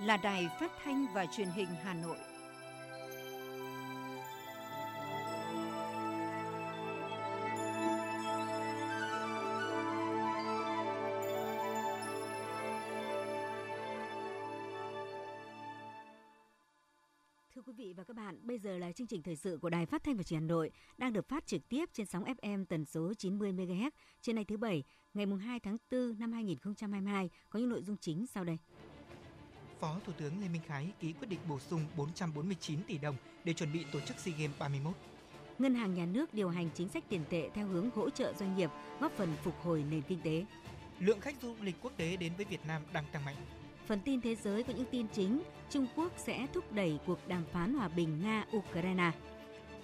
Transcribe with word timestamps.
là 0.00 0.16
Đài 0.16 0.48
Phát 0.60 0.72
thanh 0.84 1.06
và 1.14 1.26
Truyền 1.26 1.48
hình 1.48 1.68
Hà 1.82 1.94
Nội. 1.94 2.16
Thưa 17.54 17.62
quý 17.66 17.72
vị 17.72 17.94
và 17.96 18.04
các 18.04 18.16
bạn, 18.16 18.46
bây 18.46 18.58
giờ 18.58 18.78
là 18.78 18.92
chương 18.92 19.06
trình 19.06 19.22
thời 19.22 19.36
sự 19.36 19.58
của 19.62 19.70
Đài 19.70 19.86
Phát 19.86 20.04
thanh 20.04 20.16
và 20.16 20.22
Truyền 20.22 20.40
hình 20.40 20.48
Hà 20.48 20.54
Nội 20.54 20.70
đang 20.98 21.12
được 21.12 21.28
phát 21.28 21.46
trực 21.46 21.68
tiếp 21.68 21.90
trên 21.92 22.06
sóng 22.06 22.24
FM 22.24 22.64
tần 22.64 22.84
số 22.84 23.14
90 23.14 23.52
MHz 23.52 23.90
trên 24.20 24.36
ngày 24.36 24.44
thứ 24.44 24.56
bảy, 24.56 24.84
ngày 25.14 25.26
mùng 25.26 25.38
2 25.38 25.60
tháng 25.60 25.76
4 25.90 26.18
năm 26.18 26.32
2022 26.32 27.30
có 27.50 27.58
những 27.58 27.68
nội 27.68 27.82
dung 27.82 27.96
chính 27.96 28.26
sau 28.26 28.44
đây. 28.44 28.58
Phó 29.80 29.96
Thủ 30.06 30.12
tướng 30.18 30.40
Lê 30.40 30.48
Minh 30.48 30.62
Khái 30.66 30.88
ký 31.00 31.12
quyết 31.12 31.28
định 31.28 31.40
bổ 31.48 31.58
sung 31.58 31.86
449 31.96 32.82
tỷ 32.82 32.98
đồng 32.98 33.16
để 33.44 33.52
chuẩn 33.52 33.72
bị 33.72 33.84
tổ 33.92 34.00
chức 34.00 34.18
SEA 34.18 34.34
Games 34.38 34.58
31. 34.58 34.94
Ngân 35.58 35.74
hàng 35.74 35.94
nhà 35.94 36.06
nước 36.06 36.34
điều 36.34 36.48
hành 36.48 36.68
chính 36.74 36.88
sách 36.88 37.04
tiền 37.08 37.24
tệ 37.30 37.48
theo 37.54 37.66
hướng 37.66 37.90
hỗ 37.90 38.10
trợ 38.10 38.32
doanh 38.32 38.56
nghiệp, 38.56 38.70
góp 39.00 39.12
phần 39.16 39.28
phục 39.42 39.54
hồi 39.62 39.84
nền 39.90 40.02
kinh 40.02 40.20
tế. 40.20 40.44
Lượng 40.98 41.20
khách 41.20 41.34
du 41.42 41.54
lịch 41.60 41.74
quốc 41.82 41.92
tế 41.96 42.16
đến 42.16 42.32
với 42.36 42.44
Việt 42.44 42.60
Nam 42.66 42.82
đang 42.92 43.04
tăng 43.12 43.24
mạnh. 43.24 43.36
Phần 43.86 44.00
tin 44.00 44.20
thế 44.20 44.34
giới 44.34 44.62
có 44.62 44.72
những 44.72 44.86
tin 44.90 45.06
chính, 45.08 45.42
Trung 45.70 45.86
Quốc 45.96 46.12
sẽ 46.16 46.46
thúc 46.54 46.72
đẩy 46.72 46.98
cuộc 47.06 47.28
đàm 47.28 47.44
phán 47.52 47.74
hòa 47.74 47.88
bình 47.88 48.22
Nga-Ukraine. 48.22 49.10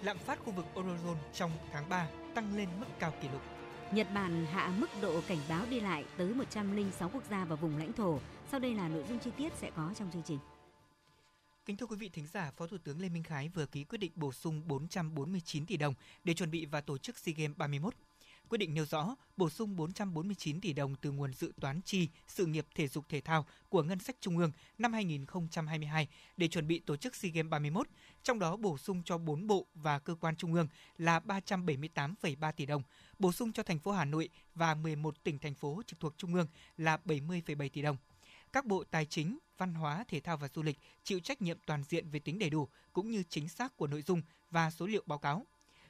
Lạm 0.03 0.17
phát 0.17 0.39
khu 0.45 0.51
vực 0.51 0.65
Eurozone 0.75 1.15
trong 1.33 1.51
tháng 1.71 1.89
3 1.89 2.07
tăng 2.33 2.55
lên 2.55 2.69
mức 2.79 2.85
cao 2.99 3.13
kỷ 3.21 3.27
lục. 3.33 3.41
Nhật 3.91 4.07
Bản 4.13 4.45
hạ 4.45 4.73
mức 4.77 4.89
độ 5.01 5.21
cảnh 5.27 5.37
báo 5.49 5.65
đi 5.69 5.79
lại 5.79 6.05
tới 6.17 6.33
106 6.33 7.09
quốc 7.13 7.23
gia 7.29 7.45
và 7.45 7.55
vùng 7.55 7.77
lãnh 7.77 7.93
thổ. 7.93 8.19
Sau 8.51 8.59
đây 8.59 8.73
là 8.73 8.87
nội 8.87 9.03
dung 9.09 9.19
chi 9.19 9.31
tiết 9.37 9.53
sẽ 9.57 9.71
có 9.75 9.93
trong 9.99 10.11
chương 10.11 10.23
trình. 10.25 10.39
Kính 11.65 11.77
thưa 11.77 11.85
quý 11.85 11.95
vị 11.95 12.09
thính 12.09 12.27
giả, 12.27 12.51
Phó 12.57 12.67
Thủ 12.67 12.77
tướng 12.83 13.01
Lê 13.01 13.09
Minh 13.09 13.23
Khái 13.23 13.49
vừa 13.49 13.65
ký 13.65 13.83
quyết 13.83 13.97
định 13.97 14.11
bổ 14.15 14.31
sung 14.33 14.61
449 14.67 15.65
tỷ 15.65 15.77
đồng 15.77 15.93
để 16.23 16.33
chuẩn 16.33 16.51
bị 16.51 16.65
và 16.65 16.81
tổ 16.81 16.97
chức 16.97 17.17
SEA 17.17 17.33
Games 17.37 17.57
31. 17.57 17.93
Quyết 18.49 18.57
định 18.57 18.73
nêu 18.73 18.85
rõ 18.85 19.15
bổ 19.37 19.49
sung 19.49 19.75
449 19.75 20.61
tỷ 20.61 20.73
đồng 20.73 20.95
từ 20.95 21.11
nguồn 21.11 21.33
dự 21.33 21.53
toán 21.61 21.81
chi 21.81 22.09
sự 22.27 22.45
nghiệp 22.45 22.65
thể 22.75 22.87
dục 22.87 23.05
thể 23.09 23.21
thao 23.21 23.45
của 23.69 23.83
ngân 23.83 23.99
sách 23.99 24.15
trung 24.19 24.37
ương 24.37 24.51
năm 24.77 24.93
2022 24.93 26.07
để 26.37 26.47
chuẩn 26.47 26.67
bị 26.67 26.79
tổ 26.79 26.95
chức 26.95 27.15
SEA 27.15 27.31
Games 27.31 27.49
31, 27.49 27.87
trong 28.23 28.39
đó 28.39 28.57
bổ 28.57 28.77
sung 28.77 29.03
cho 29.05 29.17
4 29.17 29.47
bộ 29.47 29.67
và 29.73 29.99
cơ 29.99 30.15
quan 30.15 30.35
trung 30.35 30.53
ương 30.53 30.67
là 30.97 31.19
378,3 31.19 32.51
tỷ 32.51 32.65
đồng, 32.65 32.83
bổ 33.19 33.31
sung 33.31 33.53
cho 33.53 33.63
thành 33.63 33.79
phố 33.79 33.91
Hà 33.91 34.05
Nội 34.05 34.29
và 34.55 34.75
11 34.75 35.23
tỉnh 35.23 35.39
thành 35.39 35.55
phố 35.55 35.81
trực 35.87 35.99
thuộc 35.99 36.13
trung 36.17 36.33
ương 36.33 36.47
là 36.77 36.97
70,7 37.05 37.69
tỷ 37.69 37.81
đồng. 37.81 37.97
Các 38.53 38.65
bộ 38.65 38.83
Tài 38.83 39.05
chính, 39.05 39.37
Văn 39.57 39.73
hóa, 39.73 40.05
Thể 40.07 40.19
thao 40.19 40.37
và 40.37 40.47
Du 40.53 40.63
lịch 40.63 40.77
chịu 41.03 41.19
trách 41.19 41.41
nhiệm 41.41 41.57
toàn 41.65 41.83
diện 41.83 42.09
về 42.09 42.19
tính 42.19 42.39
đầy 42.39 42.49
đủ 42.49 42.67
cũng 42.93 43.11
như 43.11 43.23
chính 43.29 43.49
xác 43.49 43.77
của 43.77 43.87
nội 43.87 44.01
dung 44.01 44.21
và 44.51 44.71
số 44.71 44.87
liệu 44.87 45.03
báo 45.05 45.17
cáo. 45.17 45.45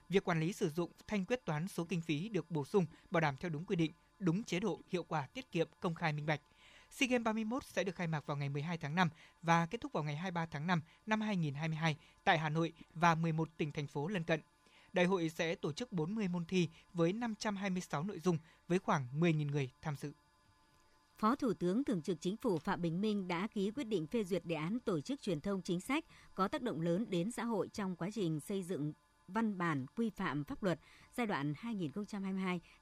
Việc 0.09 0.23
quản 0.23 0.39
lý 0.39 0.53
sử 0.53 0.69
dụng 0.69 0.91
thanh 1.08 1.25
quyết 1.25 1.45
toán 1.45 1.67
số 1.67 1.86
kinh 1.86 2.02
phí 2.02 2.30
được 2.30 2.52
bổ 2.52 2.66
sung 2.66 2.86
bảo 3.11 3.22
đảm 3.22 3.36
theo 3.39 3.50
đúng 3.50 3.66
quy 3.66 3.75
định, 3.75 3.91
đúng 4.19 4.44
chế 4.44 4.59
độ, 4.59 4.81
hiệu 4.89 5.03
quả, 5.03 5.27
tiết 5.33 5.52
kiệm, 5.52 5.67
công 5.80 5.95
khai 5.95 6.14
minh 6.14 6.25
bạch. 6.25 6.41
SEA 6.89 7.08
Games 7.08 7.26
31 7.26 7.64
sẽ 7.64 7.83
được 7.83 7.95
khai 7.95 8.08
mạc 8.08 8.26
vào 8.26 8.37
ngày 8.37 8.49
12 8.49 8.77
tháng 8.77 8.95
5 8.95 9.09
và 9.42 9.65
kết 9.65 9.81
thúc 9.81 9.93
vào 9.93 10.04
ngày 10.04 10.15
23 10.15 10.45
tháng 10.45 10.67
5 10.67 10.81
năm 11.05 11.21
2022 11.21 11.98
tại 12.23 12.37
Hà 12.37 12.49
Nội 12.49 12.73
và 12.93 13.15
11 13.15 13.49
tỉnh 13.58 13.71
thành 13.71 13.87
phố 13.87 14.08
lân 14.08 14.23
cận. 14.23 14.42
Đại 14.93 15.05
hội 15.05 15.30
sẽ 15.30 15.55
tổ 15.55 15.71
chức 15.71 15.92
40 15.92 16.27
môn 16.27 16.45
thi 16.45 16.70
với 16.93 17.14
526 17.14 18.04
nội 18.04 18.20
dung 18.20 18.37
với 18.67 18.80
khoảng 18.80 19.08
10.000 19.20 19.52
người 19.52 19.71
tham 19.81 19.95
dự. 19.95 20.11
Phó 21.17 21.36
Thủ 21.36 21.54
tướng 21.54 21.83
Thường 21.83 22.02
trực 22.02 22.21
Chính 22.21 22.37
phủ 22.37 22.60
Phạm 22.60 22.81
Bình 22.81 23.02
Minh 23.02 23.27
đã 23.27 23.48
ký 23.48 23.71
quyết 23.71 23.83
định 23.83 24.08
phê 24.08 24.23
duyệt 24.23 24.45
đề 24.45 24.55
án 24.55 24.80
tổ 24.80 25.02
chức 25.02 25.21
truyền 25.21 25.42
thông 25.42 25.61
chính 25.61 25.81
sách 25.81 26.05
có 26.36 26.48
tác 26.48 26.61
động 26.61 26.81
lớn 26.81 27.05
đến 27.10 27.31
xã 27.31 27.43
hội 27.43 27.70
trong 27.73 27.95
quá 27.95 28.10
trình 28.14 28.39
xây 28.39 28.64
dựng 28.64 28.93
văn 29.27 29.58
bản 29.58 29.86
quy 29.95 30.10
phạm 30.10 30.43
pháp 30.43 30.64
luật 30.64 30.80
giai 31.14 31.27
đoạn 31.27 31.54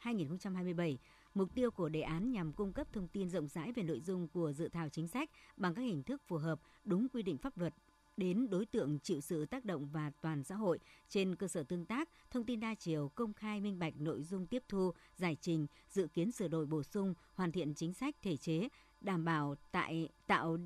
2022-2027. 0.04 0.98
Mục 1.34 1.56
tiêu 1.56 1.72
của 1.72 1.90
đề 1.90 2.02
án 2.02 2.32
nhằm 2.32 2.54
cung 2.54 2.74
cấp 2.74 2.88
thông 2.94 3.08
tin 3.08 3.30
rộng 3.30 3.48
rãi 3.48 3.72
về 3.72 3.84
nội 3.84 4.00
dung 4.02 4.28
của 4.28 4.52
dự 4.52 4.70
thảo 4.70 4.90
chính 4.90 5.08
sách 5.08 5.30
bằng 5.58 5.76
các 5.76 5.82
hình 5.82 6.04
thức 6.04 6.22
phù 6.28 6.38
hợp, 6.38 6.60
đúng 6.84 7.08
quy 7.10 7.24
định 7.24 7.38
pháp 7.38 7.58
luật 7.58 7.74
đến 8.18 8.50
đối 8.50 8.66
tượng 8.66 9.00
chịu 9.00 9.22
sự 9.22 9.46
tác 9.46 9.66
động 9.66 9.90
và 9.92 10.12
toàn 10.22 10.44
xã 10.44 10.56
hội 10.56 10.80
trên 11.10 11.36
cơ 11.36 11.48
sở 11.48 11.64
tương 11.64 11.86
tác, 11.86 12.10
thông 12.32 12.46
tin 12.46 12.60
đa 12.60 12.76
chiều, 12.76 13.12
công 13.16 13.34
khai 13.34 13.62
minh 13.62 13.80
bạch 13.80 13.94
nội 13.98 14.24
dung 14.24 14.48
tiếp 14.48 14.64
thu, 14.70 14.92
giải 15.16 15.38
trình, 15.42 15.68
dự 15.90 16.08
kiến 16.08 16.32
sửa 16.32 16.48
đổi 16.48 16.66
bổ 16.66 16.84
sung, 16.84 17.14
hoàn 17.34 17.52
thiện 17.52 17.74
chính 17.74 17.94
sách 17.94 18.16
thể 18.22 18.38
chế, 18.38 18.70
đảm 19.02 19.26
bảo 19.26 19.56
tại 19.72 20.10
tạo 20.28 20.58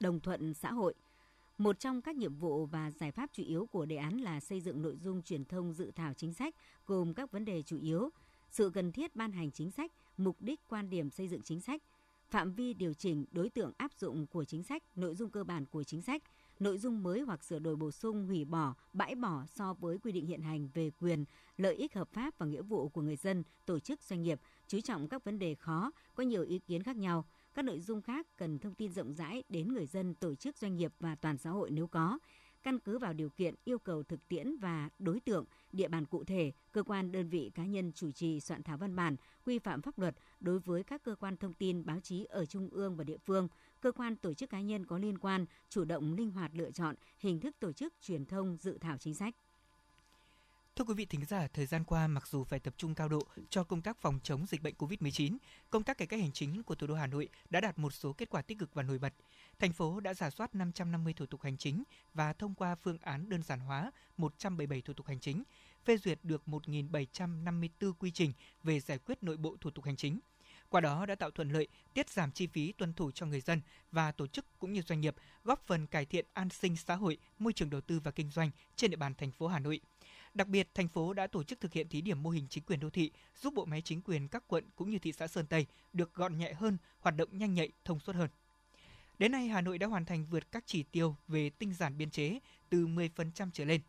đồng 0.00 0.20
thuận 0.20 0.54
xã 0.54 0.72
hội. 0.72 0.94
Một 1.58 1.80
trong 1.80 2.02
các 2.02 2.16
nhiệm 2.16 2.34
vụ 2.34 2.66
và 2.66 2.90
giải 2.90 3.12
pháp 3.12 3.30
chủ 3.32 3.42
yếu 3.42 3.66
của 3.66 3.86
đề 3.86 3.96
án 3.96 4.20
là 4.20 4.40
xây 4.40 4.60
dựng 4.60 4.82
nội 4.82 4.96
dung 4.96 5.22
truyền 5.22 5.44
thông 5.44 5.72
dự 5.72 5.90
thảo 5.96 6.12
chính 6.14 6.32
sách 6.32 6.54
gồm 6.86 7.14
các 7.14 7.30
vấn 7.32 7.44
đề 7.44 7.62
chủ 7.62 7.78
yếu, 7.78 8.10
sự 8.50 8.70
cần 8.74 8.92
thiết 8.92 9.16
ban 9.16 9.32
hành 9.32 9.50
chính 9.50 9.70
sách, 9.70 9.92
mục 10.16 10.36
đích 10.40 10.60
quan 10.68 10.90
điểm 10.90 11.10
xây 11.10 11.28
dựng 11.28 11.42
chính 11.42 11.60
sách, 11.60 11.82
phạm 12.30 12.54
vi 12.54 12.74
điều 12.74 12.94
chỉnh 12.94 13.24
đối 13.30 13.48
tượng 13.48 13.72
áp 13.76 13.92
dụng 13.98 14.26
của 14.26 14.44
chính 14.44 14.62
sách, 14.62 14.82
nội 14.96 15.14
dung 15.14 15.30
cơ 15.30 15.44
bản 15.44 15.66
của 15.66 15.84
chính 15.84 16.02
sách, 16.02 16.22
nội 16.60 16.78
dung 16.78 17.02
mới 17.02 17.20
hoặc 17.20 17.44
sửa 17.44 17.58
đổi 17.58 17.76
bổ 17.76 17.90
sung, 17.90 18.26
hủy 18.26 18.44
bỏ, 18.44 18.74
bãi 18.92 19.14
bỏ 19.14 19.44
so 19.46 19.74
với 19.74 19.98
quy 19.98 20.12
định 20.12 20.26
hiện 20.26 20.42
hành 20.42 20.68
về 20.74 20.90
quyền, 21.00 21.24
lợi 21.56 21.74
ích 21.74 21.94
hợp 21.94 22.08
pháp 22.12 22.38
và 22.38 22.46
nghĩa 22.46 22.62
vụ 22.62 22.88
của 22.88 23.02
người 23.02 23.16
dân, 23.16 23.42
tổ 23.66 23.78
chức 23.78 24.02
doanh 24.02 24.22
nghiệp, 24.22 24.40
chú 24.68 24.80
trọng 24.80 25.08
các 25.08 25.24
vấn 25.24 25.38
đề 25.38 25.54
khó, 25.54 25.90
có 26.14 26.22
nhiều 26.22 26.42
ý 26.42 26.58
kiến 26.58 26.82
khác 26.82 26.96
nhau. 26.96 27.24
Các 27.58 27.64
nội 27.64 27.80
dung 27.80 28.02
khác 28.02 28.26
cần 28.36 28.58
thông 28.58 28.74
tin 28.74 28.92
rộng 28.92 29.14
rãi 29.14 29.44
đến 29.48 29.72
người 29.72 29.86
dân, 29.86 30.14
tổ 30.14 30.34
chức 30.34 30.56
doanh 30.58 30.76
nghiệp 30.76 30.92
và 31.00 31.14
toàn 31.14 31.38
xã 31.38 31.50
hội 31.50 31.70
nếu 31.70 31.86
có 31.86 32.18
căn 32.62 32.78
cứ 32.78 32.98
vào 32.98 33.12
điều 33.12 33.30
kiện 33.30 33.54
yêu 33.64 33.78
cầu 33.78 34.02
thực 34.02 34.28
tiễn 34.28 34.56
và 34.56 34.90
đối 34.98 35.20
tượng, 35.20 35.44
địa 35.72 35.88
bàn 35.88 36.06
cụ 36.06 36.24
thể, 36.24 36.52
cơ 36.72 36.82
quan 36.82 37.12
đơn 37.12 37.28
vị 37.28 37.50
cá 37.54 37.64
nhân 37.64 37.92
chủ 37.92 38.12
trì 38.12 38.40
soạn 38.40 38.62
thảo 38.62 38.76
văn 38.76 38.96
bản, 38.96 39.16
quy 39.44 39.58
phạm 39.58 39.82
pháp 39.82 39.98
luật 39.98 40.14
đối 40.40 40.58
với 40.58 40.84
các 40.84 41.02
cơ 41.02 41.14
quan 41.14 41.36
thông 41.36 41.52
tin 41.52 41.84
báo 41.84 42.00
chí 42.00 42.24
ở 42.24 42.46
trung 42.46 42.68
ương 42.72 42.96
và 42.96 43.04
địa 43.04 43.18
phương, 43.18 43.48
cơ 43.80 43.92
quan 43.92 44.16
tổ 44.16 44.34
chức 44.34 44.50
cá 44.50 44.60
nhân 44.60 44.86
có 44.86 44.98
liên 44.98 45.18
quan 45.18 45.46
chủ 45.68 45.84
động 45.84 46.14
linh 46.14 46.30
hoạt 46.30 46.50
lựa 46.54 46.70
chọn 46.70 46.94
hình 47.18 47.40
thức 47.40 47.56
tổ 47.60 47.72
chức 47.72 47.94
truyền 48.00 48.24
thông 48.26 48.56
dự 48.56 48.78
thảo 48.78 48.96
chính 48.98 49.14
sách. 49.14 49.34
Thưa 50.78 50.84
quý 50.84 50.94
vị 50.94 51.04
thính 51.04 51.24
giả, 51.24 51.48
thời 51.54 51.66
gian 51.66 51.84
qua 51.84 52.06
mặc 52.06 52.28
dù 52.28 52.44
phải 52.44 52.60
tập 52.60 52.74
trung 52.76 52.94
cao 52.94 53.08
độ 53.08 53.22
cho 53.50 53.64
công 53.64 53.82
tác 53.82 53.98
phòng 54.00 54.18
chống 54.22 54.46
dịch 54.46 54.62
bệnh 54.62 54.74
COVID-19, 54.78 55.36
công 55.70 55.82
tác 55.82 55.98
cải 55.98 56.06
cách 56.06 56.20
hành 56.20 56.32
chính 56.32 56.62
của 56.62 56.74
thủ 56.74 56.86
đô 56.86 56.94
Hà 56.94 57.06
Nội 57.06 57.28
đã 57.50 57.60
đạt 57.60 57.78
một 57.78 57.94
số 57.94 58.12
kết 58.12 58.30
quả 58.30 58.42
tích 58.42 58.58
cực 58.58 58.74
và 58.74 58.82
nổi 58.82 58.98
bật. 58.98 59.14
Thành 59.58 59.72
phố 59.72 60.00
đã 60.00 60.14
giả 60.14 60.30
soát 60.30 60.54
550 60.54 61.12
thủ 61.12 61.26
tục 61.26 61.42
hành 61.42 61.56
chính 61.56 61.82
và 62.14 62.32
thông 62.32 62.54
qua 62.54 62.74
phương 62.74 62.98
án 63.02 63.28
đơn 63.28 63.42
giản 63.42 63.60
hóa 63.60 63.92
177 64.16 64.82
thủ 64.82 64.92
tục 64.92 65.06
hành 65.06 65.20
chính, 65.20 65.42
phê 65.84 65.96
duyệt 65.96 66.18
được 66.22 66.42
1.754 66.46 67.92
quy 67.98 68.10
trình 68.10 68.32
về 68.62 68.80
giải 68.80 68.98
quyết 68.98 69.22
nội 69.22 69.36
bộ 69.36 69.56
thủ 69.60 69.70
tục 69.70 69.84
hành 69.84 69.96
chính. 69.96 70.20
Qua 70.68 70.80
đó 70.80 71.06
đã 71.06 71.14
tạo 71.14 71.30
thuận 71.30 71.50
lợi, 71.50 71.68
tiết 71.94 72.10
giảm 72.10 72.32
chi 72.32 72.46
phí 72.46 72.72
tuân 72.72 72.92
thủ 72.92 73.10
cho 73.10 73.26
người 73.26 73.40
dân 73.40 73.60
và 73.92 74.12
tổ 74.12 74.26
chức 74.26 74.44
cũng 74.58 74.72
như 74.72 74.82
doanh 74.82 75.00
nghiệp, 75.00 75.14
góp 75.44 75.66
phần 75.66 75.86
cải 75.86 76.06
thiện 76.06 76.26
an 76.32 76.48
sinh 76.50 76.76
xã 76.76 76.94
hội, 76.94 77.18
môi 77.38 77.52
trường 77.52 77.70
đầu 77.70 77.80
tư 77.80 78.00
và 78.04 78.10
kinh 78.10 78.30
doanh 78.30 78.50
trên 78.76 78.90
địa 78.90 78.96
bàn 78.96 79.14
thành 79.14 79.30
phố 79.30 79.46
Hà 79.46 79.58
Nội. 79.58 79.80
Đặc 80.38 80.48
biệt, 80.48 80.68
thành 80.74 80.88
phố 80.88 81.12
đã 81.12 81.26
tổ 81.26 81.42
chức 81.42 81.60
thực 81.60 81.72
hiện 81.72 81.88
thí 81.88 82.00
điểm 82.00 82.22
mô 82.22 82.30
hình 82.30 82.46
chính 82.50 82.64
quyền 82.64 82.80
đô 82.80 82.90
thị, 82.90 83.10
giúp 83.42 83.54
bộ 83.54 83.64
máy 83.64 83.82
chính 83.82 84.02
quyền 84.02 84.28
các 84.28 84.44
quận 84.46 84.64
cũng 84.76 84.90
như 84.90 84.98
thị 84.98 85.12
xã 85.12 85.26
Sơn 85.26 85.46
Tây 85.46 85.66
được 85.92 86.14
gọn 86.14 86.38
nhẹ 86.38 86.52
hơn, 86.52 86.78
hoạt 87.00 87.16
động 87.16 87.28
nhanh 87.32 87.54
nhạy, 87.54 87.72
thông 87.84 88.00
suốt 88.00 88.16
hơn. 88.16 88.30
Đến 89.18 89.32
nay, 89.32 89.48
Hà 89.48 89.60
Nội 89.60 89.78
đã 89.78 89.86
hoàn 89.86 90.04
thành 90.04 90.26
vượt 90.26 90.52
các 90.52 90.64
chỉ 90.66 90.82
tiêu 90.82 91.16
về 91.28 91.50
tinh 91.50 91.74
giản 91.74 91.98
biên 91.98 92.10
chế 92.10 92.38
từ 92.70 92.86
10% 92.86 93.50
trở 93.52 93.64
lên. 93.64 93.80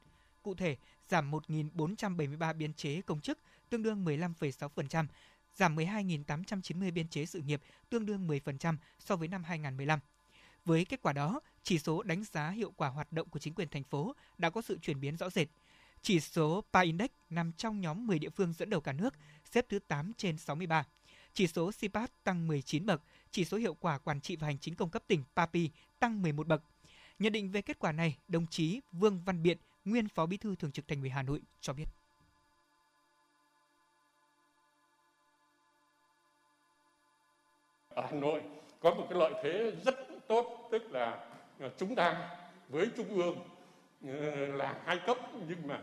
Cụ 0.44 0.56
thể, 0.56 0.78
giảm 1.10 1.32
1.473 1.32 2.54
biên 2.54 2.74
chế 2.74 3.02
công 3.02 3.22
chức, 3.22 3.40
tương 3.70 3.84
đương 3.84 4.06
15,6%, 4.06 5.06
giảm 5.56 5.76
12.890 5.76 6.94
biên 6.94 7.08
chế 7.08 7.26
sự 7.26 7.42
nghiệp, 7.42 7.62
tương 7.90 8.06
đương 8.06 8.28
10% 8.28 8.76
so 9.00 9.16
với 9.16 9.28
năm 9.28 9.44
2015. 9.44 10.00
Với 10.66 10.86
kết 10.86 11.02
quả 11.02 11.14
đó, 11.14 11.40
chỉ 11.64 11.80
số 11.80 12.04
đánh 12.04 12.24
giá 12.24 12.50
hiệu 12.50 12.74
quả 12.76 12.90
hoạt 12.90 13.12
động 13.12 13.30
của 13.30 13.40
chính 13.40 13.54
quyền 13.54 13.70
thành 13.70 13.84
phố 13.84 14.16
đã 14.38 14.50
có 14.50 14.62
sự 14.62 14.78
chuyển 14.82 15.00
biến 15.00 15.18
rõ 15.18 15.30
rệt. 15.30 15.48
Chỉ 16.02 16.20
số 16.20 16.64
PA 16.74 16.80
Index 16.80 17.10
nằm 17.30 17.52
trong 17.54 17.82
nhóm 17.82 18.08
10 18.08 18.20
địa 18.20 18.30
phương 18.30 18.54
dẫn 18.54 18.70
đầu 18.70 18.82
cả 18.82 18.94
nước, 18.94 19.14
xếp 19.46 19.66
thứ 19.70 19.80
8 19.80 20.14
trên 20.18 20.38
63. 20.38 20.86
Chỉ 21.34 21.48
số 21.48 21.72
CPAT 21.72 22.24
tăng 22.24 22.48
19 22.48 22.86
bậc, 22.86 23.02
chỉ 23.32 23.46
số 23.46 23.58
hiệu 23.58 23.74
quả 23.74 23.98
quản 23.98 24.22
trị 24.22 24.36
và 24.36 24.48
hành 24.48 24.58
chính 24.58 24.76
công 24.76 24.90
cấp 24.90 25.04
tỉnh 25.08 25.24
PAPI 25.36 25.70
tăng 26.00 26.22
11 26.22 26.48
bậc. 26.48 26.62
Nhận 27.20 27.34
định 27.34 27.52
về 27.52 27.62
kết 27.62 27.80
quả 27.80 27.92
này, 27.92 28.18
đồng 28.28 28.48
chí 28.48 28.82
Vương 28.92 29.22
Văn 29.26 29.44
Biện, 29.44 29.58
nguyên 29.86 30.08
Phó 30.08 30.26
Bí 30.26 30.38
thư 30.38 30.56
Thường 30.56 30.72
trực 30.72 30.88
Thành 30.88 31.02
ủy 31.02 31.10
Hà 31.10 31.24
Nội 31.24 31.42
cho 31.62 31.74
biết. 31.74 31.86
Ở 37.90 38.06
Hà 38.06 38.12
Nội 38.12 38.42
có 38.80 38.94
một 38.96 39.08
cái 39.10 39.20
lợi 39.20 39.34
thế 39.44 39.72
rất 39.86 39.96
tốt, 40.28 40.70
tức 40.72 40.92
là 40.92 41.30
chúng 41.78 41.96
ta 41.96 42.30
với 42.70 42.88
Trung 42.98 43.10
ương 43.10 43.38
là 44.02 44.82
hai 44.86 45.00
cấp 45.06 45.18
nhưng 45.48 45.68
mà 45.68 45.80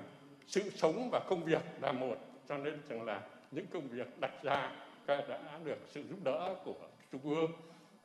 sự 0.46 0.70
sống 0.70 1.08
và 1.12 1.20
công 1.28 1.44
việc 1.44 1.62
là 1.80 1.92
một. 1.92 2.16
Cho 2.48 2.58
nên 2.58 2.80
rằng 2.88 3.02
là 3.02 3.20
những 3.50 3.66
công 3.66 3.88
việc 3.88 4.20
đặt 4.20 4.32
ra 4.42 4.72
đã 5.06 5.58
được 5.64 5.78
sự 5.86 6.04
giúp 6.08 6.18
đỡ 6.24 6.54
của 6.64 6.74
trung 7.12 7.20
ương 7.36 7.52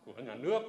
của 0.06 0.14
nhà 0.14 0.36
nước 0.36 0.62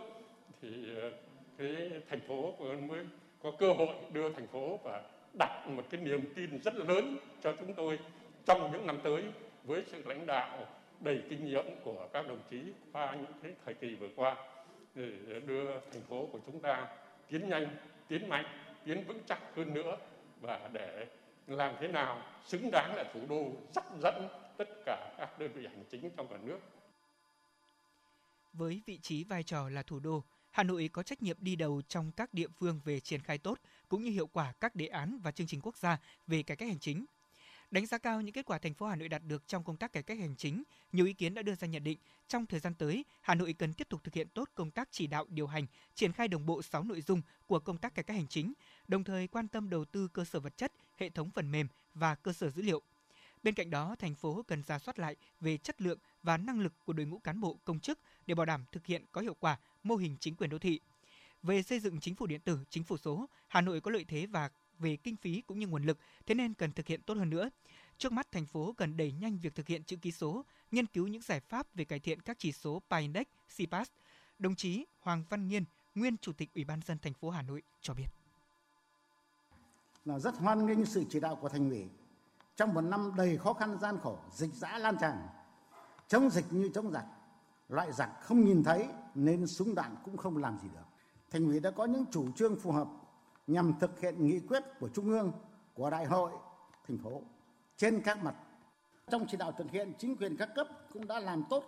thì 0.62 0.68
ờ, 0.96 1.10
cái 1.58 1.68
thế 1.68 2.00
thành 2.10 2.20
phố 2.20 2.54
mới 2.88 3.04
có 3.42 3.52
cơ 3.58 3.72
hội 3.72 3.94
đưa 4.12 4.32
thành 4.32 4.46
phố 4.46 4.78
và 4.84 5.02
đặt 5.38 5.66
một 5.66 5.82
cái 5.90 6.00
niềm 6.00 6.32
tin 6.34 6.60
rất 6.62 6.74
lớn 6.74 7.16
cho 7.42 7.52
chúng 7.60 7.74
tôi 7.74 7.98
trong 8.44 8.72
những 8.72 8.86
năm 8.86 8.98
tới 9.02 9.22
với 9.64 9.82
sự 9.86 10.02
lãnh 10.04 10.26
đạo 10.26 10.66
đầy 11.00 11.22
kinh 11.30 11.44
nghiệm 11.44 11.64
của 11.84 12.08
các 12.12 12.28
đồng 12.28 12.40
chí 12.50 12.62
qua 12.92 13.14
những 13.14 13.32
cái 13.42 13.52
thời 13.64 13.74
kỳ 13.74 13.94
vừa 13.94 14.08
qua. 14.16 14.36
Để 14.94 15.40
đưa 15.46 15.64
thành 15.92 16.02
phố 16.08 16.28
của 16.32 16.38
chúng 16.46 16.60
ta 16.60 16.86
tiến 17.28 17.48
nhanh, 17.48 17.66
tiến 18.08 18.28
mạnh, 18.28 18.44
tiến 18.84 19.05
vững 19.06 19.23
chắc 19.26 19.38
hơn 19.56 19.75
nữa 19.75 19.96
và 20.40 20.70
để 20.73 21.06
làm 21.46 21.75
thế 21.81 21.88
nào 21.88 22.23
xứng 22.44 22.70
đáng 22.70 22.94
là 22.96 23.05
thủ 23.14 23.20
đô 23.29 23.52
dắt 23.75 23.84
dẫn 24.02 24.29
tất 24.56 24.69
cả 24.87 25.14
các 25.19 25.38
đơn 25.38 25.52
vị 25.55 25.67
hành 25.67 25.84
chính 25.90 26.11
trong 26.17 26.29
cả 26.29 26.37
nước. 26.43 26.58
Với 28.52 28.82
vị 28.87 28.99
trí 28.99 29.25
vai 29.25 29.43
trò 29.43 29.69
là 29.69 29.82
thủ 29.82 30.00
đô, 30.00 30.25
Hà 30.50 30.62
Nội 30.62 30.90
có 30.93 31.02
trách 31.02 31.23
nhiệm 31.23 31.37
đi 31.40 31.56
đầu 31.56 31.82
trong 31.88 32.12
các 32.12 32.34
địa 32.34 32.49
phương 32.49 32.81
về 32.84 33.00
triển 33.00 33.20
khai 33.20 33.38
tốt 33.38 33.58
cũng 33.88 34.02
như 34.02 34.11
hiệu 34.11 34.26
quả 34.26 34.52
các 34.61 34.75
đề 34.75 34.87
án 34.87 35.19
và 35.23 35.31
chương 35.31 35.46
trình 35.46 35.61
quốc 35.62 35.76
gia 35.76 35.99
về 36.26 36.43
cải 36.43 36.56
cách 36.56 36.69
hành 36.69 36.78
chính. 36.78 37.05
Đánh 37.72 37.86
giá 37.86 37.98
cao 37.98 38.20
những 38.20 38.32
kết 38.32 38.46
quả 38.46 38.58
thành 38.58 38.74
phố 38.74 38.86
Hà 38.86 38.96
Nội 38.96 39.08
đạt 39.08 39.22
được 39.26 39.48
trong 39.48 39.64
công 39.64 39.76
tác 39.76 39.92
cải 39.92 40.02
cách 40.02 40.19
hành 40.19 40.36
chính, 40.36 40.62
nhiều 40.92 41.06
ý 41.06 41.12
kiến 41.12 41.34
đã 41.34 41.42
đưa 41.42 41.54
ra 41.54 41.69
nhận 41.69 41.84
định 41.84 41.98
trong 42.28 42.46
thời 42.46 42.60
gian 42.60 42.74
tới, 42.74 43.04
Hà 43.20 43.34
Nội 43.34 43.52
cần 43.52 43.72
tiếp 43.72 43.88
tục 43.88 44.04
thực 44.04 44.14
hiện 44.14 44.28
tốt 44.34 44.48
công 44.54 44.70
tác 44.70 44.88
chỉ 44.90 45.06
đạo 45.06 45.26
điều 45.28 45.46
hành, 45.46 45.66
triển 45.94 46.12
khai 46.12 46.28
đồng 46.28 46.46
bộ 46.46 46.62
6 46.62 46.84
nội 46.84 47.00
dung 47.00 47.22
của 47.46 47.58
công 47.58 47.78
tác 47.78 47.94
cải 47.94 48.04
cách 48.04 48.16
hành 48.16 48.26
chính, 48.28 48.52
đồng 48.88 49.04
thời 49.04 49.26
quan 49.26 49.48
tâm 49.48 49.70
đầu 49.70 49.84
tư 49.84 50.08
cơ 50.08 50.24
sở 50.24 50.40
vật 50.40 50.56
chất, 50.56 50.72
hệ 50.96 51.08
thống 51.08 51.30
phần 51.30 51.52
mềm 51.52 51.69
và 51.94 52.14
cơ 52.14 52.32
sở 52.32 52.50
dữ 52.50 52.62
liệu. 52.62 52.82
Bên 53.42 53.54
cạnh 53.54 53.70
đó, 53.70 53.96
thành 53.98 54.14
phố 54.14 54.42
cần 54.48 54.62
ra 54.62 54.78
soát 54.78 54.98
lại 54.98 55.16
về 55.40 55.56
chất 55.56 55.82
lượng 55.82 55.98
và 56.22 56.36
năng 56.36 56.60
lực 56.60 56.72
của 56.84 56.92
đội 56.92 57.06
ngũ 57.06 57.18
cán 57.18 57.40
bộ 57.40 57.58
công 57.64 57.80
chức 57.80 57.98
để 58.26 58.34
bảo 58.34 58.46
đảm 58.46 58.64
thực 58.72 58.86
hiện 58.86 59.04
có 59.12 59.20
hiệu 59.20 59.34
quả 59.40 59.58
mô 59.82 59.96
hình 59.96 60.16
chính 60.20 60.36
quyền 60.36 60.50
đô 60.50 60.58
thị. 60.58 60.80
Về 61.42 61.62
xây 61.62 61.80
dựng 61.80 62.00
chính 62.00 62.14
phủ 62.14 62.26
điện 62.26 62.40
tử, 62.40 62.58
chính 62.70 62.84
phủ 62.84 62.96
số, 62.96 63.28
Hà 63.48 63.60
Nội 63.60 63.80
có 63.80 63.90
lợi 63.90 64.04
thế 64.08 64.26
và 64.26 64.50
về 64.78 64.96
kinh 64.96 65.16
phí 65.16 65.40
cũng 65.46 65.58
như 65.58 65.66
nguồn 65.66 65.84
lực, 65.84 65.98
thế 66.26 66.34
nên 66.34 66.54
cần 66.54 66.72
thực 66.72 66.86
hiện 66.86 67.02
tốt 67.02 67.14
hơn 67.14 67.30
nữa. 67.30 67.50
Trước 68.02 68.12
mắt, 68.12 68.32
thành 68.32 68.46
phố 68.46 68.75
cần 68.76 68.96
đẩy 68.96 69.12
nhanh 69.12 69.38
việc 69.38 69.54
thực 69.54 69.66
hiện 69.66 69.84
chữ 69.84 69.96
ký 69.96 70.12
số, 70.12 70.44
nghiên 70.70 70.87
cứu 70.87 71.06
những 71.06 71.22
giải 71.22 71.40
pháp 71.40 71.66
về 71.75 71.84
cải 71.84 72.00
thiện 72.00 72.20
các 72.20 72.37
chỉ 72.38 72.52
số 72.52 72.82
PINDEX, 72.90 73.26
CPAS. 73.56 73.88
Đồng 74.38 74.54
chí 74.54 74.87
Hoàng 75.00 75.25
Văn 75.28 75.49
Nghiên, 75.49 75.64
nguyên 75.94 76.16
Chủ 76.16 76.32
tịch 76.32 76.54
Ủy 76.54 76.64
ban 76.64 76.81
dân 76.87 76.99
thành 76.99 77.14
phố 77.14 77.31
Hà 77.31 77.43
Nội 77.43 77.62
cho 77.81 77.94
biết. 77.94 78.06
Là 80.04 80.19
rất 80.19 80.34
hoan 80.34 80.66
nghênh 80.66 80.84
sự 80.87 81.04
chỉ 81.10 81.20
đạo 81.20 81.37
của 81.37 81.49
thành 81.49 81.70
ủy 81.70 81.87
trong 82.56 82.75
một 82.75 82.81
năm 82.81 83.12
đầy 83.16 83.38
khó 83.38 83.52
khăn 83.52 83.78
gian 83.81 83.99
khổ, 84.02 84.19
dịch 84.32 84.54
dã 84.54 84.78
lan 84.78 84.96
tràn, 85.00 85.28
chống 86.08 86.31
dịch 86.31 86.46
như 86.50 86.70
chống 86.75 86.90
giặc, 86.90 87.04
loại 87.69 87.93
giặc 87.93 88.10
không 88.22 88.44
nhìn 88.44 88.64
thấy 88.64 88.88
nên 89.14 89.46
súng 89.46 89.75
đạn 89.75 89.96
cũng 90.04 90.16
không 90.16 90.37
làm 90.37 90.58
gì 90.58 90.69
được. 90.75 90.87
Thành 91.31 91.46
ủy 91.46 91.60
đã 91.60 91.70
có 91.70 91.84
những 91.84 92.04
chủ 92.10 92.32
trương 92.32 92.56
phù 92.60 92.72
hợp 92.72 92.88
nhằm 93.46 93.72
thực 93.81 94.00
hiện 94.00 94.26
nghị 94.26 94.40
quyết 94.40 94.62
của 94.81 94.88
Trung 94.88 95.10
ương, 95.10 95.32
của 95.75 95.90
Đại 95.90 96.06
hội 96.06 96.32
thành 96.88 96.99
phố 96.99 97.22
trên 97.76 98.02
các 98.04 98.22
mặt. 98.22 98.34
Trong 99.10 99.26
chỉ 99.28 99.36
đạo 99.36 99.52
thực 99.52 99.70
hiện, 99.70 99.92
chính 99.98 100.16
quyền 100.16 100.36
các 100.36 100.48
cấp 100.54 100.69
cũng 100.92 101.06
đã 101.06 101.20
làm 101.20 101.44
tốt 101.50 101.64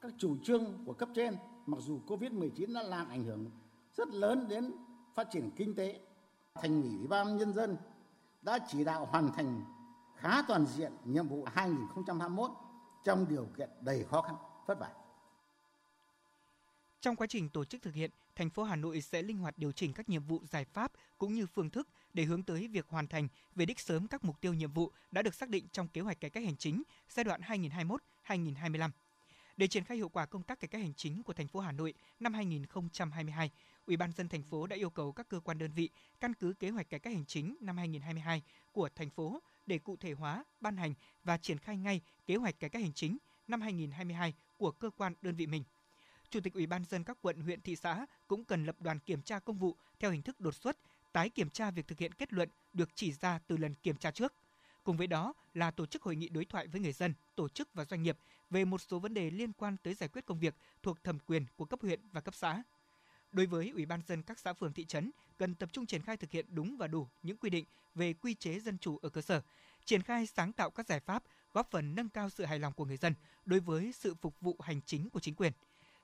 các 0.00 0.12
chủ 0.18 0.36
trương 0.44 0.84
của 0.86 0.92
cấp 0.92 1.08
trên, 1.14 1.36
mặc 1.66 1.78
dù 1.80 2.00
Covid-19 2.06 2.74
đã 2.74 2.82
làm 2.82 3.08
ảnh 3.08 3.24
hưởng 3.24 3.50
rất 3.96 4.08
lớn 4.08 4.48
đến 4.48 4.72
phát 5.14 5.28
triển 5.30 5.50
kinh 5.56 5.74
tế. 5.74 6.00
Thành 6.54 6.82
ủy 6.82 6.96
Ủy 6.98 7.06
ban 7.06 7.36
nhân 7.36 7.52
dân 7.52 7.76
đã 8.42 8.58
chỉ 8.68 8.84
đạo 8.84 9.06
hoàn 9.06 9.32
thành 9.32 9.64
khá 10.16 10.42
toàn 10.48 10.66
diện 10.66 10.92
nhiệm 11.04 11.28
vụ 11.28 11.44
2021 11.44 12.50
trong 13.04 13.28
điều 13.28 13.48
kiện 13.56 13.70
đầy 13.80 14.04
khó 14.04 14.22
khăn, 14.22 14.36
vất 14.66 14.78
vả. 14.78 14.90
Trong 17.00 17.16
quá 17.16 17.26
trình 17.26 17.48
tổ 17.48 17.64
chức 17.64 17.82
thực 17.82 17.94
hiện, 17.94 18.10
thành 18.36 18.50
phố 18.50 18.62
Hà 18.62 18.76
Nội 18.76 19.00
sẽ 19.00 19.22
linh 19.22 19.38
hoạt 19.38 19.58
điều 19.58 19.72
chỉnh 19.72 19.92
các 19.92 20.08
nhiệm 20.08 20.24
vụ 20.24 20.42
giải 20.50 20.64
pháp 20.64 20.92
cũng 21.18 21.34
như 21.34 21.46
phương 21.46 21.70
thức 21.70 21.88
để 22.14 22.24
hướng 22.24 22.42
tới 22.42 22.68
việc 22.68 22.88
hoàn 22.88 23.06
thành 23.06 23.28
về 23.54 23.66
đích 23.66 23.80
sớm 23.80 24.08
các 24.08 24.24
mục 24.24 24.40
tiêu 24.40 24.54
nhiệm 24.54 24.72
vụ 24.72 24.92
đã 25.10 25.22
được 25.22 25.34
xác 25.34 25.48
định 25.48 25.66
trong 25.72 25.88
kế 25.88 26.00
hoạch 26.00 26.20
cải 26.20 26.30
cách 26.30 26.44
hành 26.44 26.56
chính 26.56 26.82
giai 27.08 27.24
đoạn 27.24 27.40
2021-2025. 28.26 28.90
Để 29.56 29.66
triển 29.66 29.84
khai 29.84 29.96
hiệu 29.96 30.08
quả 30.08 30.26
công 30.26 30.42
tác 30.42 30.60
cải 30.60 30.68
cách 30.68 30.82
hành 30.82 30.94
chính 30.94 31.22
của 31.22 31.32
thành 31.32 31.48
phố 31.48 31.60
Hà 31.60 31.72
Nội 31.72 31.94
năm 32.20 32.34
2022, 32.34 33.50
Ủy 33.86 33.96
ban 33.96 34.12
dân 34.12 34.28
thành 34.28 34.42
phố 34.42 34.66
đã 34.66 34.76
yêu 34.76 34.90
cầu 34.90 35.12
các 35.12 35.28
cơ 35.28 35.40
quan 35.40 35.58
đơn 35.58 35.70
vị 35.72 35.90
căn 36.20 36.34
cứ 36.34 36.52
kế 36.52 36.70
hoạch 36.70 36.90
cải 36.90 37.00
cách 37.00 37.12
hành 37.12 37.24
chính 37.26 37.56
năm 37.60 37.76
2022 37.76 38.42
của 38.72 38.88
thành 38.94 39.10
phố 39.10 39.42
để 39.66 39.78
cụ 39.78 39.96
thể 39.96 40.12
hóa, 40.12 40.44
ban 40.60 40.76
hành 40.76 40.94
và 41.24 41.38
triển 41.38 41.58
khai 41.58 41.76
ngay 41.76 42.00
kế 42.26 42.36
hoạch 42.36 42.60
cải 42.60 42.70
cách 42.70 42.82
hành 42.82 42.92
chính 42.92 43.18
năm 43.48 43.60
2022 43.60 44.34
của 44.56 44.70
cơ 44.70 44.90
quan 44.90 45.14
đơn 45.22 45.36
vị 45.36 45.46
mình. 45.46 45.64
Chủ 46.30 46.40
tịch 46.40 46.54
Ủy 46.54 46.66
ban 46.66 46.84
dân 46.84 47.04
các 47.04 47.18
quận, 47.22 47.40
huyện, 47.40 47.60
thị 47.60 47.76
xã 47.76 48.06
cũng 48.28 48.44
cần 48.44 48.64
lập 48.64 48.76
đoàn 48.80 48.98
kiểm 48.98 49.22
tra 49.22 49.38
công 49.38 49.58
vụ 49.58 49.76
theo 49.98 50.10
hình 50.10 50.22
thức 50.22 50.40
đột 50.40 50.54
xuất, 50.54 50.76
tái 51.12 51.30
kiểm 51.30 51.50
tra 51.50 51.70
việc 51.70 51.88
thực 51.88 51.98
hiện 51.98 52.14
kết 52.14 52.32
luận 52.32 52.48
được 52.72 52.88
chỉ 52.94 53.12
ra 53.12 53.38
từ 53.46 53.56
lần 53.56 53.74
kiểm 53.74 53.96
tra 53.96 54.10
trước. 54.10 54.34
Cùng 54.84 54.96
với 54.96 55.06
đó 55.06 55.34
là 55.54 55.70
tổ 55.70 55.86
chức 55.86 56.02
hội 56.02 56.16
nghị 56.16 56.28
đối 56.28 56.44
thoại 56.44 56.66
với 56.66 56.80
người 56.80 56.92
dân, 56.92 57.14
tổ 57.34 57.48
chức 57.48 57.74
và 57.74 57.84
doanh 57.84 58.02
nghiệp 58.02 58.18
về 58.50 58.64
một 58.64 58.80
số 58.80 58.98
vấn 58.98 59.14
đề 59.14 59.30
liên 59.30 59.52
quan 59.52 59.76
tới 59.82 59.94
giải 59.94 60.08
quyết 60.08 60.26
công 60.26 60.38
việc 60.38 60.54
thuộc 60.82 61.04
thẩm 61.04 61.18
quyền 61.18 61.46
của 61.56 61.64
cấp 61.64 61.80
huyện 61.82 62.00
và 62.12 62.20
cấp 62.20 62.34
xã. 62.34 62.62
Đối 63.32 63.46
với 63.46 63.70
Ủy 63.70 63.86
ban 63.86 64.00
dân 64.06 64.22
các 64.22 64.38
xã 64.38 64.52
phường 64.52 64.72
thị 64.72 64.84
trấn 64.84 65.10
cần 65.38 65.54
tập 65.54 65.68
trung 65.72 65.86
triển 65.86 66.02
khai 66.02 66.16
thực 66.16 66.30
hiện 66.30 66.46
đúng 66.48 66.76
và 66.76 66.86
đủ 66.86 67.08
những 67.22 67.36
quy 67.36 67.50
định 67.50 67.64
về 67.94 68.12
quy 68.12 68.34
chế 68.34 68.60
dân 68.60 68.78
chủ 68.78 68.98
ở 68.98 69.08
cơ 69.08 69.20
sở, 69.20 69.42
triển 69.84 70.02
khai 70.02 70.26
sáng 70.26 70.52
tạo 70.52 70.70
các 70.70 70.86
giải 70.86 71.00
pháp 71.00 71.22
góp 71.52 71.70
phần 71.70 71.94
nâng 71.94 72.08
cao 72.08 72.30
sự 72.30 72.44
hài 72.44 72.58
lòng 72.58 72.72
của 72.72 72.84
người 72.84 72.96
dân 72.96 73.14
đối 73.44 73.60
với 73.60 73.92
sự 73.92 74.14
phục 74.14 74.40
vụ 74.40 74.56
hành 74.60 74.80
chính 74.86 75.10
của 75.10 75.20
chính 75.20 75.34
quyền. 75.34 75.52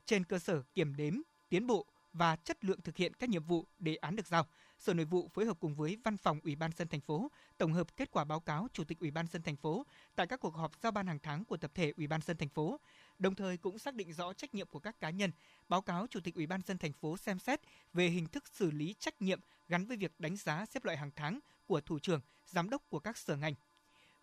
Trên 0.06 0.24
cơ 0.24 0.38
sở 0.38 0.62
kiểm 0.74 0.96
đếm, 0.96 1.14
tiến 1.48 1.66
bộ 1.66 1.86
và 2.12 2.36
chất 2.36 2.64
lượng 2.64 2.80
thực 2.80 2.96
hiện 2.96 3.14
các 3.14 3.30
nhiệm 3.30 3.44
vụ 3.44 3.66
đề 3.78 3.94
án 3.94 4.16
được 4.16 4.26
giao, 4.26 4.46
Sở 4.78 4.94
Nội 4.94 5.04
vụ 5.04 5.28
phối 5.34 5.44
hợp 5.44 5.56
cùng 5.60 5.74
với 5.74 5.96
Văn 6.04 6.16
phòng 6.16 6.40
Ủy 6.44 6.56
ban 6.56 6.70
dân 6.76 6.88
thành 6.88 7.00
phố 7.00 7.30
tổng 7.58 7.72
hợp 7.72 7.96
kết 7.96 8.10
quả 8.10 8.24
báo 8.24 8.40
cáo 8.40 8.66
Chủ 8.72 8.84
tịch 8.84 8.98
Ủy 9.00 9.10
ban 9.10 9.26
dân 9.26 9.42
thành 9.42 9.56
phố 9.56 9.86
tại 10.14 10.26
các 10.26 10.40
cuộc 10.40 10.54
họp 10.54 10.72
giao 10.82 10.92
ban 10.92 11.06
hàng 11.06 11.18
tháng 11.22 11.44
của 11.44 11.56
tập 11.56 11.70
thể 11.74 11.92
Ủy 11.96 12.06
ban 12.06 12.20
dân 12.20 12.36
thành 12.36 12.48
phố, 12.48 12.80
đồng 13.18 13.34
thời 13.34 13.56
cũng 13.56 13.78
xác 13.78 13.94
định 13.94 14.12
rõ 14.12 14.32
trách 14.32 14.54
nhiệm 14.54 14.66
của 14.66 14.78
các 14.78 15.00
cá 15.00 15.10
nhân, 15.10 15.30
báo 15.68 15.82
cáo 15.82 16.06
Chủ 16.06 16.20
tịch 16.20 16.34
Ủy 16.34 16.46
ban 16.46 16.60
dân 16.62 16.78
thành 16.78 16.92
phố 16.92 17.16
xem 17.16 17.38
xét 17.38 17.60
về 17.92 18.08
hình 18.08 18.26
thức 18.26 18.48
xử 18.48 18.70
lý 18.70 18.94
trách 18.98 19.22
nhiệm 19.22 19.40
gắn 19.68 19.86
với 19.86 19.96
việc 19.96 20.12
đánh 20.18 20.36
giá 20.36 20.66
xếp 20.66 20.84
loại 20.84 20.96
hàng 20.96 21.10
tháng 21.16 21.40
của 21.66 21.80
thủ 21.80 21.98
trưởng, 21.98 22.20
giám 22.46 22.70
đốc 22.70 22.82
của 22.88 22.98
các 22.98 23.16
sở 23.16 23.36
ngành. 23.36 23.54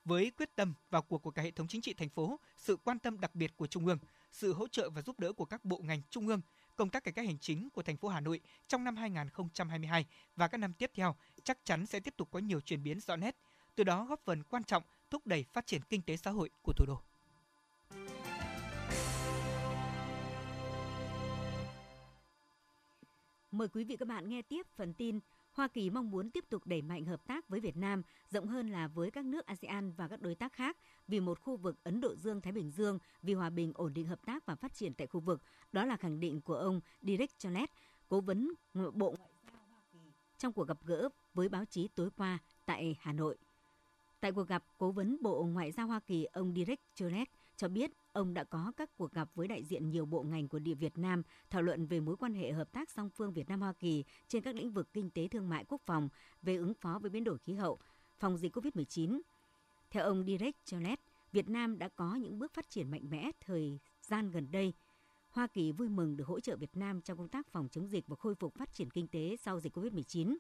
Với 0.06 0.32
quyết 0.38 0.56
tâm 0.56 0.74
vào 0.90 1.02
cuộc 1.02 1.18
của 1.18 1.32
cả 1.32 1.42
hệ 1.42 1.52
thống 1.52 1.68
chính 1.68 1.82
trị 1.82 1.94
thành 1.94 2.10
phố, 2.10 2.40
sự 2.58 2.78
quan 2.84 3.00
tâm 3.00 3.20
đặc 3.20 3.36
biệt 3.36 3.58
của 3.58 3.68
Trung 3.68 3.86
ương, 3.86 3.98
sự 4.32 4.54
hỗ 4.54 4.68
trợ 4.68 4.90
và 4.90 5.02
giúp 5.02 5.20
đỡ 5.20 5.34
của 5.34 5.46
các 5.46 5.66
bộ 5.66 5.78
ngành 5.84 6.02
trung 6.10 6.28
ương, 6.28 6.42
công 6.76 6.90
tác 6.90 7.04
cải 7.04 7.14
cách 7.14 7.26
hành 7.26 7.40
chính 7.40 7.70
của 7.70 7.84
thành 7.84 7.98
phố 7.98 8.08
Hà 8.08 8.20
Nội 8.20 8.40
trong 8.68 8.84
năm 8.84 8.96
2022 8.96 10.06
và 10.36 10.48
các 10.48 10.58
năm 10.58 10.74
tiếp 10.74 10.92
theo 10.94 11.16
chắc 11.44 11.58
chắn 11.64 11.86
sẽ 11.86 12.00
tiếp 12.00 12.14
tục 12.18 12.28
có 12.32 12.40
nhiều 12.40 12.62
chuyển 12.62 12.84
biến 12.84 13.00
rõ 13.00 13.16
nét, 13.16 13.36
từ 13.76 13.84
đó 13.84 14.06
góp 14.06 14.22
phần 14.26 14.44
quan 14.44 14.64
trọng 14.64 14.84
thúc 15.10 15.28
đẩy 15.28 15.46
phát 15.54 15.66
triển 15.68 15.82
kinh 15.90 16.02
tế 16.02 16.18
xã 16.18 16.32
hội 16.32 16.50
của 16.62 16.74
thủ 16.74 16.86
đô. 16.88 17.02
Mời 23.52 23.68
quý 23.68 23.84
vị 23.84 23.98
các 23.98 24.08
bạn 24.08 24.30
nghe 24.30 24.42
tiếp 24.42 24.68
phần 24.76 24.94
tin 24.94 25.20
Hoa 25.60 25.68
Kỳ 25.68 25.90
mong 25.90 26.12
muốn 26.12 26.30
tiếp 26.30 26.46
tục 26.50 26.66
đẩy 26.66 26.82
mạnh 26.82 27.06
hợp 27.06 27.28
tác 27.28 27.50
với 27.50 27.60
Việt 27.60 27.78
Nam, 27.78 28.02
rộng 28.30 28.48
hơn 28.48 28.70
là 28.70 28.88
với 28.88 29.12
các 29.12 29.26
nước 29.26 29.46
ASEAN 29.46 29.92
và 29.92 30.08
các 30.08 30.22
đối 30.22 30.36
tác 30.36 30.54
khác 30.54 30.78
vì 31.08 31.20
một 31.20 31.40
khu 31.42 31.58
vực 31.58 31.84
Ấn 31.84 32.02
Độ 32.02 32.16
Dương-Thái 32.16 32.54
Bình 32.54 32.72
Dương, 32.72 33.00
vì 33.22 33.34
hòa 33.34 33.50
bình, 33.50 33.72
ổn 33.76 33.94
định 33.94 34.08
hợp 34.08 34.20
tác 34.26 34.46
và 34.46 34.56
phát 34.56 34.74
triển 34.74 34.94
tại 34.94 35.08
khu 35.08 35.20
vực. 35.20 35.42
Đó 35.72 35.86
là 35.86 35.98
khẳng 35.98 36.20
định 36.20 36.42
của 36.42 36.56
ông 36.56 36.82
Derek 37.02 37.40
Chollet, 37.40 37.70
cố 38.10 38.22
vấn 38.22 38.54
Bộ 38.74 39.16
Ngoại 39.18 39.32
giao 39.54 39.62
Hoa 39.70 39.82
Kỳ 39.92 40.00
trong 40.38 40.54
cuộc 40.54 40.68
gặp 40.68 40.78
gỡ 40.86 41.10
với 41.34 41.50
báo 41.50 41.66
chí 41.66 41.88
tối 41.88 42.10
qua 42.18 42.40
tại 42.66 42.96
Hà 43.00 43.14
Nội. 43.14 43.38
Tại 44.20 44.32
cuộc 44.32 44.48
gặp, 44.48 44.64
cố 44.78 44.92
vấn 44.92 45.18
Bộ 45.22 45.44
Ngoại 45.44 45.72
giao 45.72 45.88
Hoa 45.88 46.00
Kỳ 46.00 46.24
ông 46.24 46.54
Derek 46.56 46.80
Chollet 46.96 47.30
cho 47.56 47.68
biết 47.68 47.92
ông 48.14 48.34
đã 48.34 48.44
có 48.44 48.72
các 48.78 48.90
cuộc 48.96 49.12
gặp 49.12 49.30
với 49.36 49.48
đại 49.48 49.64
diện 49.64 49.90
nhiều 49.90 50.06
bộ 50.06 50.24
ngành 50.24 50.48
của 50.48 50.60
địa 50.60 50.74
Việt 50.74 50.98
Nam 50.98 51.24
thảo 51.50 51.62
luận 51.62 51.88
về 51.88 52.00
mối 52.00 52.18
quan 52.18 52.34
hệ 52.34 52.52
hợp 52.52 52.72
tác 52.72 52.90
song 52.90 53.10
phương 53.10 53.34
Việt 53.34 53.50
Nam 53.50 53.62
Hoa 53.62 53.74
Kỳ 53.74 54.04
trên 54.28 54.44
các 54.44 54.56
lĩnh 54.56 54.72
vực 54.72 54.94
kinh 54.94 55.10
tế 55.10 55.28
thương 55.28 55.50
mại 55.50 55.66
quốc 55.66 55.82
phòng, 55.86 56.10
về 56.42 56.56
ứng 56.56 56.74
phó 56.74 57.00
với 57.02 57.10
biến 57.10 57.24
đổi 57.24 57.38
khí 57.38 57.54
hậu, 57.54 57.80
phòng 58.18 58.38
dịch 58.38 58.56
COVID-19. 58.58 59.22
Theo 59.90 60.04
ông 60.04 60.26
Direct 60.26 60.66
Cholet, 60.66 61.00
Việt 61.32 61.50
Nam 61.50 61.80
đã 61.80 61.90
có 61.90 62.16
những 62.16 62.40
bước 62.40 62.54
phát 62.54 62.70
triển 62.70 62.92
mạnh 62.92 63.10
mẽ 63.10 63.32
thời 63.46 63.80
gian 64.02 64.32
gần 64.32 64.52
đây. 64.52 64.74
Hoa 65.30 65.48
Kỳ 65.48 65.72
vui 65.72 65.90
mừng 65.90 66.18
được 66.18 66.28
hỗ 66.28 66.40
trợ 66.40 66.56
Việt 66.56 66.78
Nam 66.78 67.02
trong 67.02 67.18
công 67.18 67.30
tác 67.30 67.48
phòng 67.48 67.68
chống 67.72 67.88
dịch 67.88 68.08
và 68.08 68.16
khôi 68.16 68.36
phục 68.36 68.54
phát 68.56 68.74
triển 68.74 68.90
kinh 68.90 69.08
tế 69.08 69.36
sau 69.38 69.60
dịch 69.60 69.78
COVID-19. 69.78 70.38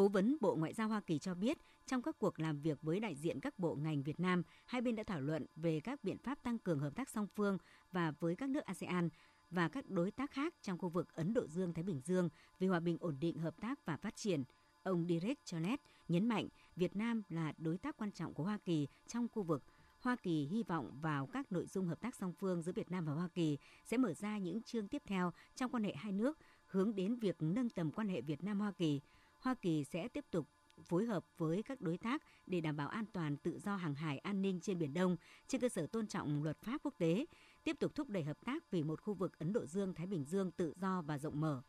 Cố 0.00 0.08
vấn 0.08 0.36
Bộ 0.40 0.56
Ngoại 0.56 0.74
giao 0.74 0.88
Hoa 0.88 1.00
Kỳ 1.00 1.18
cho 1.18 1.34
biết, 1.34 1.58
trong 1.86 2.02
các 2.02 2.18
cuộc 2.18 2.40
làm 2.40 2.60
việc 2.60 2.82
với 2.82 3.00
đại 3.00 3.14
diện 3.14 3.40
các 3.40 3.58
bộ 3.58 3.74
ngành 3.74 4.02
Việt 4.02 4.20
Nam, 4.20 4.42
hai 4.66 4.80
bên 4.80 4.96
đã 4.96 5.02
thảo 5.02 5.20
luận 5.20 5.46
về 5.56 5.80
các 5.80 6.04
biện 6.04 6.18
pháp 6.18 6.42
tăng 6.42 6.58
cường 6.58 6.78
hợp 6.78 6.94
tác 6.94 7.10
song 7.10 7.26
phương 7.34 7.58
và 7.92 8.12
với 8.20 8.36
các 8.36 8.50
nước 8.50 8.64
ASEAN 8.64 9.08
và 9.50 9.68
các 9.68 9.90
đối 9.90 10.10
tác 10.10 10.30
khác 10.30 10.54
trong 10.62 10.78
khu 10.78 10.88
vực 10.88 11.14
Ấn 11.14 11.34
Độ 11.34 11.46
Dương-Thái 11.46 11.82
Bình 11.82 12.00
Dương 12.04 12.28
vì 12.58 12.66
hòa 12.66 12.80
bình 12.80 12.96
ổn 13.00 13.16
định 13.20 13.38
hợp 13.38 13.60
tác 13.60 13.86
và 13.86 13.96
phát 13.96 14.16
triển. 14.16 14.44
Ông 14.82 15.06
Derek 15.08 15.44
Chollet 15.44 15.80
nhấn 16.08 16.28
mạnh 16.28 16.48
Việt 16.76 16.96
Nam 16.96 17.22
là 17.28 17.52
đối 17.58 17.78
tác 17.78 17.96
quan 17.96 18.12
trọng 18.12 18.34
của 18.34 18.44
Hoa 18.44 18.58
Kỳ 18.64 18.88
trong 19.06 19.28
khu 19.32 19.42
vực. 19.42 19.62
Hoa 20.00 20.16
Kỳ 20.16 20.46
hy 20.46 20.62
vọng 20.62 20.98
vào 21.02 21.26
các 21.26 21.52
nội 21.52 21.66
dung 21.66 21.86
hợp 21.86 22.00
tác 22.00 22.14
song 22.14 22.32
phương 22.32 22.62
giữa 22.62 22.72
Việt 22.72 22.90
Nam 22.90 23.04
và 23.04 23.12
Hoa 23.12 23.28
Kỳ 23.28 23.58
sẽ 23.84 23.96
mở 23.96 24.14
ra 24.14 24.38
những 24.38 24.62
chương 24.62 24.88
tiếp 24.88 25.02
theo 25.06 25.32
trong 25.56 25.70
quan 25.70 25.84
hệ 25.84 25.94
hai 25.94 26.12
nước, 26.12 26.38
hướng 26.66 26.94
đến 26.94 27.16
việc 27.16 27.36
nâng 27.40 27.68
tầm 27.68 27.90
quan 27.90 28.08
hệ 28.08 28.20
Việt 28.20 28.44
Nam 28.44 28.60
Hoa 28.60 28.72
Kỳ. 28.72 29.00
Hoa 29.40 29.54
Kỳ 29.54 29.84
sẽ 29.84 30.08
tiếp 30.08 30.24
tục 30.30 30.48
phối 30.84 31.04
hợp 31.04 31.24
với 31.38 31.62
các 31.62 31.80
đối 31.80 31.98
tác 31.98 32.22
để 32.46 32.60
đảm 32.60 32.76
bảo 32.76 32.88
an 32.88 33.04
toàn 33.12 33.36
tự 33.36 33.58
do 33.58 33.76
hàng 33.76 33.94
hải 33.94 34.18
an 34.18 34.42
ninh 34.42 34.60
trên 34.60 34.78
Biển 34.78 34.94
Đông 34.94 35.16
trên 35.48 35.60
cơ 35.60 35.68
sở 35.68 35.86
tôn 35.86 36.06
trọng 36.06 36.42
luật 36.42 36.58
pháp 36.62 36.80
quốc 36.82 36.94
tế, 36.98 37.26
tiếp 37.64 37.76
tục 37.80 37.94
thúc 37.94 38.08
đẩy 38.08 38.24
hợp 38.24 38.38
tác 38.44 38.70
vì 38.70 38.82
một 38.82 39.00
khu 39.00 39.14
vực 39.14 39.38
Ấn 39.38 39.52
Độ 39.52 39.66
Dương-Thái 39.66 40.06
Bình 40.06 40.24
Dương 40.24 40.50
tự 40.50 40.74
do 40.76 41.02
và 41.02 41.18
rộng 41.18 41.40
mở. 41.40 41.62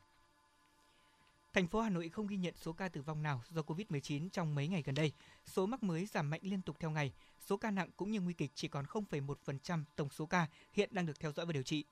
Thành 1.54 1.68
phố 1.68 1.82
Hà 1.82 1.90
Nội 1.90 2.10
không 2.10 2.28
ghi 2.28 2.38
nhận 2.38 2.54
số 2.58 2.74
ca 2.74 2.90
tử 2.90 3.02
vong 3.02 3.24
nào 3.24 3.42
do 3.50 3.62
COVID-19 3.62 4.30
trong 4.30 4.56
mấy 4.56 4.68
ngày 4.68 4.84
gần 4.86 4.96
đây. 4.96 5.12
Số 5.46 5.66
mắc 5.66 5.84
mới 5.84 6.06
giảm 6.06 6.30
mạnh 6.30 6.42
liên 6.44 6.62
tục 6.62 6.76
theo 6.80 6.92
ngày. 6.92 7.14
Số 7.40 7.58
ca 7.58 7.72
nặng 7.72 7.90
cũng 7.98 8.12
như 8.12 8.22
nguy 8.22 8.34
kịch 8.34 8.52
chỉ 8.56 8.68
còn 8.68 8.86
0,1% 8.86 9.84
tổng 9.96 10.10
số 10.10 10.26
ca 10.26 10.48
hiện 10.74 10.90
đang 10.92 11.06
được 11.06 11.20
theo 11.20 11.32
dõi 11.32 11.46
và 11.46 11.54
điều 11.54 11.64
trị. 11.64 11.86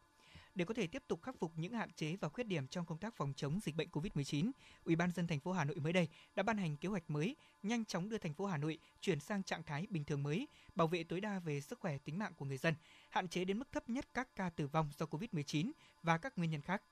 Để 0.55 0.65
có 0.65 0.73
thể 0.73 0.87
tiếp 0.87 1.03
tục 1.07 1.21
khắc 1.23 1.35
phục 1.39 1.51
những 1.55 1.73
hạn 1.73 1.91
chế 1.93 2.15
và 2.15 2.29
khuyết 2.29 2.47
điểm 2.47 2.67
trong 2.67 2.85
công 2.85 2.97
tác 2.97 3.15
phòng 3.15 3.33
chống 3.35 3.59
dịch 3.59 3.75
bệnh 3.75 3.89
COVID-19, 3.89 4.51
Ủy 4.83 4.95
ban 4.95 5.11
dân 5.11 5.27
thành 5.27 5.39
phố 5.39 5.51
Hà 5.51 5.63
Nội 5.63 5.75
mới 5.75 5.93
đây 5.93 6.07
đã 6.35 6.43
ban 6.43 6.57
hành 6.57 6.77
kế 6.77 6.89
hoạch 6.89 7.09
mới 7.09 7.35
nhanh 7.63 7.85
chóng 7.85 8.09
đưa 8.09 8.17
thành 8.17 8.33
phố 8.33 8.45
Hà 8.45 8.57
Nội 8.57 8.79
chuyển 9.01 9.19
sang 9.19 9.43
trạng 9.43 9.63
thái 9.63 9.87
bình 9.89 10.03
thường 10.03 10.23
mới, 10.23 10.47
bảo 10.75 10.87
vệ 10.87 11.03
tối 11.03 11.21
đa 11.21 11.39
về 11.39 11.61
sức 11.61 11.79
khỏe 11.79 11.97
tính 11.97 12.19
mạng 12.19 12.33
của 12.37 12.45
người 12.45 12.57
dân, 12.57 12.73
hạn 13.09 13.27
chế 13.27 13.45
đến 13.45 13.59
mức 13.59 13.71
thấp 13.71 13.89
nhất 13.89 14.05
các 14.13 14.35
ca 14.35 14.49
tử 14.49 14.67
vong 14.67 14.89
do 14.97 15.05
COVID-19 15.05 15.71
và 16.03 16.17
các 16.17 16.37
nguyên 16.37 16.51
nhân 16.51 16.61
khác. 16.61 16.83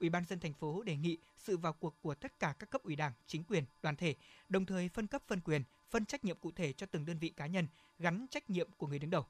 Ủy 0.00 0.10
ban 0.10 0.24
dân 0.24 0.40
thành 0.40 0.54
phố 0.54 0.82
đề 0.82 0.96
nghị 0.96 1.18
sự 1.38 1.56
vào 1.56 1.72
cuộc 1.72 1.96
của 2.00 2.14
tất 2.14 2.38
cả 2.38 2.54
các 2.58 2.70
cấp 2.70 2.82
ủy 2.82 2.96
Đảng, 2.96 3.12
chính 3.26 3.44
quyền, 3.44 3.64
đoàn 3.82 3.96
thể, 3.96 4.14
đồng 4.48 4.66
thời 4.66 4.88
phân 4.88 5.06
cấp 5.06 5.22
phân 5.26 5.40
quyền, 5.40 5.62
phân 5.90 6.06
trách 6.06 6.24
nhiệm 6.24 6.36
cụ 6.36 6.52
thể 6.52 6.72
cho 6.72 6.86
từng 6.86 7.04
đơn 7.04 7.18
vị 7.18 7.28
cá 7.28 7.46
nhân, 7.46 7.66
gắn 7.98 8.26
trách 8.30 8.50
nhiệm 8.50 8.70
của 8.76 8.86
người 8.86 8.98
đứng 8.98 9.10
đầu. 9.10 9.26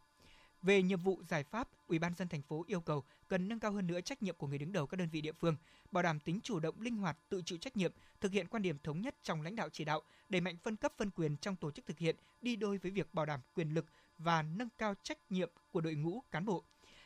Về 0.62 0.82
nhiệm 0.82 1.00
vụ 1.00 1.22
giải 1.28 1.44
pháp, 1.44 1.68
Ủy 1.86 1.98
ban 1.98 2.14
dân 2.14 2.28
thành 2.28 2.42
phố 2.42 2.64
yêu 2.66 2.80
cầu 2.80 3.04
cần 3.28 3.48
nâng 3.48 3.60
cao 3.60 3.72
hơn 3.72 3.86
nữa 3.86 4.00
trách 4.00 4.22
nhiệm 4.22 4.34
của 4.36 4.46
người 4.46 4.58
đứng 4.58 4.72
đầu 4.72 4.86
các 4.86 4.96
đơn 4.96 5.08
vị 5.12 5.20
địa 5.20 5.32
phương, 5.32 5.56
bảo 5.90 6.02
đảm 6.02 6.20
tính 6.20 6.40
chủ 6.42 6.60
động, 6.60 6.80
linh 6.80 6.96
hoạt, 6.96 7.18
tự 7.28 7.42
chịu 7.44 7.58
trách 7.58 7.76
nhiệm, 7.76 7.92
thực 8.20 8.32
hiện 8.32 8.48
quan 8.48 8.62
điểm 8.62 8.76
thống 8.82 9.00
nhất 9.00 9.14
trong 9.22 9.42
lãnh 9.42 9.56
đạo 9.56 9.68
chỉ 9.72 9.84
đạo, 9.84 10.02
đẩy 10.28 10.40
mạnh 10.40 10.56
phân 10.62 10.76
cấp 10.76 10.92
phân 10.96 11.10
quyền 11.10 11.36
trong 11.36 11.56
tổ 11.56 11.70
chức 11.70 11.86
thực 11.86 11.98
hiện 11.98 12.16
đi 12.40 12.56
đôi 12.56 12.78
với 12.78 12.90
việc 12.90 13.14
bảo 13.14 13.26
đảm 13.26 13.40
quyền 13.54 13.74
lực 13.74 13.86
và 14.18 14.42
nâng 14.42 14.68
cao 14.78 14.94
trách 15.02 15.18
nhiệm 15.30 15.50
của 15.70 15.80
đội 15.80 15.94
ngũ 15.94 16.22
cán 16.30 16.46
bộ. 16.46 16.64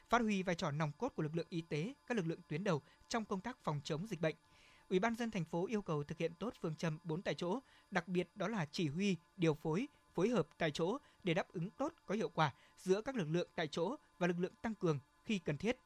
Phát 0.09 0.21
huy 0.21 0.43
vai 0.43 0.55
trò 0.55 0.71
nòng 0.71 0.93
cốt 0.93 1.09
của 1.09 1.23
lực 1.23 1.37
lượng 1.37 1.47
y 1.51 1.61
tế, 1.61 1.95
các 2.07 2.17
lực 2.17 2.27
lượng 2.27 2.41
tuyến 2.49 2.65
đầu 2.65 2.83
trong 3.09 3.25
công 3.25 3.41
tác 3.41 3.59
phòng 3.63 3.81
chống 3.85 4.07
dịch 4.07 4.21
bệnh. 4.21 4.37
Ủy 4.89 4.99
ban 4.99 5.15
dân 5.15 5.31
thành 5.31 5.45
phố 5.45 5.67
yêu 5.67 5.83
cầu 5.83 6.05
thực 6.05 6.19
hiện 6.19 6.35
tốt 6.35 6.55
phương 6.61 6.77
châm 6.77 6.99
4 7.05 7.23
tại 7.23 7.35
chỗ, 7.35 7.61
đặc 7.91 8.09
biệt 8.09 8.29
đó 8.35 8.49
là 8.49 8.67
chỉ 8.73 8.89
huy, 8.89 9.17
điều 9.37 9.55
phối, 9.55 9.89
phối 10.15 10.29
hợp 10.29 10.49
tại 10.59 10.71
chỗ 10.71 10.99
để 11.25 11.35
đáp 11.35 11.49
ứng 11.49 11.71
tốt 11.71 11.93
có 12.07 12.15
hiệu 12.15 12.29
quả 12.29 12.55
giữa 12.77 13.03
các 13.03 13.17
lực 13.17 13.29
lượng 13.31 13.49
tại 13.55 13.69
chỗ 13.69 13.97
và 14.19 14.27
lực 14.27 14.39
lượng 14.39 14.55
tăng 14.63 14.75
cường 14.75 14.99
khi 15.25 15.39
cần 15.39 15.57
thiết. 15.57 15.77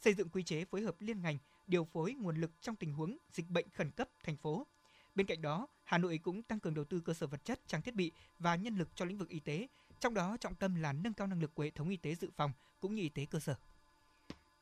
Xây 0.00 0.14
dựng 0.14 0.28
quy 0.28 0.42
chế 0.42 0.64
phối 0.64 0.82
hợp 0.82 0.94
liên 1.00 1.22
ngành, 1.22 1.38
điều 1.66 1.84
phối 1.84 2.12
nguồn 2.12 2.36
lực 2.36 2.50
trong 2.60 2.76
tình 2.76 2.92
huống 2.92 3.18
dịch 3.32 3.50
bệnh 3.50 3.70
khẩn 3.70 3.90
cấp 3.90 4.08
thành 4.22 4.36
phố. 4.36 4.66
Bên 5.14 5.26
cạnh 5.26 5.42
đó, 5.42 5.68
Hà 5.84 5.98
Nội 5.98 6.18
cũng 6.18 6.42
tăng 6.42 6.60
cường 6.60 6.74
đầu 6.74 6.84
tư 6.84 7.00
cơ 7.00 7.14
sở 7.14 7.26
vật 7.26 7.44
chất, 7.44 7.60
trang 7.66 7.82
thiết 7.82 7.94
bị 7.94 8.12
và 8.38 8.56
nhân 8.56 8.76
lực 8.76 8.88
cho 8.94 9.04
lĩnh 9.04 9.18
vực 9.18 9.28
y 9.28 9.40
tế, 9.40 9.68
trong 10.00 10.14
đó 10.14 10.36
trọng 10.36 10.54
tâm 10.54 10.74
là 10.74 10.92
nâng 10.92 11.12
cao 11.12 11.26
năng 11.26 11.40
lực 11.40 11.54
của 11.54 11.62
hệ 11.62 11.70
thống 11.70 11.88
y 11.88 11.96
tế 11.96 12.14
dự 12.14 12.30
phòng 12.36 12.52
cũng 12.80 12.94
như 12.94 13.02
y 13.02 13.08
tế 13.08 13.26
cơ 13.30 13.40
sở. 13.40 13.54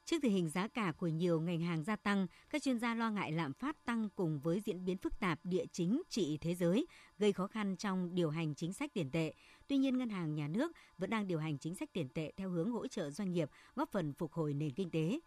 Trước 0.04 0.16
tình 0.22 0.32
hình 0.32 0.48
giá 0.48 0.68
cả 0.68 0.92
của 0.96 1.08
nhiều 1.08 1.40
ngành 1.40 1.60
hàng 1.60 1.84
gia 1.84 1.96
tăng, 1.96 2.26
các 2.50 2.62
chuyên 2.62 2.78
gia 2.78 2.94
lo 2.94 3.10
ngại 3.10 3.32
lạm 3.32 3.52
phát 3.52 3.84
tăng 3.84 4.08
cùng 4.16 4.40
với 4.40 4.60
diễn 4.60 4.84
biến 4.84 4.96
phức 4.96 5.20
tạp 5.20 5.40
địa 5.44 5.64
chính 5.72 6.02
trị 6.08 6.38
thế 6.40 6.54
giới, 6.54 6.86
gây 7.18 7.32
khó 7.32 7.46
khăn 7.46 7.76
trong 7.76 8.14
điều 8.14 8.30
hành 8.30 8.54
chính 8.54 8.72
sách 8.72 8.94
tiền 8.94 9.10
tệ. 9.10 9.32
Tuy 9.68 9.76
nhiên, 9.76 9.98
Ngân 9.98 10.08
hàng 10.08 10.34
Nhà 10.34 10.48
nước 10.48 10.72
vẫn 10.98 11.10
đang 11.10 11.26
điều 11.26 11.38
hành 11.38 11.58
chính 11.58 11.74
sách 11.74 11.92
tiền 11.92 12.08
tệ 12.08 12.32
theo 12.36 12.50
hướng 12.50 12.70
hỗ 12.70 12.86
trợ 12.86 13.10
doanh 13.10 13.32
nghiệp, 13.32 13.50
góp 13.74 13.92
phần 13.92 14.12
phục 14.12 14.32
hồi 14.32 14.54
nền 14.54 14.70
kinh 14.70 14.90
tế. 14.90 15.20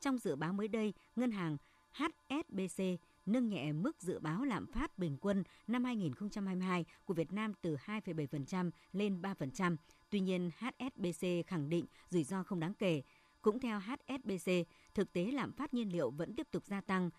Trong 0.00 0.18
dự 0.18 0.36
báo 0.36 0.52
mới 0.52 0.68
đây, 0.68 0.94
Ngân 1.16 1.30
hàng 1.30 1.56
HSBC 1.92 2.82
nâng 3.26 3.48
nhẹ 3.48 3.72
mức 3.72 4.02
dự 4.02 4.18
báo 4.18 4.44
lạm 4.44 4.66
phát 4.66 4.98
bình 4.98 5.16
quân 5.20 5.44
năm 5.66 5.84
2022 5.84 6.84
của 7.04 7.14
Việt 7.14 7.32
Nam 7.32 7.52
từ 7.62 7.76
2,7% 7.76 8.70
lên 8.92 9.22
3%. 9.22 9.76
Tuy 10.10 10.20
nhiên, 10.20 10.50
HSBC 10.58 11.26
khẳng 11.46 11.68
định 11.68 11.84
rủi 12.10 12.24
ro 12.24 12.42
không 12.42 12.60
đáng 12.60 12.74
kể. 12.74 13.02
Cũng 13.42 13.60
theo 13.60 13.80
HSBC, 13.80 14.50
thực 14.94 15.12
tế 15.12 15.30
lạm 15.30 15.52
phát 15.52 15.74
nhiên 15.74 15.92
liệu 15.92 16.10
vẫn 16.10 16.34
tiếp 16.34 16.46
tục 16.50 16.66
gia 16.66 16.80
tăng, 16.80 17.10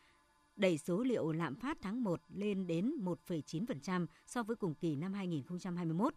đẩy 0.55 0.77
số 0.77 1.03
liệu 1.03 1.31
lạm 1.31 1.55
phát 1.55 1.77
tháng 1.81 2.03
1 2.03 2.21
lên 2.29 2.67
đến 2.67 2.93
1,9% 3.27 4.05
so 4.25 4.43
với 4.43 4.55
cùng 4.55 4.75
kỳ 4.75 4.95
năm 4.95 5.13
2021. 5.13 6.13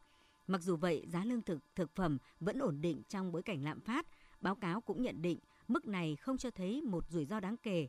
Mặc 0.46 0.62
dù 0.62 0.76
vậy, 0.76 1.04
giá 1.08 1.24
lương 1.24 1.42
thực 1.42 1.58
thực 1.74 1.94
phẩm 1.94 2.18
vẫn 2.40 2.58
ổn 2.58 2.80
định 2.80 3.02
trong 3.08 3.32
bối 3.32 3.42
cảnh 3.42 3.64
lạm 3.64 3.80
phát. 3.80 4.06
Báo 4.40 4.54
cáo 4.54 4.80
cũng 4.80 5.02
nhận 5.02 5.22
định 5.22 5.38
mức 5.68 5.86
này 5.86 6.16
không 6.16 6.38
cho 6.38 6.50
thấy 6.50 6.82
một 6.82 7.04
rủi 7.08 7.26
ro 7.26 7.40
đáng 7.40 7.56
kể 7.56 7.88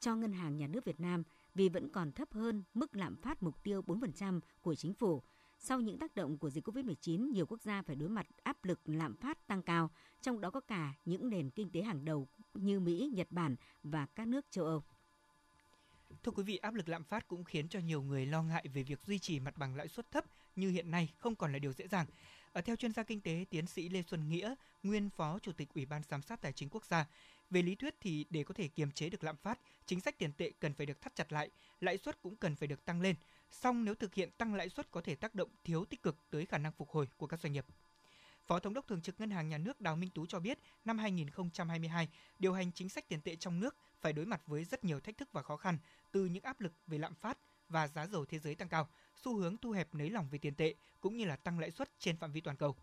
cho 0.00 0.16
Ngân 0.16 0.32
hàng 0.32 0.56
Nhà 0.56 0.66
nước 0.66 0.84
Việt 0.84 1.00
Nam 1.00 1.22
vì 1.54 1.68
vẫn 1.68 1.88
còn 1.88 2.12
thấp 2.12 2.32
hơn 2.32 2.62
mức 2.74 2.96
lạm 2.96 3.16
phát 3.16 3.42
mục 3.42 3.62
tiêu 3.62 3.82
4% 3.86 4.40
của 4.60 4.74
chính 4.74 4.94
phủ. 4.94 5.22
Sau 5.62 5.80
những 5.80 5.98
tác 5.98 6.14
động 6.14 6.38
của 6.38 6.50
dịch 6.50 6.68
COVID-19, 6.68 7.32
nhiều 7.32 7.46
quốc 7.46 7.62
gia 7.62 7.82
phải 7.82 7.96
đối 7.96 8.08
mặt 8.08 8.26
áp 8.42 8.64
lực 8.64 8.80
lạm 8.84 9.16
phát 9.16 9.46
tăng 9.46 9.62
cao, 9.62 9.90
trong 10.20 10.40
đó 10.40 10.50
có 10.50 10.60
cả 10.60 10.94
những 11.04 11.30
nền 11.30 11.50
kinh 11.50 11.70
tế 11.70 11.82
hàng 11.82 12.04
đầu 12.04 12.28
như 12.54 12.80
Mỹ, 12.80 13.10
Nhật 13.14 13.26
Bản 13.30 13.56
và 13.82 14.06
các 14.06 14.28
nước 14.28 14.46
châu 14.50 14.64
Âu. 14.64 14.82
Thưa 16.22 16.32
quý 16.32 16.42
vị, 16.42 16.56
áp 16.56 16.74
lực 16.74 16.88
lạm 16.88 17.04
phát 17.04 17.28
cũng 17.28 17.44
khiến 17.44 17.68
cho 17.68 17.78
nhiều 17.78 18.02
người 18.02 18.26
lo 18.26 18.42
ngại 18.42 18.64
về 18.74 18.82
việc 18.82 19.00
duy 19.06 19.18
trì 19.18 19.40
mặt 19.40 19.56
bằng 19.56 19.76
lãi 19.76 19.88
suất 19.88 20.10
thấp 20.10 20.24
như 20.56 20.70
hiện 20.70 20.90
nay 20.90 21.12
không 21.18 21.34
còn 21.36 21.52
là 21.52 21.58
điều 21.58 21.72
dễ 21.72 21.88
dàng. 21.88 22.06
Ở 22.52 22.60
theo 22.60 22.76
chuyên 22.76 22.92
gia 22.92 23.02
kinh 23.02 23.20
tế 23.20 23.44
tiến 23.50 23.66
sĩ 23.66 23.88
Lê 23.88 24.02
Xuân 24.02 24.28
Nghĩa, 24.28 24.54
nguyên 24.82 25.10
phó 25.10 25.38
chủ 25.38 25.52
tịch 25.52 25.68
Ủy 25.74 25.86
ban 25.86 26.02
giám 26.08 26.22
sát 26.22 26.40
tài 26.40 26.52
chính 26.52 26.68
quốc 26.68 26.84
gia, 26.84 27.06
về 27.50 27.62
lý 27.62 27.74
thuyết 27.74 27.94
thì 28.00 28.26
để 28.30 28.44
có 28.44 28.54
thể 28.54 28.68
kiềm 28.68 28.90
chế 28.90 29.08
được 29.10 29.24
lạm 29.24 29.36
phát, 29.36 29.60
chính 29.86 30.00
sách 30.00 30.18
tiền 30.18 30.32
tệ 30.32 30.52
cần 30.60 30.74
phải 30.74 30.86
được 30.86 31.00
thắt 31.00 31.14
chặt 31.14 31.32
lại, 31.32 31.50
lãi 31.80 31.98
suất 31.98 32.22
cũng 32.22 32.36
cần 32.36 32.56
phải 32.56 32.68
được 32.68 32.84
tăng 32.84 33.00
lên. 33.00 33.16
Song 33.50 33.84
nếu 33.84 33.94
thực 33.94 34.14
hiện 34.14 34.30
tăng 34.30 34.54
lãi 34.54 34.68
suất 34.68 34.90
có 34.90 35.00
thể 35.00 35.14
tác 35.14 35.34
động 35.34 35.48
thiếu 35.64 35.84
tích 35.84 36.02
cực 36.02 36.16
tới 36.30 36.46
khả 36.46 36.58
năng 36.58 36.72
phục 36.72 36.90
hồi 36.90 37.08
của 37.16 37.26
các 37.26 37.40
doanh 37.40 37.52
nghiệp. 37.52 37.66
Phó 38.46 38.58
Thống 38.58 38.74
đốc 38.74 38.86
Thường 38.86 39.02
trực 39.02 39.20
Ngân 39.20 39.30
hàng 39.30 39.48
Nhà 39.48 39.58
nước 39.58 39.80
Đào 39.80 39.96
Minh 39.96 40.10
Tú 40.10 40.26
cho 40.26 40.40
biết, 40.40 40.58
năm 40.84 40.98
2022, 40.98 42.08
điều 42.38 42.52
hành 42.52 42.72
chính 42.72 42.88
sách 42.88 43.08
tiền 43.08 43.20
tệ 43.20 43.36
trong 43.36 43.60
nước 43.60 43.76
phải 44.00 44.12
đối 44.12 44.26
mặt 44.26 44.42
với 44.46 44.64
rất 44.64 44.84
nhiều 44.84 45.00
thách 45.00 45.18
thức 45.18 45.28
và 45.32 45.42
khó 45.42 45.56
khăn, 45.56 45.78
từ 46.12 46.26
những 46.26 46.42
áp 46.42 46.60
lực 46.60 46.72
về 46.86 46.98
lạm 46.98 47.14
phát 47.14 47.38
và 47.68 47.88
giá 47.88 48.06
dầu 48.06 48.24
thế 48.24 48.38
giới 48.38 48.54
tăng 48.54 48.68
cao, 48.68 48.88
xu 49.16 49.36
hướng 49.36 49.56
thu 49.56 49.70
hẹp 49.70 49.94
nới 49.94 50.10
lỏng 50.10 50.28
về 50.30 50.38
tiền 50.38 50.54
tệ 50.54 50.74
cũng 51.00 51.16
như 51.16 51.24
là 51.24 51.36
tăng 51.36 51.58
lãi 51.58 51.70
suất 51.70 51.90
trên 51.98 52.16
phạm 52.16 52.32
vi 52.32 52.40
toàn 52.40 52.56
cầu. 52.56 52.76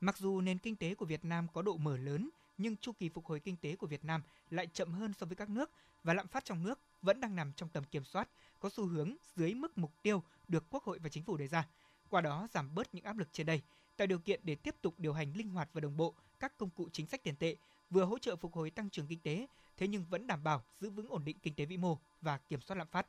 Mặc 0.00 0.18
dù 0.18 0.40
nền 0.40 0.58
kinh 0.58 0.76
tế 0.76 0.94
của 0.94 1.06
Việt 1.06 1.24
Nam 1.24 1.46
có 1.52 1.62
độ 1.62 1.76
mở 1.76 1.96
lớn, 1.96 2.30
nhưng 2.58 2.76
chu 2.76 2.92
kỳ 2.92 3.08
phục 3.08 3.26
hồi 3.26 3.40
kinh 3.40 3.56
tế 3.56 3.76
của 3.76 3.86
Việt 3.86 4.04
Nam 4.04 4.22
lại 4.50 4.66
chậm 4.66 4.92
hơn 4.92 5.12
so 5.18 5.26
với 5.26 5.36
các 5.36 5.50
nước 5.50 5.70
và 6.04 6.14
lạm 6.14 6.28
phát 6.28 6.44
trong 6.44 6.64
nước 6.64 6.80
vẫn 7.02 7.20
đang 7.20 7.36
nằm 7.36 7.52
trong 7.52 7.68
tầm 7.68 7.84
kiểm 7.84 8.04
soát, 8.04 8.28
có 8.60 8.70
xu 8.70 8.86
hướng 8.86 9.16
dưới 9.36 9.54
mức 9.54 9.78
mục 9.78 9.92
tiêu 10.02 10.22
được 10.48 10.64
Quốc 10.70 10.84
hội 10.84 10.98
và 10.98 11.08
Chính 11.08 11.22
phủ 11.22 11.36
đề 11.36 11.48
ra. 11.48 11.68
Qua 12.10 12.20
đó 12.20 12.48
giảm 12.50 12.74
bớt 12.74 12.94
những 12.94 13.04
áp 13.04 13.18
lực 13.18 13.28
trên 13.32 13.46
đây, 13.46 13.62
tạo 13.96 14.06
điều 14.06 14.18
kiện 14.18 14.40
để 14.44 14.54
tiếp 14.54 14.74
tục 14.82 14.94
điều 14.98 15.12
hành 15.12 15.32
linh 15.36 15.48
hoạt 15.48 15.68
và 15.72 15.80
đồng 15.80 15.96
bộ 15.96 16.14
các 16.40 16.56
công 16.56 16.70
cụ 16.70 16.88
chính 16.92 17.06
sách 17.06 17.22
tiền 17.22 17.36
tệ, 17.36 17.56
vừa 17.90 18.04
hỗ 18.04 18.18
trợ 18.18 18.36
phục 18.36 18.54
hồi 18.54 18.70
tăng 18.70 18.90
trưởng 18.90 19.06
kinh 19.06 19.20
tế, 19.20 19.46
thế 19.76 19.88
nhưng 19.88 20.04
vẫn 20.04 20.26
đảm 20.26 20.44
bảo 20.44 20.62
giữ 20.80 20.90
vững 20.90 21.08
ổn 21.08 21.24
định 21.24 21.36
kinh 21.42 21.54
tế 21.54 21.64
vĩ 21.64 21.76
mô 21.76 21.98
và 22.20 22.38
kiểm 22.38 22.60
soát 22.60 22.76
lạm 22.76 22.86
phát. 22.86 23.06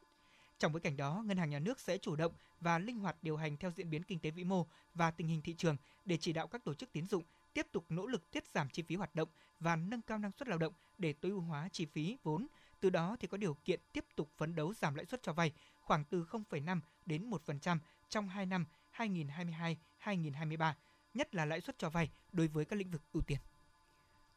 Trong 0.60 0.72
bối 0.72 0.82
cảnh 0.82 0.98
đó, 0.98 1.24
Ngân 1.25 1.38
hàng 1.38 1.50
Nhà 1.50 1.60
nước 1.60 1.79
sẽ 1.79 1.98
chủ 1.98 2.15
động 2.15 2.34
và 2.62 2.79
linh 2.79 3.00
hoạt 3.00 3.15
điều 3.22 3.38
hành 3.38 3.58
theo 3.58 3.72
diễn 3.72 3.89
biến 3.89 4.03
kinh 4.03 4.20
tế 4.20 4.32
vĩ 4.32 4.44
mô 4.44 4.68
và 4.94 5.12
tình 5.12 5.27
hình 5.27 5.41
thị 5.41 5.53
trường 5.53 5.77
để 6.06 6.18
chỉ 6.18 6.34
đạo 6.34 6.48
các 6.48 6.63
tổ 6.63 6.74
chức 6.74 6.91
tín 6.91 7.06
dụng 7.06 7.24
tiếp 7.53 7.68
tục 7.72 7.86
nỗ 7.89 8.06
lực 8.06 8.32
tiết 8.32 8.48
giảm 8.48 8.70
chi 8.70 8.84
phí 8.84 8.96
hoạt 8.96 9.15
động 9.15 9.29
và 9.60 9.75
nâng 9.75 10.01
cao 10.01 10.18
năng 10.18 10.32
suất 10.32 10.48
lao 10.48 10.58
động 10.58 10.74
để 10.98 11.13
tối 11.13 11.32
ưu 11.32 11.41
hóa 11.41 11.70
chi 11.72 11.86
phí 11.86 12.18
vốn. 12.24 12.48
Từ 12.79 12.89
đó 12.89 13.18
thì 13.20 13.27
có 13.27 13.38
điều 13.38 13.53
kiện 13.53 13.79
tiếp 13.94 14.06
tục 14.15 14.29
phấn 14.38 14.56
đấu 14.56 14.74
giảm 14.74 14.96
lãi 14.96 15.06
suất 15.06 15.24
cho 15.24 15.34
vay 15.34 15.53
khoảng 15.79 16.03
từ 16.03 16.24
0,5 16.24 16.79
đến 17.06 17.29
1% 17.29 17.77
trong 18.10 18.29
2 18.29 18.46
năm 18.46 18.65
2022-2023, 18.98 20.74
nhất 21.13 21.36
là 21.36 21.46
lãi 21.46 21.62
suất 21.62 21.77
cho 21.77 21.89
vay 21.89 22.10
đối 22.32 22.48
với 22.48 22.65
các 22.65 22.75
lĩnh 22.75 22.91
vực 22.91 23.01
ưu 23.13 23.24
tiên. 23.24 23.38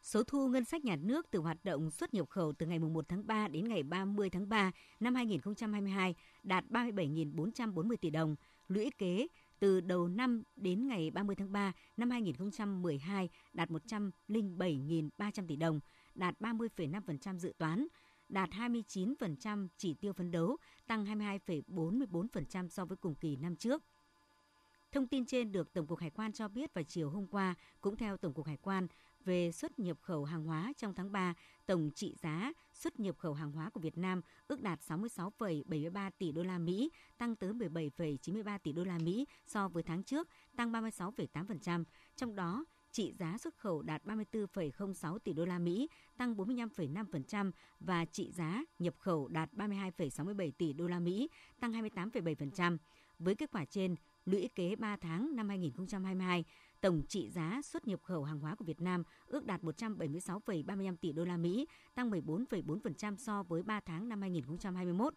Số 0.03 0.23
thu 0.25 0.49
ngân 0.49 0.65
sách 0.65 0.85
nhà 0.85 0.97
nước 0.97 1.31
từ 1.31 1.39
hoạt 1.39 1.65
động 1.65 1.91
xuất 1.91 2.15
nhập 2.15 2.29
khẩu 2.31 2.53
từ 2.53 2.67
ngày 2.67 2.79
1 2.79 3.09
tháng 3.09 3.27
3 3.27 3.49
đến 3.49 3.69
ngày 3.69 3.83
30 3.83 4.31
tháng 4.31 4.49
3 4.49 4.71
năm 5.01 5.15
2022 5.15 6.15
đạt 6.43 6.65
37.440 6.71 7.97
tỷ 7.97 8.11
đồng, 8.11 8.37
lũy 8.69 8.91
kế 8.99 9.27
từ 9.63 9.81
đầu 9.81 10.09
năm 10.09 10.43
đến 10.57 10.87
ngày 10.87 11.11
30 11.11 11.37
tháng 11.37 11.53
3 11.53 11.73
năm 11.97 12.11
2012 12.11 13.29
đạt 13.53 13.71
107.300 13.71 15.47
tỷ 15.49 15.57
đồng, 15.57 15.81
đạt 16.15 16.41
30,5% 16.41 17.39
dự 17.39 17.53
toán, 17.59 17.87
đạt 18.29 18.51
29% 18.51 19.69
chỉ 19.77 19.95
tiêu 19.95 20.13
phấn 20.13 20.31
đấu, 20.31 20.57
tăng 20.87 21.05
22,44% 21.05 22.69
so 22.69 22.85
với 22.85 22.97
cùng 22.97 23.15
kỳ 23.15 23.37
năm 23.37 23.57
trước. 23.57 23.83
Thông 24.93 25.07
tin 25.07 25.27
trên 25.27 25.53
được 25.53 25.73
Tổng 25.73 25.87
cục 25.87 25.99
Hải 25.99 26.11
quan 26.11 26.33
cho 26.33 26.49
biết 26.49 26.75
vào 26.75 26.85
chiều 26.85 27.11
hôm 27.11 27.27
qua, 27.27 27.55
cũng 27.81 27.97
theo 27.97 28.17
Tổng 28.17 28.35
cục 28.35 28.47
Hải 28.47 28.57
quan, 28.57 28.87
về 29.25 29.53
xuất 29.53 29.79
nhập 29.79 29.97
khẩu 30.01 30.25
hàng 30.25 30.45
hóa 30.45 30.73
trong 30.77 30.95
tháng 30.95 31.13
3, 31.13 31.35
tổng 31.67 31.91
trị 31.95 32.15
giá 32.23 32.53
xuất 32.73 33.01
nhập 33.01 33.19
khẩu 33.19 33.35
hàng 33.35 33.53
hóa 33.53 33.71
của 33.71 33.81
Việt 33.81 33.99
Nam 33.99 34.21
ước 34.49 34.61
đạt 34.61 34.81
66,73 34.81 36.11
tỷ 36.19 36.33
đô 36.33 36.43
la 36.43 36.59
Mỹ, 36.59 36.91
tăng 37.19 37.37
tới 37.37 37.53
17,93 37.53 38.59
tỷ 38.59 38.73
đô 38.73 38.85
la 38.85 38.99
Mỹ 38.99 39.27
so 39.47 39.69
với 39.69 39.83
tháng 39.83 40.03
trước, 40.03 40.29
tăng 40.57 40.73
36,8%. 40.73 41.85
Trong 42.17 42.35
đó, 42.35 42.65
trị 42.93 43.13
giá 43.13 43.39
xuất 43.39 43.59
khẩu 43.59 43.83
đạt 43.83 44.05
34,06 44.05 45.19
tỷ 45.19 45.33
đô 45.33 45.45
la 45.45 45.59
Mỹ, 45.59 45.89
tăng 46.17 46.35
45,5% 46.35 47.51
và 47.81 48.05
trị 48.05 48.31
giá 48.33 48.65
nhập 48.79 48.95
khẩu 48.99 49.29
đạt 49.29 49.53
32,67 49.53 50.51
tỷ 50.59 50.73
đô 50.73 50.87
la 50.87 51.01
Mỹ, 51.01 51.29
tăng 51.61 51.73
28,7%. 51.73 52.79
Với 53.19 53.35
kết 53.35 53.51
quả 53.53 53.65
trên, 53.65 53.97
lũy 54.25 54.49
kế 54.55 54.77
3 54.77 54.97
tháng 54.97 55.37
năm 55.37 55.49
2022, 55.49 56.45
tổng 56.83 57.03
trị 57.09 57.31
giá 57.31 57.61
xuất 57.65 57.89
nhập 57.89 58.01
khẩu 58.03 58.25
hàng 58.25 58.41
hóa 58.41 58.55
của 58.55 58.65
Việt 58.65 58.81
Nam 58.81 59.03
ước 59.27 59.47
đạt 59.47 59.63
176,35 59.63 60.97
tỷ 60.97 61.13
đô 61.13 61.25
la 61.25 61.37
Mỹ, 61.37 61.67
tăng 61.95 62.11
14,4% 62.11 63.17
so 63.17 63.43
với 63.43 63.63
3 63.63 63.81
tháng 63.81 64.09
năm 64.09 64.21
2021. 64.21 65.15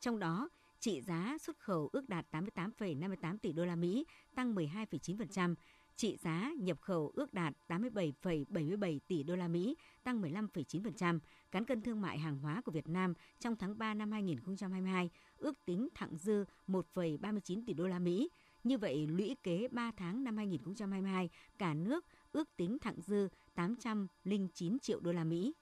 Trong 0.00 0.18
đó, 0.18 0.48
trị 0.80 1.00
giá 1.00 1.36
xuất 1.40 1.58
khẩu 1.58 1.88
ước 1.92 2.08
đạt 2.08 2.26
88,58 2.32 3.38
tỷ 3.38 3.52
đô 3.52 3.64
la 3.64 3.76
Mỹ, 3.76 4.06
tăng 4.34 4.54
12,9%, 4.54 5.54
trị 5.96 6.16
giá 6.16 6.52
nhập 6.58 6.80
khẩu 6.80 7.12
ước 7.14 7.34
đạt 7.34 7.54
87,77 7.68 8.98
tỷ 9.08 9.22
đô 9.22 9.36
la 9.36 9.48
Mỹ, 9.48 9.76
tăng 10.02 10.22
15,9%. 10.22 11.18
Cán 11.50 11.64
cân 11.64 11.82
thương 11.82 12.00
mại 12.00 12.18
hàng 12.18 12.38
hóa 12.38 12.60
của 12.60 12.72
Việt 12.72 12.88
Nam 12.88 13.14
trong 13.38 13.56
tháng 13.56 13.78
3 13.78 13.94
năm 13.94 14.12
2022 14.12 15.10
ước 15.36 15.64
tính 15.64 15.88
thặng 15.94 16.16
dư 16.16 16.44
1,39 16.68 17.62
tỷ 17.66 17.74
đô 17.74 17.86
la 17.86 17.98
Mỹ. 17.98 18.30
Như 18.64 18.78
vậy, 18.78 19.06
lũy 19.06 19.36
kế 19.42 19.68
3 19.70 19.90
tháng 19.96 20.24
năm 20.24 20.36
2022, 20.36 21.30
cả 21.58 21.74
nước 21.74 22.04
ước 22.32 22.56
tính 22.56 22.78
thặng 22.78 23.00
dư 23.00 23.28
809 23.54 24.78
triệu 24.78 25.00
đô 25.00 25.12
la 25.12 25.24
Mỹ. 25.24 25.52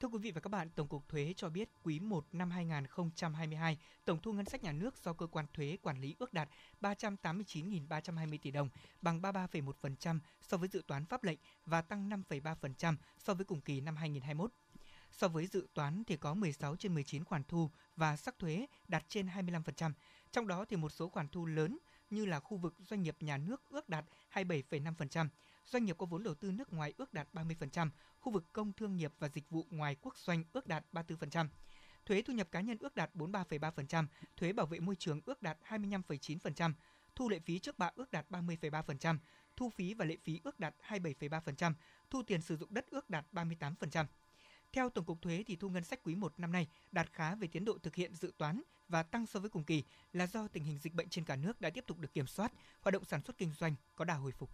Thưa 0.00 0.08
quý 0.08 0.18
vị 0.18 0.30
và 0.30 0.40
các 0.40 0.48
bạn, 0.48 0.68
Tổng 0.70 0.88
cục 0.88 1.08
Thuế 1.08 1.34
cho 1.36 1.48
biết 1.48 1.68
quý 1.82 2.00
1 2.00 2.26
năm 2.32 2.50
2022, 2.50 3.78
tổng 4.04 4.18
thu 4.22 4.32
ngân 4.32 4.44
sách 4.44 4.62
nhà 4.62 4.72
nước 4.72 5.04
do 5.04 5.12
cơ 5.12 5.26
quan 5.26 5.46
thuế 5.54 5.76
quản 5.82 6.00
lý 6.00 6.16
ước 6.18 6.32
đạt 6.32 6.48
389.320 6.80 8.38
tỷ 8.42 8.50
đồng, 8.50 8.68
bằng 9.02 9.22
33,1% 9.22 10.18
so 10.42 10.56
với 10.56 10.68
dự 10.68 10.82
toán 10.86 11.06
pháp 11.06 11.24
lệnh 11.24 11.38
và 11.66 11.82
tăng 11.82 12.10
5,3% 12.10 12.94
so 13.18 13.34
với 13.34 13.44
cùng 13.44 13.60
kỳ 13.60 13.80
năm 13.80 13.96
2021. 13.96 14.52
So 15.10 15.28
với 15.28 15.46
dự 15.46 15.68
toán 15.74 16.04
thì 16.04 16.16
có 16.16 16.34
16 16.34 16.76
trên 16.76 16.94
19 16.94 17.24
khoản 17.24 17.42
thu 17.48 17.70
và 17.96 18.16
sắc 18.16 18.38
thuế 18.38 18.66
đạt 18.88 19.04
trên 19.08 19.26
25%. 19.26 19.92
Trong 20.32 20.46
đó 20.46 20.64
thì 20.64 20.76
một 20.76 20.88
số 20.92 21.08
khoản 21.08 21.28
thu 21.28 21.46
lớn 21.46 21.78
như 22.10 22.24
là 22.24 22.40
khu 22.40 22.56
vực 22.56 22.74
doanh 22.78 23.02
nghiệp 23.02 23.16
nhà 23.20 23.36
nước 23.36 23.62
ước 23.70 23.88
đạt 23.88 24.04
27,5%, 24.32 25.28
doanh 25.66 25.84
nghiệp 25.84 25.96
có 25.98 26.06
vốn 26.06 26.22
đầu 26.22 26.34
tư 26.34 26.52
nước 26.52 26.72
ngoài 26.72 26.94
ước 26.96 27.12
đạt 27.12 27.28
30%, 27.32 27.90
khu 28.20 28.32
vực 28.32 28.52
công 28.52 28.72
thương 28.72 28.96
nghiệp 28.96 29.12
và 29.18 29.28
dịch 29.28 29.50
vụ 29.50 29.66
ngoài 29.70 29.96
quốc 30.00 30.18
doanh 30.18 30.44
ước 30.52 30.66
đạt 30.66 30.84
34%. 30.92 31.46
Thuế 32.06 32.22
thu 32.22 32.32
nhập 32.32 32.48
cá 32.50 32.60
nhân 32.60 32.78
ước 32.80 32.96
đạt 32.96 33.10
43,3%, 33.14 34.06
thuế 34.36 34.52
bảo 34.52 34.66
vệ 34.66 34.80
môi 34.80 34.96
trường 34.96 35.20
ước 35.24 35.42
đạt 35.42 35.58
25,9%, 35.68 36.72
thu 37.14 37.28
lệ 37.28 37.38
phí 37.38 37.58
trước 37.58 37.78
bạ 37.78 37.90
ước 37.94 38.12
đạt 38.12 38.30
30,3%, 38.30 39.18
thu 39.56 39.70
phí 39.70 39.94
và 39.94 40.04
lệ 40.04 40.16
phí 40.24 40.40
ước 40.44 40.60
đạt 40.60 40.74
27,3%, 40.88 41.72
thu 42.10 42.22
tiền 42.22 42.42
sử 42.42 42.56
dụng 42.56 42.74
đất 42.74 42.86
ước 42.90 43.10
đạt 43.10 43.26
38%. 43.32 44.04
Theo 44.72 44.90
Tổng 44.90 45.04
cục 45.04 45.22
Thuế 45.22 45.44
thì 45.46 45.56
thu 45.56 45.68
ngân 45.68 45.84
sách 45.84 46.00
quý 46.04 46.14
1 46.14 46.32
năm 46.38 46.52
nay 46.52 46.66
đạt 46.92 47.12
khá 47.12 47.34
về 47.34 47.48
tiến 47.48 47.64
độ 47.64 47.78
thực 47.82 47.94
hiện 47.94 48.14
dự 48.14 48.32
toán 48.38 48.62
và 48.88 49.02
tăng 49.02 49.26
so 49.26 49.40
với 49.40 49.50
cùng 49.50 49.64
kỳ 49.64 49.82
là 50.12 50.26
do 50.26 50.48
tình 50.48 50.64
hình 50.64 50.78
dịch 50.78 50.94
bệnh 50.94 51.08
trên 51.08 51.24
cả 51.24 51.36
nước 51.36 51.60
đã 51.60 51.70
tiếp 51.70 51.84
tục 51.86 51.98
được 51.98 52.12
kiểm 52.12 52.26
soát, 52.26 52.52
hoạt 52.80 52.92
động 52.92 53.04
sản 53.04 53.20
xuất 53.22 53.38
kinh 53.38 53.52
doanh 53.58 53.74
có 53.96 54.04
đà 54.04 54.14
hồi 54.14 54.32
phục. 54.32 54.50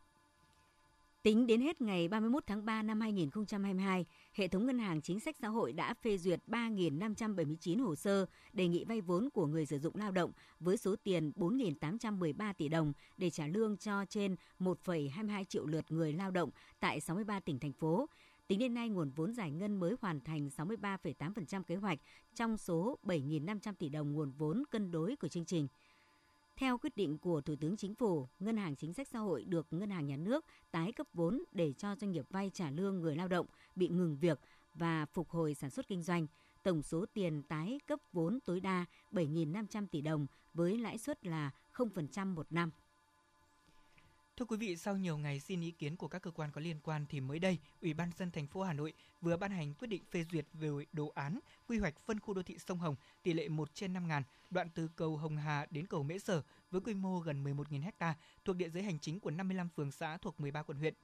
Tính 1.26 1.46
đến 1.46 1.60
hết 1.60 1.80
ngày 1.80 2.08
31 2.08 2.46
tháng 2.46 2.64
3 2.64 2.82
năm 2.82 3.00
2022, 3.00 4.06
hệ 4.32 4.48
thống 4.48 4.66
ngân 4.66 4.78
hàng 4.78 5.02
chính 5.02 5.20
sách 5.20 5.36
xã 5.40 5.48
hội 5.48 5.72
đã 5.72 5.94
phê 5.94 6.18
duyệt 6.18 6.40
3.579 6.46 7.84
hồ 7.84 7.94
sơ 7.94 8.26
đề 8.52 8.68
nghị 8.68 8.84
vay 8.84 9.00
vốn 9.00 9.28
của 9.30 9.46
người 9.46 9.66
sử 9.66 9.78
dụng 9.78 9.96
lao 9.96 10.12
động 10.12 10.32
với 10.60 10.76
số 10.76 10.96
tiền 11.04 11.32
4.813 11.36 12.52
tỷ 12.52 12.68
đồng 12.68 12.92
để 13.16 13.30
trả 13.30 13.46
lương 13.46 13.76
cho 13.76 14.04
trên 14.08 14.36
1,22 14.60 15.44
triệu 15.44 15.66
lượt 15.66 15.84
người 15.88 16.12
lao 16.12 16.30
động 16.30 16.50
tại 16.80 17.00
63 17.00 17.40
tỉnh 17.40 17.58
thành 17.58 17.72
phố. 17.72 18.08
Tính 18.48 18.58
đến 18.58 18.74
nay, 18.74 18.88
nguồn 18.88 19.10
vốn 19.10 19.34
giải 19.34 19.50
ngân 19.50 19.80
mới 19.80 19.94
hoàn 20.00 20.20
thành 20.20 20.48
63,8% 20.56 21.62
kế 21.62 21.76
hoạch 21.76 21.98
trong 22.34 22.56
số 22.56 22.98
7.500 23.02 23.74
tỷ 23.74 23.88
đồng 23.88 24.12
nguồn 24.12 24.30
vốn 24.30 24.62
cân 24.70 24.90
đối 24.90 25.16
của 25.16 25.28
chương 25.28 25.44
trình. 25.44 25.68
Theo 26.56 26.78
quyết 26.78 26.96
định 26.96 27.18
của 27.18 27.40
Thủ 27.40 27.54
tướng 27.60 27.76
Chính 27.76 27.94
phủ, 27.94 28.28
Ngân 28.38 28.56
hàng 28.56 28.76
Chính 28.76 28.92
sách 28.92 29.08
Xã 29.08 29.18
hội 29.18 29.44
được 29.44 29.66
Ngân 29.70 29.90
hàng 29.90 30.06
Nhà 30.06 30.16
nước 30.16 30.44
tái 30.70 30.92
cấp 30.92 31.06
vốn 31.14 31.44
để 31.52 31.72
cho 31.72 31.96
doanh 31.96 32.10
nghiệp 32.10 32.24
vay 32.30 32.50
trả 32.54 32.70
lương 32.70 33.00
người 33.00 33.16
lao 33.16 33.28
động 33.28 33.46
bị 33.74 33.88
ngừng 33.88 34.16
việc 34.16 34.40
và 34.74 35.06
phục 35.06 35.30
hồi 35.30 35.54
sản 35.54 35.70
xuất 35.70 35.88
kinh 35.88 36.02
doanh. 36.02 36.26
Tổng 36.62 36.82
số 36.82 37.06
tiền 37.14 37.42
tái 37.42 37.80
cấp 37.86 38.00
vốn 38.12 38.38
tối 38.40 38.60
đa 38.60 38.84
7.500 39.12 39.86
tỷ 39.86 40.00
đồng 40.00 40.26
với 40.54 40.78
lãi 40.78 40.98
suất 40.98 41.26
là 41.26 41.50
0% 41.74 42.34
một 42.34 42.46
năm. 42.52 42.70
Thưa 44.36 44.46
quý 44.46 44.56
vị, 44.56 44.76
sau 44.76 44.96
nhiều 44.96 45.18
ngày 45.18 45.40
xin 45.40 45.60
ý 45.60 45.70
kiến 45.70 45.96
của 45.96 46.08
các 46.08 46.22
cơ 46.22 46.30
quan 46.30 46.50
có 46.52 46.60
liên 46.60 46.80
quan 46.80 47.06
thì 47.08 47.20
mới 47.20 47.38
đây, 47.38 47.58
Ủy 47.82 47.94
ban 47.94 48.10
dân 48.18 48.30
thành 48.30 48.46
phố 48.46 48.62
Hà 48.62 48.72
Nội 48.72 48.92
vừa 49.20 49.36
ban 49.36 49.50
hành 49.50 49.74
quyết 49.74 49.88
định 49.88 50.02
phê 50.10 50.24
duyệt 50.32 50.46
về 50.52 50.68
đồ 50.92 51.12
án 51.14 51.38
quy 51.68 51.78
hoạch 51.78 51.94
phân 52.06 52.20
khu 52.20 52.34
đô 52.34 52.42
thị 52.42 52.58
sông 52.58 52.78
Hồng 52.78 52.96
tỷ 53.22 53.32
lệ 53.32 53.48
1 53.48 53.74
trên 53.74 53.92
5 53.92 54.08
ngàn, 54.08 54.22
đoạn 54.50 54.68
từ 54.74 54.88
cầu 54.96 55.16
Hồng 55.16 55.36
Hà 55.36 55.66
đến 55.70 55.86
cầu 55.86 56.02
Mễ 56.02 56.18
Sở 56.18 56.42
với 56.70 56.80
quy 56.80 56.94
mô 56.94 57.18
gần 57.20 57.44
11.000 57.44 57.90
ha 57.98 58.14
thuộc 58.44 58.56
địa 58.56 58.68
giới 58.68 58.82
hành 58.82 58.98
chính 58.98 59.20
của 59.20 59.30
55 59.30 59.68
phường 59.76 59.92
xã 59.92 60.16
thuộc 60.16 60.40
13 60.40 60.62
quận 60.62 60.78
huyện. 60.78 60.94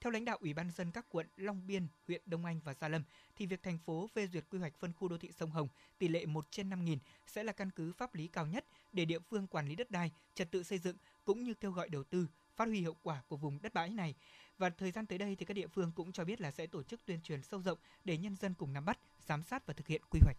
Theo 0.00 0.10
lãnh 0.10 0.24
đạo 0.24 0.38
Ủy 0.40 0.54
ban 0.54 0.70
dân 0.70 0.90
các 0.90 1.06
quận 1.08 1.26
Long 1.36 1.66
Biên, 1.66 1.86
huyện 2.06 2.22
Đông 2.26 2.44
Anh 2.44 2.60
và 2.64 2.74
Gia 2.74 2.88
Lâm, 2.88 3.02
thì 3.36 3.46
việc 3.46 3.62
thành 3.62 3.78
phố 3.78 4.06
phê 4.14 4.26
duyệt 4.26 4.44
quy 4.50 4.58
hoạch 4.58 4.76
phân 4.80 4.92
khu 4.92 5.08
đô 5.08 5.18
thị 5.18 5.30
sông 5.32 5.50
Hồng 5.50 5.68
tỷ 5.98 6.08
lệ 6.08 6.26
1 6.26 6.46
trên 6.50 6.70
5 6.70 6.84
nghìn 6.84 6.98
sẽ 7.26 7.44
là 7.44 7.52
căn 7.52 7.70
cứ 7.70 7.92
pháp 7.92 8.14
lý 8.14 8.28
cao 8.28 8.46
nhất 8.46 8.64
để 8.92 9.04
địa 9.04 9.18
phương 9.18 9.46
quản 9.46 9.68
lý 9.68 9.76
đất 9.76 9.90
đai, 9.90 10.10
trật 10.34 10.50
tự 10.50 10.62
xây 10.62 10.78
dựng 10.78 10.96
cũng 11.24 11.44
như 11.44 11.54
kêu 11.54 11.72
gọi 11.72 11.88
đầu 11.88 12.04
tư, 12.04 12.26
phát 12.58 12.68
huy 12.68 12.80
hiệu 12.80 12.96
quả 13.02 13.22
của 13.28 13.36
vùng 13.36 13.58
đất 13.62 13.74
bãi 13.74 13.90
này. 13.90 14.14
Và 14.58 14.70
thời 14.70 14.90
gian 14.90 15.06
tới 15.06 15.18
đây 15.18 15.36
thì 15.36 15.44
các 15.44 15.54
địa 15.54 15.66
phương 15.66 15.92
cũng 15.94 16.12
cho 16.12 16.24
biết 16.24 16.40
là 16.40 16.50
sẽ 16.50 16.66
tổ 16.66 16.82
chức 16.82 17.00
tuyên 17.04 17.20
truyền 17.22 17.42
sâu 17.42 17.62
rộng 17.62 17.78
để 18.04 18.18
nhân 18.18 18.36
dân 18.36 18.54
cùng 18.54 18.72
nắm 18.72 18.84
bắt, 18.84 18.98
giám 19.26 19.42
sát 19.42 19.66
và 19.66 19.74
thực 19.74 19.86
hiện 19.86 20.02
quy 20.10 20.20
hoạch. 20.22 20.36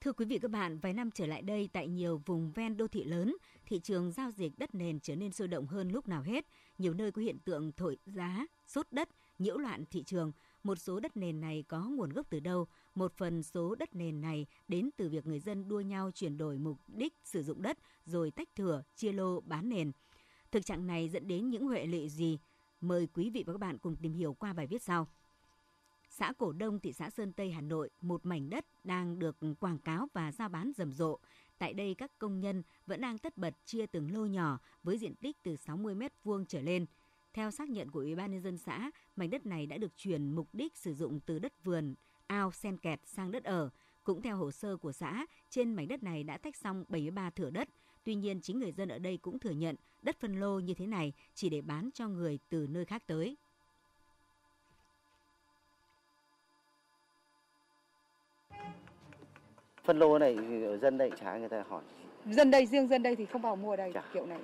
Thưa 0.00 0.12
quý 0.12 0.24
vị 0.24 0.38
các 0.38 0.50
bạn, 0.50 0.78
vài 0.78 0.92
năm 0.92 1.10
trở 1.10 1.26
lại 1.26 1.42
đây 1.42 1.68
tại 1.72 1.88
nhiều 1.88 2.22
vùng 2.26 2.52
ven 2.52 2.76
đô 2.76 2.88
thị 2.88 3.04
lớn, 3.04 3.36
thị 3.66 3.80
trường 3.80 4.12
giao 4.12 4.30
dịch 4.30 4.52
đất 4.58 4.74
nền 4.74 5.00
trở 5.00 5.16
nên 5.16 5.32
sôi 5.32 5.48
động 5.48 5.66
hơn 5.66 5.88
lúc 5.88 6.08
nào 6.08 6.22
hết. 6.22 6.46
Nhiều 6.78 6.94
nơi 6.94 7.12
có 7.12 7.22
hiện 7.22 7.38
tượng 7.38 7.72
thổi 7.72 7.98
giá, 8.06 8.46
sốt 8.66 8.86
đất, 8.90 9.08
nhiễu 9.38 9.56
loạn 9.56 9.84
thị 9.90 10.02
trường. 10.02 10.32
Một 10.62 10.78
số 10.78 11.00
đất 11.00 11.16
nền 11.16 11.40
này 11.40 11.64
có 11.68 11.80
nguồn 11.80 12.10
gốc 12.10 12.26
từ 12.30 12.40
đâu? 12.40 12.66
Một 12.94 13.12
phần 13.16 13.42
số 13.42 13.74
đất 13.74 13.94
nền 13.94 14.20
này 14.20 14.46
đến 14.68 14.90
từ 14.96 15.08
việc 15.08 15.26
người 15.26 15.40
dân 15.40 15.68
đua 15.68 15.80
nhau 15.80 16.10
chuyển 16.14 16.36
đổi 16.36 16.58
mục 16.58 16.76
đích 16.86 17.14
sử 17.24 17.42
dụng 17.42 17.62
đất 17.62 17.78
rồi 18.06 18.30
tách 18.30 18.48
thửa, 18.56 18.82
chia 18.96 19.12
lô 19.12 19.40
bán 19.40 19.68
nền. 19.68 19.92
Thực 20.54 20.66
trạng 20.66 20.86
này 20.86 21.08
dẫn 21.08 21.28
đến 21.28 21.50
những 21.50 21.68
hệ 21.68 21.86
lụy 21.86 22.08
gì? 22.08 22.38
Mời 22.80 23.08
quý 23.14 23.30
vị 23.30 23.44
và 23.46 23.52
các 23.52 23.58
bạn 23.58 23.78
cùng 23.78 23.96
tìm 23.96 24.12
hiểu 24.12 24.34
qua 24.34 24.52
bài 24.52 24.66
viết 24.66 24.82
sau. 24.82 25.08
Xã 26.10 26.32
Cổ 26.38 26.52
Đông, 26.52 26.80
thị 26.80 26.92
xã 26.92 27.10
Sơn 27.10 27.32
Tây, 27.32 27.50
Hà 27.50 27.60
Nội, 27.60 27.90
một 28.00 28.26
mảnh 28.26 28.50
đất 28.50 28.64
đang 28.84 29.18
được 29.18 29.36
quảng 29.60 29.78
cáo 29.78 30.08
và 30.12 30.32
giao 30.32 30.48
bán 30.48 30.72
rầm 30.76 30.92
rộ. 30.92 31.18
Tại 31.58 31.74
đây, 31.74 31.94
các 31.94 32.18
công 32.18 32.40
nhân 32.40 32.62
vẫn 32.86 33.00
đang 33.00 33.18
tất 33.18 33.36
bật 33.36 33.54
chia 33.64 33.86
từng 33.86 34.14
lô 34.14 34.26
nhỏ 34.26 34.58
với 34.82 34.98
diện 34.98 35.14
tích 35.14 35.36
từ 35.42 35.56
60m2 35.66 36.44
trở 36.44 36.60
lên. 36.60 36.86
Theo 37.32 37.50
xác 37.50 37.68
nhận 37.68 37.90
của 37.90 38.00
Ủy 38.00 38.14
ban 38.14 38.30
nhân 38.30 38.42
dân 38.42 38.58
xã, 38.58 38.90
mảnh 39.16 39.30
đất 39.30 39.46
này 39.46 39.66
đã 39.66 39.78
được 39.78 39.96
chuyển 39.96 40.30
mục 40.30 40.48
đích 40.52 40.76
sử 40.76 40.94
dụng 40.94 41.20
từ 41.20 41.38
đất 41.38 41.64
vườn, 41.64 41.94
ao 42.26 42.52
sen 42.52 42.76
kẹt 42.76 43.00
sang 43.04 43.30
đất 43.30 43.44
ở. 43.44 43.70
Cũng 44.04 44.22
theo 44.22 44.36
hồ 44.36 44.50
sơ 44.50 44.76
của 44.76 44.92
xã, 44.92 45.26
trên 45.50 45.74
mảnh 45.74 45.88
đất 45.88 46.02
này 46.02 46.24
đã 46.24 46.38
tách 46.38 46.56
xong 46.56 46.84
73 46.88 47.30
thửa 47.30 47.50
đất. 47.50 47.68
Tuy 48.04 48.14
nhiên, 48.14 48.40
chính 48.40 48.58
người 48.58 48.72
dân 48.72 48.88
ở 48.88 48.98
đây 48.98 49.16
cũng 49.16 49.38
thừa 49.38 49.50
nhận 49.50 49.76
đất 50.02 50.16
phân 50.20 50.40
lô 50.40 50.60
như 50.60 50.74
thế 50.74 50.86
này 50.86 51.12
chỉ 51.34 51.48
để 51.48 51.60
bán 51.60 51.90
cho 51.94 52.08
người 52.08 52.38
từ 52.48 52.66
nơi 52.70 52.84
khác 52.84 53.02
tới. 53.06 53.36
phân 59.84 59.98
lô 59.98 60.18
này 60.18 60.36
ở 60.64 60.78
dân 60.78 60.98
đây 60.98 61.10
chả 61.20 61.38
người 61.38 61.48
ta 61.48 61.64
hỏi 61.68 61.82
dân 62.30 62.50
đây 62.50 62.66
riêng 62.66 62.88
dân 62.88 63.02
đây 63.02 63.16
thì 63.16 63.26
không 63.26 63.42
vào 63.42 63.56
mua 63.56 63.76
đây 63.76 63.92
chả. 63.94 64.02
kiểu 64.12 64.26
này 64.26 64.40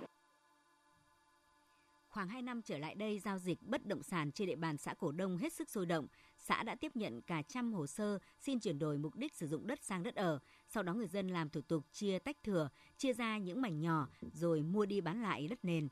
Khoảng 2.10 2.28
2 2.28 2.42
năm 2.42 2.62
trở 2.62 2.78
lại 2.78 2.94
đây, 2.94 3.18
giao 3.18 3.38
dịch 3.38 3.58
bất 3.62 3.86
động 3.86 4.02
sản 4.02 4.32
trên 4.32 4.48
địa 4.48 4.56
bàn 4.56 4.76
xã 4.76 4.94
Cổ 4.94 5.12
Đông 5.12 5.38
hết 5.38 5.52
sức 5.52 5.70
sôi 5.70 5.86
động. 5.86 6.06
Xã 6.38 6.62
đã 6.62 6.74
tiếp 6.74 6.96
nhận 6.96 7.20
cả 7.22 7.42
trăm 7.48 7.72
hồ 7.72 7.86
sơ 7.86 8.18
xin 8.40 8.60
chuyển 8.60 8.78
đổi 8.78 8.98
mục 8.98 9.16
đích 9.16 9.34
sử 9.34 9.46
dụng 9.46 9.66
đất 9.66 9.80
sang 9.82 10.02
đất 10.02 10.14
ở. 10.14 10.38
Sau 10.68 10.82
đó 10.82 10.94
người 10.94 11.06
dân 11.06 11.28
làm 11.28 11.48
thủ 11.48 11.60
tục 11.60 11.84
chia 11.92 12.18
tách 12.18 12.36
thừa, 12.42 12.68
chia 12.98 13.12
ra 13.12 13.38
những 13.38 13.62
mảnh 13.62 13.80
nhỏ 13.80 14.08
rồi 14.32 14.62
mua 14.62 14.86
đi 14.86 15.00
bán 15.00 15.22
lại 15.22 15.48
đất 15.48 15.64
nền. 15.64 15.88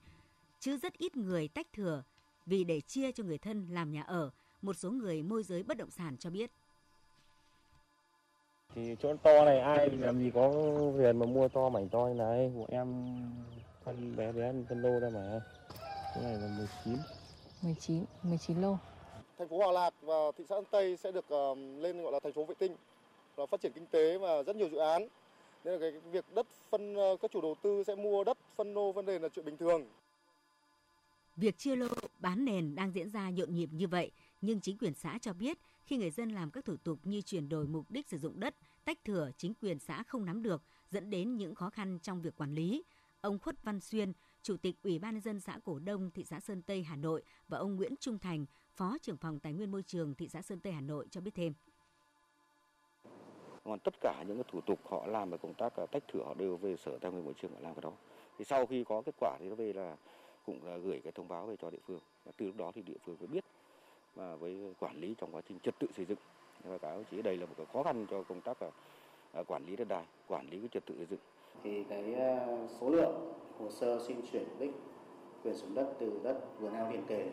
Chứ 0.61 0.77
rất 0.77 0.93
ít 0.99 1.17
người 1.17 1.49
tách 1.49 1.67
thừa 1.73 2.03
vì 2.47 2.65
để 2.65 2.81
chia 2.81 3.13
cho 3.13 3.25
người 3.25 3.39
thân 3.39 3.67
làm 3.71 3.93
nhà 3.93 4.03
ở. 4.03 4.31
Một 4.63 4.77
số 4.77 4.91
người 4.91 5.23
môi 5.23 5.43
giới 5.43 5.63
bất 5.63 5.77
động 5.77 5.91
sản 5.91 6.17
cho 6.17 6.31
biết. 6.31 6.51
Thì 8.75 8.97
chỗ 9.03 9.17
to 9.17 9.45
này 9.45 9.61
ai 9.61 9.91
làm 9.91 10.19
gì 10.19 10.31
có 10.35 10.53
tiền 10.99 11.19
mà 11.19 11.27
mua 11.27 11.49
to 11.49 11.69
mảnh 11.69 11.89
to 11.89 12.07
như 12.07 12.15
này, 12.15 12.49
bọn 12.49 12.71
em 12.71 13.17
phân 13.85 14.17
bé 14.17 14.33
bé 14.33 14.53
phân 14.69 14.83
lô 14.83 15.01
đây 15.01 15.11
mà. 15.11 15.41
Cái 16.15 16.25
này 16.25 16.37
là 16.39 16.49
19. 16.59 16.97
19, 17.63 18.05
19 18.23 18.61
lô. 18.61 18.77
Thành 19.39 19.49
phố 19.49 19.59
Hòa 19.59 19.73
Lạc 19.73 19.95
và 20.03 20.15
thị 20.37 20.45
xã 20.49 20.55
An 20.57 20.65
Tây 20.71 20.97
sẽ 20.97 21.13
được 21.13 21.35
uh, 21.35 21.59
lên 21.79 22.03
gọi 22.03 22.13
là 22.13 22.21
thành 22.23 22.33
phố 22.33 22.45
vệ 22.45 22.55
tinh 22.59 22.77
và 23.37 23.47
phát 23.47 23.61
triển 23.61 23.73
kinh 23.73 23.87
tế 23.87 24.19
và 24.19 24.43
rất 24.43 24.57
nhiều 24.57 24.69
dự 24.69 24.77
án. 24.77 25.09
Nên 25.65 25.75
là 25.75 25.81
cái 25.81 26.01
việc 26.13 26.25
đất 26.35 26.47
phân 26.71 26.97
uh, 26.97 27.21
các 27.21 27.31
chủ 27.31 27.41
đầu 27.41 27.55
tư 27.63 27.83
sẽ 27.87 27.95
mua 27.95 28.25
đất 28.25 28.39
phân 28.57 28.75
lô 28.75 28.93
phân 28.93 29.07
nền 29.07 29.23
là 29.23 29.29
chuyện 29.29 29.45
bình 29.45 29.57
thường. 29.57 29.87
Việc 31.37 31.59
chia 31.59 31.77
lô 31.77 31.89
bán 32.19 32.45
nền 32.45 32.75
đang 32.75 32.93
diễn 32.93 33.11
ra 33.11 33.31
nhộn 33.31 33.55
nhịp 33.55 33.69
như 33.73 33.89
vậy, 33.89 34.11
nhưng 34.41 34.61
chính 34.61 34.79
quyền 34.79 34.95
xã 34.95 35.19
cho 35.23 35.33
biết 35.33 35.59
khi 35.85 35.97
người 35.97 36.11
dân 36.11 36.31
làm 36.31 36.51
các 36.51 36.65
thủ 36.65 36.77
tục 36.85 36.99
như 37.05 37.21
chuyển 37.21 37.49
đổi 37.49 37.67
mục 37.67 37.91
đích 37.91 38.09
sử 38.09 38.19
dụng 38.19 38.41
đất, 38.41 38.55
tách 38.85 39.05
thửa, 39.05 39.31
chính 39.37 39.55
quyền 39.55 39.79
xã 39.79 40.03
không 40.03 40.25
nắm 40.25 40.43
được, 40.43 40.63
dẫn 40.91 41.11
đến 41.11 41.37
những 41.37 41.55
khó 41.55 41.71
khăn 41.71 41.99
trong 42.03 42.23
việc 42.23 42.37
quản 42.37 42.55
lý. 42.55 42.83
Ông 43.21 43.39
Khuất 43.39 43.63
Văn 43.63 43.81
Xuyên, 43.81 44.13
Chủ 44.43 44.57
tịch 44.57 44.75
Ủy 44.83 44.99
ban 44.99 45.15
nhân 45.15 45.21
dân 45.21 45.41
xã 45.41 45.59
Cổ 45.65 45.79
Đông, 45.79 46.11
thị 46.11 46.25
xã 46.25 46.41
Sơn 46.41 46.63
Tây, 46.63 46.83
Hà 46.83 46.97
Nội 46.97 47.23
và 47.49 47.59
ông 47.59 47.77
Nguyễn 47.77 47.95
Trung 48.01 48.19
Thành, 48.19 48.47
Phó 48.77 48.97
trưởng 49.03 49.17
phòng 49.17 49.41
Tài 49.41 49.53
nguyên 49.53 49.71
môi 49.71 49.83
trường 49.83 50.15
thị 50.15 50.29
xã 50.29 50.43
Sơn 50.43 50.61
Tây, 50.61 50.73
Hà 50.73 50.81
Nội 50.81 51.07
cho 51.11 51.21
biết 51.21 51.35
thêm. 51.35 51.55
Còn 53.65 53.79
tất 53.79 53.95
cả 54.01 54.25
những 54.29 54.37
cái 54.37 54.45
thủ 54.53 54.61
tục 54.61 54.79
họ 54.85 55.07
làm 55.07 55.31
về 55.31 55.39
công 55.43 55.55
tác 55.55 55.77
ờ, 55.77 55.87
tách 55.87 56.03
thửa 56.09 56.23
họ 56.25 56.35
đều 56.35 56.57
về 56.57 56.77
sở 56.77 56.99
tài 56.99 57.13
nguyên 57.13 57.25
môi 57.25 57.35
trường 57.35 57.53
họ 57.53 57.61
làm 57.61 57.75
cái 57.75 57.83
đó. 57.83 57.93
Thì 58.39 58.45
sau 58.45 58.67
khi 58.67 58.85
có 58.85 59.03
kết 59.07 59.15
quả 59.21 59.37
thì 59.41 59.49
nó 59.49 59.55
về 59.55 59.73
là 59.73 59.97
cũng 60.47 60.67
là 60.67 60.77
gửi 60.77 61.01
cái 61.05 61.13
thông 61.13 61.29
báo 61.29 61.47
về 61.47 61.57
cho 61.57 61.71
địa 61.71 61.79
phương 61.87 62.01
và 62.25 62.33
từ 62.37 62.47
lúc 62.47 62.57
đó 62.57 62.73
thì 62.75 62.83
địa 62.83 62.97
phương 63.05 63.17
mới 63.19 63.27
biết 63.27 63.45
và 64.15 64.37
với 64.37 64.75
quản 64.79 65.01
lý 65.01 65.15
trong 65.19 65.35
quá 65.35 65.43
trình 65.49 65.59
trật 65.61 65.79
tự 65.79 65.87
xây 65.97 66.05
dựng 66.05 66.19
và 66.65 66.79
cáo 66.79 67.05
chỉ 67.11 67.23
đây 67.23 67.37
là 67.37 67.47
một 67.47 67.55
cái 67.57 67.67
khó 67.73 67.83
khăn 67.83 68.07
cho 68.11 68.23
công 68.23 68.41
tác 68.41 68.59
ờ, 68.61 68.71
À, 69.33 69.43
quản 69.43 69.67
lý 69.67 69.77
đất 69.77 69.89
đai 69.89 70.05
quản 70.29 70.47
lý 70.51 70.59
cái 70.59 70.69
trật 70.73 70.87
tự 70.87 70.95
xây 70.97 71.07
dựng 71.07 71.21
thì 71.63 71.85
cái 71.85 72.15
à, 72.15 72.47
số 72.81 72.91
lượng 72.91 73.33
hồ 73.59 73.71
sơ 73.71 74.01
xin 74.07 74.17
chuyển 74.33 74.45
mục 74.49 74.61
đích 74.61 74.71
quyền 75.45 75.55
sử 75.55 75.67
dụng 75.67 75.75
đất 75.75 75.93
từ 75.99 76.21
đất 76.23 76.41
vườn 76.61 76.73
ao 76.73 76.91
liền 76.93 77.05
kề 77.07 77.31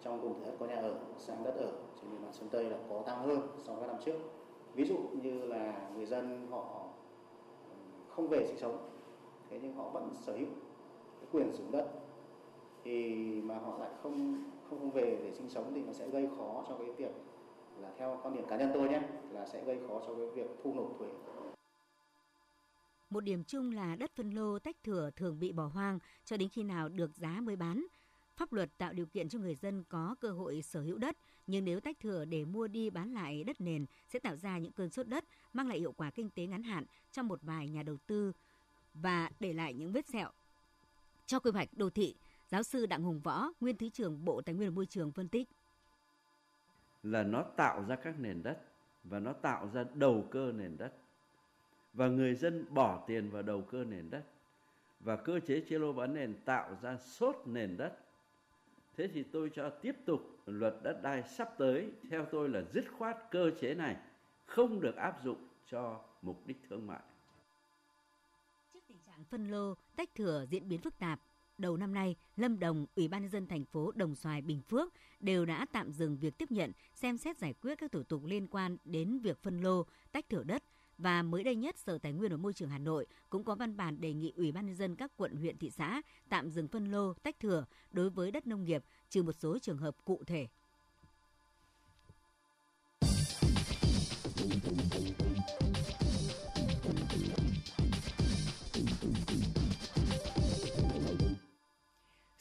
trong 0.00 0.20
vùng 0.20 0.44
đất 0.44 0.52
có 0.58 0.66
nhà 0.66 0.76
ở 0.76 0.98
sang 1.18 1.44
đất 1.44 1.54
ở 1.56 1.72
trên 2.00 2.10
địa 2.10 2.16
bàn 2.22 2.32
Sơn 2.32 2.48
Tây 2.48 2.64
là 2.64 2.78
có 2.90 3.02
tăng 3.06 3.22
hơn 3.22 3.40
so 3.58 3.74
với 3.74 3.88
năm 3.88 3.96
trước. 4.04 4.18
Ví 4.74 4.84
dụ 4.84 4.96
như 5.22 5.46
là 5.46 5.90
người 5.96 6.06
dân 6.06 6.46
họ 6.50 6.84
ừ, 7.70 7.76
không 8.08 8.28
về 8.28 8.46
sinh 8.46 8.58
sống, 8.58 8.88
thế 9.50 9.58
nhưng 9.62 9.72
họ 9.72 9.88
vẫn 9.88 10.10
sở 10.14 10.32
hữu 10.32 10.48
cái 11.20 11.28
quyền 11.32 11.52
sử 11.52 11.58
dụng 11.62 11.72
đất 11.72 11.88
thì 12.84 13.14
mà 13.44 13.58
họ 13.58 13.78
lại 13.78 13.90
không 14.02 14.44
không 14.70 14.90
về 14.90 15.18
để 15.22 15.32
sinh 15.32 15.48
sống 15.48 15.72
thì 15.74 15.82
nó 15.86 15.92
sẽ 15.92 16.08
gây 16.08 16.28
khó 16.38 16.64
cho 16.68 16.74
cái 16.74 16.90
việc 16.92 17.12
là 17.80 17.90
theo 17.98 18.20
quan 18.22 18.34
điểm 18.34 18.44
cá 18.48 18.56
nhân 18.56 18.70
tôi 18.74 18.88
nhé 18.88 19.00
là 19.30 19.46
sẽ 19.46 19.64
gây 19.64 19.78
khó 19.88 20.00
cho 20.06 20.14
cái 20.14 20.26
việc 20.34 20.50
thu 20.64 20.74
nộp 20.74 20.96
thuế 20.98 21.08
một 23.10 23.20
điểm 23.20 23.44
chung 23.44 23.72
là 23.72 23.96
đất 23.96 24.10
phân 24.16 24.30
lô 24.30 24.58
tách 24.58 24.76
thửa 24.82 25.10
thường 25.16 25.40
bị 25.40 25.52
bỏ 25.52 25.66
hoang 25.66 25.98
cho 26.24 26.36
đến 26.36 26.48
khi 26.48 26.62
nào 26.62 26.88
được 26.88 27.16
giá 27.16 27.40
mới 27.40 27.56
bán. 27.56 27.86
Pháp 28.36 28.52
luật 28.52 28.78
tạo 28.78 28.92
điều 28.92 29.06
kiện 29.06 29.28
cho 29.28 29.38
người 29.38 29.54
dân 29.54 29.84
có 29.88 30.14
cơ 30.20 30.30
hội 30.30 30.62
sở 30.62 30.80
hữu 30.80 30.98
đất, 30.98 31.16
nhưng 31.46 31.64
nếu 31.64 31.80
tách 31.80 32.00
thửa 32.00 32.24
để 32.24 32.44
mua 32.44 32.68
đi 32.68 32.90
bán 32.90 33.12
lại 33.12 33.44
đất 33.44 33.60
nền 33.60 33.86
sẽ 34.08 34.18
tạo 34.18 34.36
ra 34.36 34.58
những 34.58 34.72
cơn 34.72 34.90
sốt 34.90 35.08
đất, 35.08 35.24
mang 35.52 35.68
lại 35.68 35.78
hiệu 35.78 35.92
quả 35.92 36.10
kinh 36.10 36.30
tế 36.30 36.46
ngắn 36.46 36.62
hạn 36.62 36.84
cho 37.12 37.22
một 37.22 37.38
vài 37.42 37.68
nhà 37.68 37.82
đầu 37.82 37.96
tư 38.06 38.32
và 38.94 39.30
để 39.40 39.52
lại 39.52 39.74
những 39.74 39.92
vết 39.92 40.06
sẹo. 40.06 40.30
Cho 41.26 41.38
quy 41.38 41.50
hoạch 41.50 41.68
đô 41.76 41.90
thị, 41.90 42.14
giáo 42.48 42.62
sư 42.62 42.86
Đặng 42.86 43.02
Hùng 43.02 43.20
Võ, 43.20 43.50
nguyên 43.60 43.76
thứ 43.76 43.88
trưởng 43.88 44.24
Bộ 44.24 44.42
Tài 44.42 44.54
nguyên 44.54 44.68
và 44.68 44.74
Môi 44.74 44.86
trường 44.86 45.12
phân 45.12 45.28
tích. 45.28 45.48
Là 47.10 47.22
nó 47.22 47.42
tạo 47.42 47.84
ra 47.88 47.96
các 47.96 48.14
nền 48.20 48.42
đất 48.42 48.58
và 49.04 49.18
nó 49.18 49.32
tạo 49.32 49.70
ra 49.74 49.84
đầu 49.94 50.26
cơ 50.30 50.52
nền 50.52 50.76
đất. 50.78 50.92
Và 51.92 52.08
người 52.08 52.34
dân 52.34 52.74
bỏ 52.74 53.04
tiền 53.06 53.30
vào 53.30 53.42
đầu 53.42 53.62
cơ 53.62 53.84
nền 53.84 54.10
đất. 54.10 54.24
Và 55.00 55.16
cơ 55.16 55.40
chế 55.40 55.60
chia 55.60 55.78
lô 55.78 55.92
bán 55.92 56.14
nền 56.14 56.34
tạo 56.44 56.76
ra 56.82 56.96
sốt 56.96 57.36
nền 57.44 57.76
đất. 57.76 57.98
Thế 58.96 59.08
thì 59.08 59.22
tôi 59.22 59.50
cho 59.54 59.70
tiếp 59.70 59.96
tục 60.04 60.20
luật 60.46 60.74
đất 60.82 61.02
đai 61.02 61.22
sắp 61.22 61.48
tới. 61.58 61.92
Theo 62.10 62.24
tôi 62.24 62.48
là 62.48 62.62
dứt 62.72 62.84
khoát 62.98 63.16
cơ 63.30 63.50
chế 63.60 63.74
này 63.74 63.96
không 64.46 64.80
được 64.80 64.96
áp 64.96 65.24
dụng 65.24 65.48
cho 65.66 66.00
mục 66.22 66.46
đích 66.46 66.56
thương 66.68 66.86
mại. 66.86 67.00
Trước 68.74 68.80
tình 68.88 68.98
trạng 69.06 69.24
phân 69.24 69.48
lô, 69.48 69.74
tách 69.96 70.14
thửa 70.14 70.46
diễn 70.50 70.68
biến 70.68 70.80
phức 70.80 70.98
tạp 70.98 71.20
đầu 71.58 71.76
năm 71.76 71.94
nay, 71.94 72.16
Lâm 72.36 72.58
Đồng, 72.58 72.86
Ủy 72.96 73.08
ban 73.08 73.22
nhân 73.22 73.30
dân 73.30 73.46
thành 73.46 73.64
phố 73.64 73.92
Đồng 73.94 74.14
Xoài, 74.14 74.42
Bình 74.42 74.62
Phước 74.62 74.92
đều 75.20 75.44
đã 75.44 75.66
tạm 75.72 75.92
dừng 75.92 76.16
việc 76.16 76.38
tiếp 76.38 76.50
nhận, 76.50 76.72
xem 76.94 77.18
xét 77.18 77.38
giải 77.38 77.54
quyết 77.62 77.78
các 77.78 77.92
thủ 77.92 78.02
tục 78.02 78.24
liên 78.24 78.46
quan 78.46 78.76
đến 78.84 79.18
việc 79.18 79.42
phân 79.42 79.60
lô, 79.60 79.86
tách 80.12 80.28
thửa 80.28 80.42
đất 80.42 80.62
và 80.98 81.22
mới 81.22 81.44
đây 81.44 81.56
nhất, 81.56 81.78
Sở 81.78 81.98
Tài 81.98 82.12
nguyên 82.12 82.30
và 82.30 82.36
Môi 82.36 82.52
trường 82.52 82.68
Hà 82.68 82.78
Nội 82.78 83.06
cũng 83.30 83.44
có 83.44 83.54
văn 83.54 83.76
bản 83.76 84.00
đề 84.00 84.12
nghị 84.12 84.32
Ủy 84.36 84.52
ban 84.52 84.66
nhân 84.66 84.76
dân 84.76 84.96
các 84.96 85.12
quận, 85.16 85.36
huyện, 85.36 85.58
thị 85.58 85.70
xã 85.70 86.02
tạm 86.28 86.50
dừng 86.50 86.68
phân 86.68 86.90
lô, 86.90 87.14
tách 87.14 87.40
thửa 87.40 87.64
đối 87.90 88.10
với 88.10 88.30
đất 88.30 88.46
nông 88.46 88.64
nghiệp 88.64 88.84
trừ 89.10 89.22
một 89.22 89.32
số 89.32 89.58
trường 89.58 89.78
hợp 89.78 89.96
cụ 90.04 90.22
thể. 90.26 90.48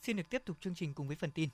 Xin 0.07 0.17
được 0.17 0.29
tiếp 0.29 0.41
tục 0.45 0.57
chương 0.61 0.75
trình 0.75 0.93
cùng 0.93 1.07
với 1.07 1.15
phần 1.15 1.31
tin. 1.31 1.49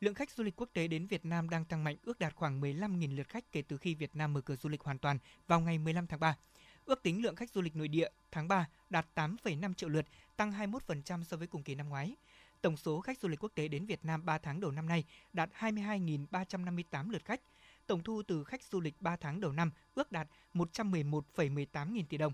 Lượng 0.00 0.14
khách 0.14 0.30
du 0.30 0.44
lịch 0.44 0.56
quốc 0.56 0.68
tế 0.72 0.88
đến 0.88 1.06
Việt 1.06 1.24
Nam 1.24 1.50
đang 1.50 1.64
tăng 1.64 1.84
mạnh, 1.84 1.96
ước 2.02 2.18
đạt 2.18 2.34
khoảng 2.34 2.60
15.000 2.60 3.16
lượt 3.16 3.28
khách 3.28 3.52
kể 3.52 3.62
từ 3.62 3.76
khi 3.76 3.94
Việt 3.94 4.16
Nam 4.16 4.32
mở 4.32 4.40
cửa 4.40 4.56
du 4.56 4.68
lịch 4.68 4.80
hoàn 4.80 4.98
toàn 4.98 5.18
vào 5.46 5.60
ngày 5.60 5.78
15 5.78 6.06
tháng 6.06 6.20
3. 6.20 6.36
Ước 6.84 7.02
tính 7.02 7.22
lượng 7.22 7.36
khách 7.36 7.50
du 7.50 7.60
lịch 7.60 7.76
nội 7.76 7.88
địa 7.88 8.08
tháng 8.32 8.48
3 8.48 8.68
đạt 8.90 9.06
8,5 9.14 9.74
triệu 9.74 9.88
lượt, 9.88 10.06
tăng 10.36 10.52
21% 10.52 11.24
so 11.24 11.36
với 11.36 11.46
cùng 11.46 11.62
kỳ 11.62 11.74
năm 11.74 11.88
ngoái. 11.88 12.16
Tổng 12.62 12.76
số 12.76 13.00
khách 13.00 13.18
du 13.18 13.28
lịch 13.28 13.42
quốc 13.42 13.52
tế 13.54 13.68
đến 13.68 13.86
Việt 13.86 14.04
Nam 14.04 14.24
3 14.24 14.38
tháng 14.38 14.60
đầu 14.60 14.70
năm 14.70 14.88
nay 14.88 15.04
đạt 15.32 15.50
22.358 15.58 17.10
lượt 17.10 17.24
khách. 17.24 17.40
Tổng 17.86 18.02
thu 18.02 18.22
từ 18.22 18.44
khách 18.44 18.62
du 18.62 18.80
lịch 18.80 18.94
3 19.00 19.16
tháng 19.16 19.40
đầu 19.40 19.52
năm 19.52 19.70
ước 19.94 20.12
đạt 20.12 20.28
111,18 20.54 21.92
nghìn 21.92 22.06
tỷ 22.06 22.16
đồng. 22.16 22.32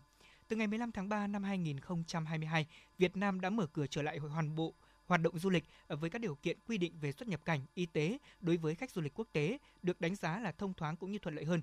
Từ 0.49 0.57
ngày 0.57 0.67
15 0.67 0.93
tháng 0.93 1.09
3 1.09 1.27
năm 1.27 1.43
2022, 1.43 2.67
Việt 2.99 3.17
Nam 3.17 3.41
đã 3.41 3.51
mở 3.51 3.67
cửa 3.67 3.87
trở 3.87 4.03
lại 4.03 4.19
hoàn 4.19 4.57
bộ 4.57 4.75
hoạt 5.07 5.23
động 5.23 5.39
du 5.39 5.51
lịch 5.51 5.65
ờ, 5.87 5.97
với 5.97 6.11
các 6.11 6.19
điều 6.19 6.35
kiện 6.35 6.59
quy 6.67 6.79
định 6.79 6.93
về 7.01 7.13
xuất 7.13 7.29
nhập 7.29 7.41
cảnh, 7.45 7.61
y 7.75 7.87
tế 7.87 8.19
đối 8.41 8.57
với 8.57 8.75
khách 8.75 8.91
du 8.91 9.03
lịch 9.03 9.15
quốc 9.15 9.29
tế 9.33 9.59
được 9.83 10.01
đánh 10.01 10.15
giá 10.15 10.41
là 10.41 10.53
thông 10.53 10.75
thoáng 10.75 10.97
cũng 10.97 11.13
như 11.13 11.19
thuận 11.19 11.35
lợi 11.35 11.45
hơn. 11.45 11.63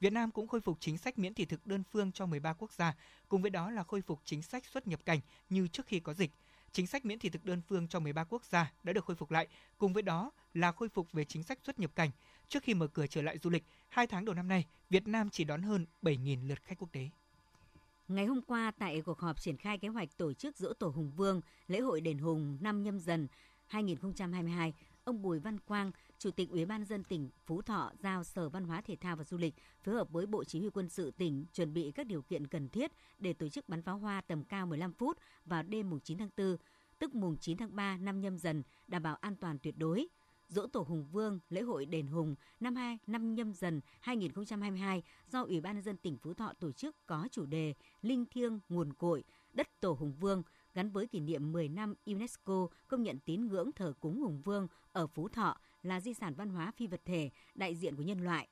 Việt 0.00 0.12
Nam 0.12 0.30
cũng 0.30 0.48
khôi 0.48 0.60
phục 0.60 0.76
chính 0.80 0.98
sách 0.98 1.18
miễn 1.18 1.34
thị 1.34 1.44
thực 1.44 1.66
đơn 1.66 1.82
phương 1.92 2.12
cho 2.12 2.26
13 2.26 2.52
quốc 2.52 2.72
gia, 2.72 2.94
cùng 3.28 3.42
với 3.42 3.50
đó 3.50 3.70
là 3.70 3.82
khôi 3.82 4.02
phục 4.02 4.20
chính 4.24 4.42
sách 4.42 4.64
xuất 4.64 4.86
nhập 4.86 5.00
cảnh 5.04 5.20
như 5.48 5.68
trước 5.68 5.86
khi 5.86 6.00
có 6.00 6.14
dịch. 6.14 6.30
Chính 6.72 6.86
sách 6.86 7.04
miễn 7.04 7.18
thị 7.18 7.28
thực 7.30 7.44
đơn 7.44 7.62
phương 7.68 7.88
cho 7.88 8.00
13 8.00 8.24
quốc 8.24 8.44
gia 8.44 8.72
đã 8.82 8.92
được 8.92 9.04
khôi 9.04 9.16
phục 9.16 9.30
lại, 9.30 9.48
cùng 9.78 9.92
với 9.92 10.02
đó 10.02 10.30
là 10.54 10.72
khôi 10.72 10.88
phục 10.88 11.12
về 11.12 11.24
chính 11.24 11.42
sách 11.42 11.58
xuất 11.62 11.78
nhập 11.78 11.90
cảnh. 11.94 12.10
Trước 12.48 12.62
khi 12.62 12.74
mở 12.74 12.86
cửa 12.86 13.06
trở 13.06 13.22
lại 13.22 13.38
du 13.38 13.50
lịch, 13.50 13.64
hai 13.88 14.06
tháng 14.06 14.24
đầu 14.24 14.34
năm 14.34 14.48
nay, 14.48 14.66
Việt 14.90 15.08
Nam 15.08 15.30
chỉ 15.30 15.44
đón 15.44 15.62
hơn 15.62 15.86
7.000 16.02 16.48
lượt 16.48 16.62
khách 16.62 16.78
quốc 16.78 16.92
tế. 16.92 17.08
Ngày 18.08 18.26
hôm 18.26 18.42
qua 18.42 18.70
tại 18.78 19.02
cuộc 19.06 19.18
họp 19.18 19.40
triển 19.40 19.56
khai 19.56 19.78
kế 19.78 19.88
hoạch 19.88 20.16
tổ 20.16 20.32
chức 20.32 20.56
dỗ 20.56 20.72
tổ 20.72 20.88
Hùng 20.88 21.10
Vương, 21.16 21.40
lễ 21.66 21.80
hội 21.80 22.00
đền 22.00 22.18
Hùng 22.18 22.58
năm 22.60 22.82
nhâm 22.82 22.98
dần 22.98 23.28
2022, 23.66 24.72
ông 25.04 25.22
Bùi 25.22 25.38
Văn 25.38 25.58
Quang, 25.60 25.90
Chủ 26.18 26.30
tịch 26.30 26.50
Ủy 26.50 26.64
ban 26.64 26.84
dân 26.84 27.04
tỉnh 27.04 27.30
Phú 27.46 27.62
Thọ 27.62 27.92
giao 28.02 28.24
Sở 28.24 28.48
Văn 28.48 28.64
hóa 28.64 28.80
Thể 28.80 28.96
thao 28.96 29.16
và 29.16 29.24
Du 29.24 29.36
lịch 29.36 29.54
phối 29.82 29.94
hợp 29.94 30.10
với 30.10 30.26
Bộ 30.26 30.44
Chỉ 30.44 30.60
huy 30.60 30.70
Quân 30.70 30.88
sự 30.88 31.10
tỉnh 31.10 31.44
chuẩn 31.52 31.74
bị 31.74 31.92
các 31.92 32.06
điều 32.06 32.22
kiện 32.22 32.46
cần 32.46 32.68
thiết 32.68 32.92
để 33.18 33.32
tổ 33.32 33.48
chức 33.48 33.68
bắn 33.68 33.82
pháo 33.82 33.98
hoa 33.98 34.20
tầm 34.20 34.44
cao 34.44 34.66
15 34.66 34.92
phút 34.92 35.18
vào 35.44 35.62
đêm 35.62 35.90
mùng 35.90 36.00
9 36.00 36.18
tháng 36.18 36.30
4, 36.36 36.56
tức 36.98 37.14
mùng 37.14 37.36
9 37.36 37.56
tháng 37.56 37.76
3 37.76 37.96
năm 37.96 38.20
nhâm 38.20 38.38
dần, 38.38 38.62
đảm 38.86 39.02
bảo 39.02 39.16
an 39.16 39.36
toàn 39.36 39.58
tuyệt 39.58 39.78
đối. 39.78 40.08
Dỗ 40.48 40.66
Tổ 40.66 40.80
Hùng 40.80 41.06
Vương, 41.12 41.38
lễ 41.48 41.60
hội 41.60 41.86
đền 41.86 42.06
Hùng 42.06 42.34
năm 42.60 42.76
2 42.76 42.98
năm 43.06 43.34
nhâm 43.34 43.52
dần 43.52 43.80
2022 44.00 45.02
do 45.28 45.42
Ủy 45.42 45.60
ban 45.60 45.74
nhân 45.74 45.84
dân 45.84 45.96
tỉnh 45.96 46.18
Phú 46.18 46.34
Thọ 46.34 46.52
tổ 46.60 46.72
chức 46.72 47.06
có 47.06 47.28
chủ 47.30 47.46
đề 47.46 47.74
Linh 48.02 48.26
thiêng 48.26 48.60
nguồn 48.68 48.92
cội, 48.92 49.24
đất 49.52 49.80
Tổ 49.80 49.92
Hùng 49.92 50.12
Vương 50.20 50.42
gắn 50.74 50.90
với 50.90 51.06
kỷ 51.06 51.20
niệm 51.20 51.52
10 51.52 51.68
năm 51.68 51.94
UNESCO 52.06 52.68
công 52.88 53.02
nhận 53.02 53.18
tín 53.18 53.46
ngưỡng 53.46 53.72
thờ 53.72 53.92
cúng 54.00 54.20
Hùng 54.20 54.40
Vương 54.40 54.68
ở 54.92 55.06
Phú 55.06 55.28
Thọ 55.28 55.56
là 55.82 56.00
di 56.00 56.14
sản 56.14 56.34
văn 56.34 56.48
hóa 56.48 56.72
phi 56.76 56.86
vật 56.86 57.00
thể 57.04 57.30
đại 57.54 57.74
diện 57.74 57.96
của 57.96 58.02
nhân 58.02 58.24
loại. 58.24 58.48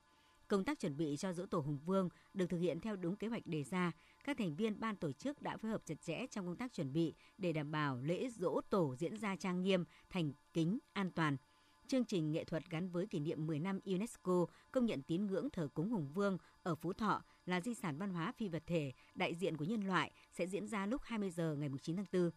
Công 0.47 0.63
tác 0.63 0.79
chuẩn 0.79 0.97
bị 0.97 1.15
cho 1.17 1.33
dỗ 1.33 1.45
tổ 1.45 1.59
Hùng 1.59 1.79
Vương 1.85 2.09
được 2.33 2.45
thực 2.49 2.59
hiện 2.59 2.79
theo 2.79 2.95
đúng 2.95 3.15
kế 3.15 3.27
hoạch 3.27 3.47
đề 3.47 3.63
ra. 3.63 3.91
Các 4.23 4.37
thành 4.37 4.55
viên 4.55 4.79
ban 4.79 4.95
tổ 4.95 5.11
chức 5.11 5.41
đã 5.41 5.57
phối 5.57 5.71
hợp 5.71 5.81
chặt 5.85 6.01
chẽ 6.01 6.27
trong 6.31 6.45
công 6.45 6.55
tác 6.55 6.73
chuẩn 6.73 6.93
bị 6.93 7.13
để 7.37 7.53
đảm 7.53 7.71
bảo 7.71 7.97
lễ 8.01 8.29
dỗ 8.29 8.61
tổ 8.69 8.95
diễn 8.95 9.17
ra 9.17 9.35
trang 9.35 9.63
nghiêm, 9.63 9.85
thành 10.09 10.33
kính, 10.53 10.79
an 10.93 11.11
toàn– 11.11 11.37
Chương 11.87 12.05
trình 12.05 12.31
nghệ 12.31 12.43
thuật 12.43 12.69
gắn 12.69 12.89
với 12.89 13.07
kỷ 13.07 13.19
niệm 13.19 13.47
10 13.47 13.59
năm 13.59 13.79
UNESCO 13.85 14.45
công 14.71 14.85
nhận 14.85 15.01
tín 15.01 15.27
ngưỡng 15.27 15.49
thờ 15.49 15.67
cúng 15.73 15.89
Hùng 15.89 16.09
Vương 16.13 16.37
ở 16.63 16.75
Phú 16.75 16.93
Thọ 16.93 17.23
là 17.45 17.61
di 17.61 17.73
sản 17.73 17.97
văn 17.97 18.13
hóa 18.13 18.31
phi 18.37 18.47
vật 18.47 18.63
thể 18.67 18.93
đại 19.15 19.35
diện 19.35 19.57
của 19.57 19.65
nhân 19.65 19.87
loại 19.87 20.11
sẽ 20.31 20.47
diễn 20.47 20.67
ra 20.67 20.85
lúc 20.85 21.01
20 21.03 21.29
giờ 21.29 21.55
ngày 21.59 21.69
9 21.81 21.95
tháng 21.95 22.05
4. 22.13 22.29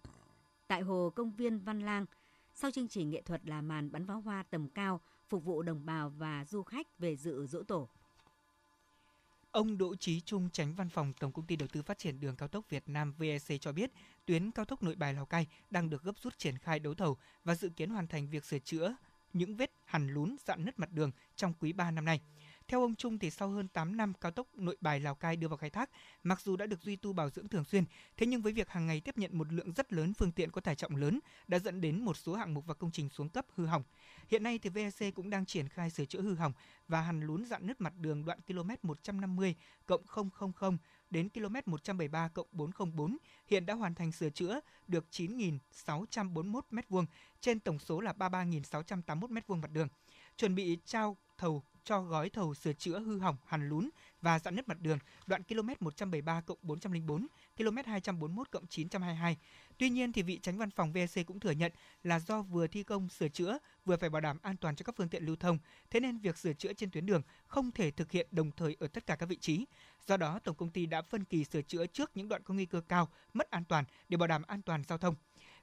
Tại 0.66 0.82
Hồ 0.82 1.12
Công 1.16 1.32
viên 1.32 1.58
Văn 1.58 1.80
Lang, 1.80 2.06
sau 2.54 2.70
chương 2.70 2.88
trình 2.88 3.10
nghệ 3.10 3.22
thuật 3.22 3.46
là 3.46 3.62
màn 3.62 3.92
bắn 3.92 4.06
pháo 4.06 4.20
hoa 4.20 4.42
tầm 4.50 4.68
cao 4.68 5.00
phục 5.28 5.44
vụ 5.44 5.62
đồng 5.62 5.86
bào 5.86 6.10
và 6.10 6.44
du 6.44 6.62
khách 6.62 6.98
về 6.98 7.16
dự 7.16 7.46
dỗ 7.46 7.62
tổ. 7.62 7.88
Ông 9.50 9.78
Đỗ 9.78 9.96
Chí 9.96 10.20
Trung, 10.20 10.48
tránh 10.52 10.74
văn 10.74 10.88
phòng 10.88 11.12
Tổng 11.12 11.32
công 11.32 11.46
ty 11.46 11.56
Đầu 11.56 11.68
tư 11.72 11.82
Phát 11.82 11.98
triển 11.98 12.20
Đường 12.20 12.36
cao 12.36 12.48
tốc 12.48 12.70
Việt 12.70 12.88
Nam 12.88 13.12
VEC 13.18 13.60
cho 13.60 13.72
biết, 13.72 13.90
tuyến 14.26 14.50
cao 14.50 14.64
tốc 14.64 14.82
Nội 14.82 14.94
Bài 14.94 15.14
Lào 15.14 15.26
Cai 15.26 15.46
đang 15.70 15.90
được 15.90 16.02
gấp 16.02 16.18
rút 16.18 16.38
triển 16.38 16.58
khai 16.58 16.78
đấu 16.78 16.94
thầu 16.94 17.16
và 17.44 17.54
dự 17.54 17.68
kiến 17.68 17.90
hoàn 17.90 18.06
thành 18.06 18.28
việc 18.28 18.44
sửa 18.44 18.58
chữa 18.58 18.96
những 19.38 19.56
vết 19.56 19.70
hằn 19.84 20.08
lún 20.08 20.36
dạn 20.46 20.64
nứt 20.64 20.78
mặt 20.78 20.92
đường 20.92 21.10
trong 21.36 21.52
quý 21.60 21.72
3 21.72 21.90
năm 21.90 22.04
nay. 22.04 22.20
Theo 22.68 22.80
ông 22.80 22.94
Trung 22.94 23.18
thì 23.18 23.30
sau 23.30 23.48
hơn 23.48 23.68
8 23.68 23.96
năm 23.96 24.12
cao 24.20 24.30
tốc 24.30 24.46
Nội 24.54 24.76
Bài 24.80 25.00
Lào 25.00 25.14
Cai 25.14 25.36
đưa 25.36 25.48
vào 25.48 25.56
khai 25.56 25.70
thác, 25.70 25.90
mặc 26.22 26.40
dù 26.40 26.56
đã 26.56 26.66
được 26.66 26.82
duy 26.82 26.96
tu 26.96 27.12
bảo 27.12 27.30
dưỡng 27.30 27.48
thường 27.48 27.64
xuyên, 27.64 27.84
thế 28.16 28.26
nhưng 28.26 28.42
với 28.42 28.52
việc 28.52 28.68
hàng 28.68 28.86
ngày 28.86 29.00
tiếp 29.00 29.18
nhận 29.18 29.38
một 29.38 29.52
lượng 29.52 29.72
rất 29.72 29.92
lớn 29.92 30.12
phương 30.18 30.32
tiện 30.32 30.50
có 30.50 30.60
tải 30.60 30.74
trọng 30.74 30.96
lớn 30.96 31.20
đã 31.48 31.58
dẫn 31.58 31.80
đến 31.80 32.04
một 32.04 32.16
số 32.16 32.34
hạng 32.34 32.54
mục 32.54 32.66
và 32.66 32.74
công 32.74 32.90
trình 32.90 33.08
xuống 33.08 33.28
cấp 33.28 33.46
hư 33.54 33.66
hỏng. 33.66 33.82
Hiện 34.28 34.42
nay 34.42 34.58
thì 34.58 34.70
VEC 34.70 35.14
cũng 35.14 35.30
đang 35.30 35.46
triển 35.46 35.68
khai 35.68 35.90
sửa 35.90 36.04
chữa 36.04 36.22
hư 36.22 36.34
hỏng 36.34 36.52
và 36.88 37.00
hằn 37.00 37.20
lún 37.20 37.44
dạn 37.44 37.66
nứt 37.66 37.80
mặt 37.80 37.92
đường 38.00 38.24
đoạn 38.24 38.40
km 38.40 38.70
150 38.82 39.54
cộng 39.86 40.02
000 40.06 40.76
đến 41.10 41.28
km 41.28 41.54
173 41.66 42.28
cộng 42.28 42.46
404 42.52 43.16
hiện 43.46 43.66
đã 43.66 43.74
hoàn 43.74 43.94
thành 43.94 44.12
sửa 44.12 44.30
chữa 44.30 44.60
được 44.86 45.04
9.641 45.10 46.60
m2 46.70 47.04
trên 47.40 47.60
tổng 47.60 47.78
số 47.78 48.00
là 48.00 48.12
33.681 48.18 49.18
m2 49.20 49.60
mặt 49.60 49.70
đường. 49.70 49.88
Chuẩn 50.36 50.54
bị 50.54 50.78
trao 50.84 51.16
thầu 51.38 51.62
cho 51.84 52.00
gói 52.00 52.30
thầu 52.30 52.54
sửa 52.54 52.72
chữa 52.72 53.00
hư 53.00 53.18
hỏng 53.18 53.36
hàn 53.46 53.68
lún 53.68 53.88
và 54.22 54.38
dạn 54.38 54.56
nứt 54.56 54.68
mặt 54.68 54.80
đường 54.80 54.98
đoạn 55.26 55.42
km 55.42 55.68
173 55.80 56.40
cộng 56.40 56.58
404, 56.62 57.26
km 57.56 57.76
241 57.86 58.50
cộng 58.50 58.66
922. 58.66 59.36
Tuy 59.78 59.90
nhiên 59.90 60.12
thì 60.12 60.22
vị 60.22 60.38
tránh 60.42 60.58
văn 60.58 60.70
phòng 60.70 60.92
VEC 60.92 61.26
cũng 61.26 61.40
thừa 61.40 61.50
nhận 61.50 61.72
là 62.02 62.20
do 62.20 62.42
vừa 62.42 62.66
thi 62.66 62.82
công 62.82 63.08
sửa 63.08 63.28
chữa 63.28 63.58
vừa 63.84 63.96
phải 63.96 64.10
bảo 64.10 64.20
đảm 64.20 64.38
an 64.42 64.56
toàn 64.56 64.76
cho 64.76 64.82
các 64.84 64.94
phương 64.96 65.08
tiện 65.08 65.24
lưu 65.24 65.36
thông, 65.36 65.58
thế 65.90 66.00
nên 66.00 66.18
việc 66.18 66.38
sửa 66.38 66.52
chữa 66.52 66.72
trên 66.72 66.90
tuyến 66.90 67.06
đường 67.06 67.22
không 67.46 67.72
thể 67.72 67.90
thực 67.90 68.10
hiện 68.10 68.26
đồng 68.30 68.50
thời 68.50 68.76
ở 68.80 68.88
tất 68.88 69.06
cả 69.06 69.16
các 69.16 69.28
vị 69.28 69.36
trí. 69.36 69.66
Do 70.06 70.16
đó, 70.16 70.38
tổng 70.44 70.56
công 70.56 70.70
ty 70.70 70.86
đã 70.86 71.02
phân 71.02 71.24
kỳ 71.24 71.44
sửa 71.44 71.62
chữa 71.62 71.86
trước 71.86 72.10
những 72.14 72.28
đoạn 72.28 72.42
có 72.42 72.54
nguy 72.54 72.66
cơ 72.66 72.80
cao 72.88 73.08
mất 73.32 73.50
an 73.50 73.64
toàn 73.64 73.84
để 74.08 74.16
bảo 74.16 74.26
đảm 74.26 74.42
an 74.46 74.62
toàn 74.62 74.82
giao 74.84 74.98
thông. 74.98 75.14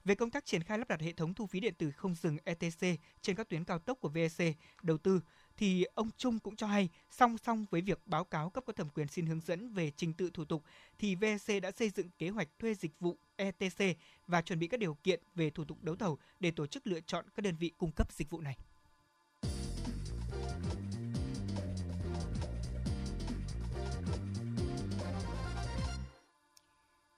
Về 0.05 0.15
công 0.15 0.29
tác 0.29 0.45
triển 0.45 0.63
khai 0.63 0.77
lắp 0.77 0.88
đặt 0.88 1.01
hệ 1.01 1.13
thống 1.13 1.33
thu 1.33 1.45
phí 1.45 1.59
điện 1.59 1.73
tử 1.77 1.91
không 1.91 2.15
dừng 2.15 2.38
ETC 2.43 2.99
trên 3.21 3.36
các 3.36 3.49
tuyến 3.49 3.63
cao 3.63 3.79
tốc 3.79 3.97
của 4.01 4.09
VEC 4.09 4.57
đầu 4.81 4.97
tư, 4.97 5.21
thì 5.57 5.83
ông 5.83 6.09
Trung 6.17 6.39
cũng 6.39 6.55
cho 6.55 6.67
hay 6.67 6.89
song 7.09 7.37
song 7.37 7.65
với 7.71 7.81
việc 7.81 7.99
báo 8.05 8.23
cáo 8.23 8.49
cấp 8.49 8.63
có 8.67 8.73
thẩm 8.73 8.89
quyền 8.89 9.07
xin 9.07 9.25
hướng 9.25 9.41
dẫn 9.41 9.73
về 9.73 9.91
trình 9.95 10.13
tự 10.13 10.29
thủ 10.33 10.45
tục 10.45 10.63
thì 10.99 11.15
VEC 11.15 11.61
đã 11.61 11.71
xây 11.71 11.89
dựng 11.89 12.09
kế 12.17 12.29
hoạch 12.29 12.47
thuê 12.59 12.73
dịch 12.73 12.99
vụ 12.99 13.17
ETC 13.35 13.97
và 14.27 14.41
chuẩn 14.41 14.59
bị 14.59 14.67
các 14.67 14.79
điều 14.79 14.93
kiện 14.93 15.21
về 15.35 15.49
thủ 15.49 15.65
tục 15.65 15.77
đấu 15.81 15.95
thầu 15.95 16.17
để 16.39 16.51
tổ 16.51 16.67
chức 16.67 16.87
lựa 16.87 16.99
chọn 17.01 17.25
các 17.35 17.41
đơn 17.41 17.55
vị 17.59 17.71
cung 17.77 17.91
cấp 17.91 18.11
dịch 18.11 18.29
vụ 18.29 18.41
này. 18.41 18.57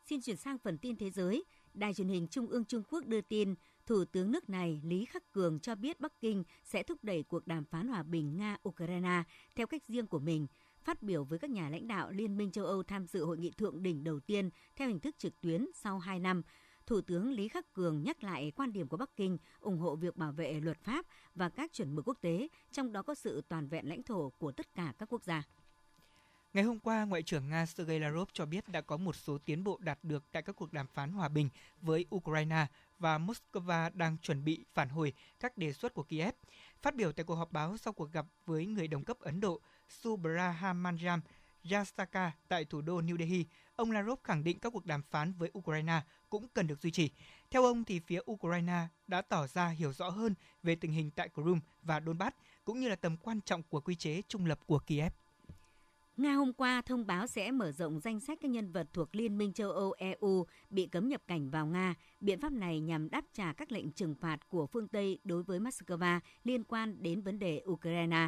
Xin 0.10 0.22
chuyển 0.22 0.38
sang 0.38 0.58
phần 0.58 0.78
tin 0.78 0.96
thế 0.96 1.10
giới. 1.10 1.44
Đài 1.74 1.94
truyền 1.94 2.08
hình 2.08 2.28
Trung 2.28 2.48
ương 2.48 2.66
Trung 2.66 2.84
Quốc 2.90 3.06
đưa 3.06 3.22
tin, 3.22 3.56
Thủ 3.86 4.06
tướng 4.06 4.32
nước 4.32 4.50
này 4.50 4.82
Lý 4.84 5.06
Khắc 5.06 5.32
Cường 5.32 5.60
cho 5.60 5.76
biết 5.76 6.00
Bắc 6.00 6.22
Kinh 6.22 6.44
sẽ 6.64 6.84
thúc 6.84 7.04
đẩy 7.04 7.24
cuộc 7.24 7.48
đàm 7.48 7.66
phán 7.66 7.88
hòa 7.88 8.04
bình 8.04 8.38
Nga-Ukraine 8.38 9.24
theo 9.56 9.68
cách 9.68 9.86
riêng 9.88 10.08
của 10.08 10.20
mình. 10.20 10.48
Phát 10.84 11.04
biểu 11.04 11.24
với 11.24 11.40
các 11.40 11.50
nhà 11.50 11.70
lãnh 11.70 11.88
đạo 11.88 12.12
Liên 12.12 12.38
minh 12.38 12.52
châu 12.52 12.66
Âu 12.66 12.84
tham 12.84 13.08
dự 13.08 13.26
hội 13.26 13.38
nghị 13.38 13.52
thượng 13.52 13.84
đỉnh 13.84 14.04
đầu 14.04 14.20
tiên 14.20 14.50
theo 14.76 14.88
hình 14.88 15.00
thức 15.00 15.16
trực 15.18 15.42
tuyến 15.42 15.66
sau 15.74 16.00
2 16.00 16.20
năm, 16.20 16.42
Thủ 16.86 17.02
tướng 17.02 17.32
Lý 17.32 17.48
Khắc 17.48 17.74
Cường 17.74 18.04
nhắc 18.04 18.24
lại 18.24 18.52
quan 18.56 18.74
điểm 18.74 18.88
của 18.88 18.98
Bắc 18.98 19.16
Kinh 19.16 19.38
ủng 19.60 19.78
hộ 19.78 19.96
việc 19.96 20.16
bảo 20.16 20.32
vệ 20.32 20.60
luật 20.60 20.84
pháp 20.84 21.06
và 21.36 21.50
các 21.50 21.74
chuẩn 21.74 21.96
mực 21.96 22.08
quốc 22.08 22.18
tế, 22.22 22.48
trong 22.72 22.92
đó 22.92 23.02
có 23.02 23.16
sự 23.16 23.42
toàn 23.50 23.68
vẹn 23.68 23.90
lãnh 23.90 24.04
thổ 24.04 24.30
của 24.30 24.52
tất 24.52 24.74
cả 24.76 24.94
các 24.98 25.14
quốc 25.14 25.24
gia. 25.24 25.44
Ngày 26.56 26.64
hôm 26.64 26.80
qua, 26.80 27.06
Ngoại 27.06 27.24
trưởng 27.24 27.50
Nga 27.50 27.66
Sergei 27.66 28.00
Lavrov 28.00 28.30
cho 28.34 28.46
biết 28.46 28.70
đã 28.70 28.82
có 28.82 28.98
một 28.98 29.16
số 29.16 29.38
tiến 29.38 29.64
bộ 29.64 29.78
đạt 29.82 30.00
được 30.04 30.24
tại 30.32 30.44
các 30.44 30.56
cuộc 30.56 30.74
đàm 30.74 30.88
phán 30.88 31.12
hòa 31.12 31.30
bình 31.30 31.50
với 31.82 32.06
Ukraine 32.16 32.66
và 33.00 33.18
Moscow 33.18 33.90
đang 33.94 34.18
chuẩn 34.18 34.44
bị 34.46 34.66
phản 34.74 34.90
hồi 34.90 35.14
các 35.40 35.58
đề 35.58 35.74
xuất 35.74 35.94
của 35.94 36.04
Kiev. 36.04 36.34
Phát 36.82 36.96
biểu 36.96 37.12
tại 37.12 37.24
cuộc 37.24 37.36
họp 37.36 37.52
báo 37.52 37.78
sau 37.78 37.94
cuộc 37.94 38.12
gặp 38.12 38.26
với 38.46 38.66
người 38.66 38.88
đồng 38.88 39.04
cấp 39.04 39.20
Ấn 39.20 39.40
Độ 39.40 39.62
Subrahmanyam 39.90 41.22
Jastaka 41.64 42.30
tại 42.48 42.66
thủ 42.66 42.82
đô 42.82 43.02
New 43.02 43.18
Delhi, 43.18 43.46
ông 43.76 43.92
Lavrov 43.92 44.20
khẳng 44.24 44.44
định 44.44 44.60
các 44.60 44.74
cuộc 44.74 44.86
đàm 44.86 45.02
phán 45.02 45.34
với 45.34 45.52
Ukraine 45.58 46.02
cũng 46.30 46.48
cần 46.54 46.68
được 46.68 46.80
duy 46.80 46.92
trì. 46.92 47.10
Theo 47.50 47.64
ông 47.64 47.84
thì 47.84 48.00
phía 48.00 48.20
Ukraine 48.32 48.88
đã 49.08 49.22
tỏ 49.22 49.48
ra 49.48 49.68
hiểu 49.68 49.94
rõ 49.94 50.10
hơn 50.10 50.34
về 50.64 50.76
tình 50.76 50.92
hình 50.92 51.12
tại 51.12 51.30
Crimea 51.30 51.60
và 51.82 52.02
Donbass 52.06 52.38
cũng 52.64 52.80
như 52.80 52.90
là 52.90 52.96
tầm 52.96 53.18
quan 53.18 53.42
trọng 53.42 53.64
của 53.64 53.82
quy 53.82 53.96
chế 53.96 54.22
trung 54.28 54.46
lập 54.46 54.60
của 54.66 54.80
Kiev. 54.80 55.14
Nga 56.18 56.34
hôm 56.34 56.54
qua 56.54 56.82
thông 56.82 57.08
báo 57.08 57.28
sẽ 57.28 57.52
mở 57.52 57.72
rộng 57.72 58.00
danh 58.00 58.20
sách 58.20 58.38
các 58.42 58.52
nhân 58.52 58.72
vật 58.72 58.88
thuộc 58.94 59.16
Liên 59.16 59.38
minh 59.38 59.54
châu 59.54 59.72
Âu 59.72 59.94
EU 59.98 60.46
bị 60.70 60.88
cấm 60.88 61.10
nhập 61.10 61.22
cảnh 61.28 61.50
vào 61.50 61.66
Nga. 61.66 61.96
Biện 62.20 62.40
pháp 62.40 62.52
này 62.52 62.80
nhằm 62.80 63.10
đáp 63.10 63.26
trả 63.34 63.54
các 63.54 63.72
lệnh 63.72 63.92
trừng 63.92 64.16
phạt 64.16 64.50
của 64.50 64.68
phương 64.68 64.88
Tây 64.88 65.20
đối 65.24 65.44
với 65.44 65.60
Moscow 65.60 66.20
liên 66.44 66.64
quan 66.64 67.04
đến 67.04 67.22
vấn 67.22 67.40
đề 67.40 67.64
Ukraine. 67.70 68.28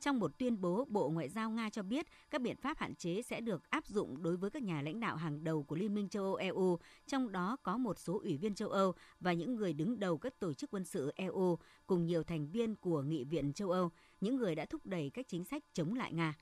Trong 0.00 0.18
một 0.18 0.38
tuyên 0.38 0.60
bố, 0.60 0.84
Bộ 0.88 1.10
Ngoại 1.10 1.28
giao 1.28 1.50
Nga 1.50 1.70
cho 1.70 1.82
biết 1.82 2.06
các 2.30 2.40
biện 2.40 2.56
pháp 2.56 2.78
hạn 2.78 2.94
chế 2.94 3.22
sẽ 3.22 3.40
được 3.40 3.70
áp 3.70 3.86
dụng 3.86 4.22
đối 4.22 4.36
với 4.36 4.50
các 4.50 4.62
nhà 4.62 4.82
lãnh 4.82 5.00
đạo 5.00 5.16
hàng 5.16 5.44
đầu 5.44 5.62
của 5.62 5.76
Liên 5.76 5.94
minh 5.94 6.08
châu 6.08 6.24
Âu 6.24 6.34
EU, 6.34 6.78
trong 7.06 7.32
đó 7.32 7.56
có 7.62 7.78
một 7.78 7.98
số 7.98 8.20
ủy 8.20 8.36
viên 8.36 8.54
châu 8.54 8.68
Âu 8.68 8.92
và 9.20 9.32
những 9.32 9.54
người 9.54 9.72
đứng 9.72 10.00
đầu 10.00 10.18
các 10.18 10.38
tổ 10.38 10.52
chức 10.54 10.70
quân 10.70 10.84
sự 10.84 11.12
EU, 11.16 11.58
cùng 11.86 12.06
nhiều 12.06 12.22
thành 12.22 12.48
viên 12.48 12.74
của 12.76 13.02
Nghị 13.02 13.24
viện 13.24 13.52
châu 13.52 13.70
Âu, 13.70 13.90
những 14.20 14.36
người 14.36 14.54
đã 14.54 14.64
thúc 14.64 14.86
đẩy 14.86 15.10
các 15.10 15.28
chính 15.28 15.44
sách 15.44 15.62
chống 15.72 15.94
lại 15.94 16.12
Nga. 16.12 16.34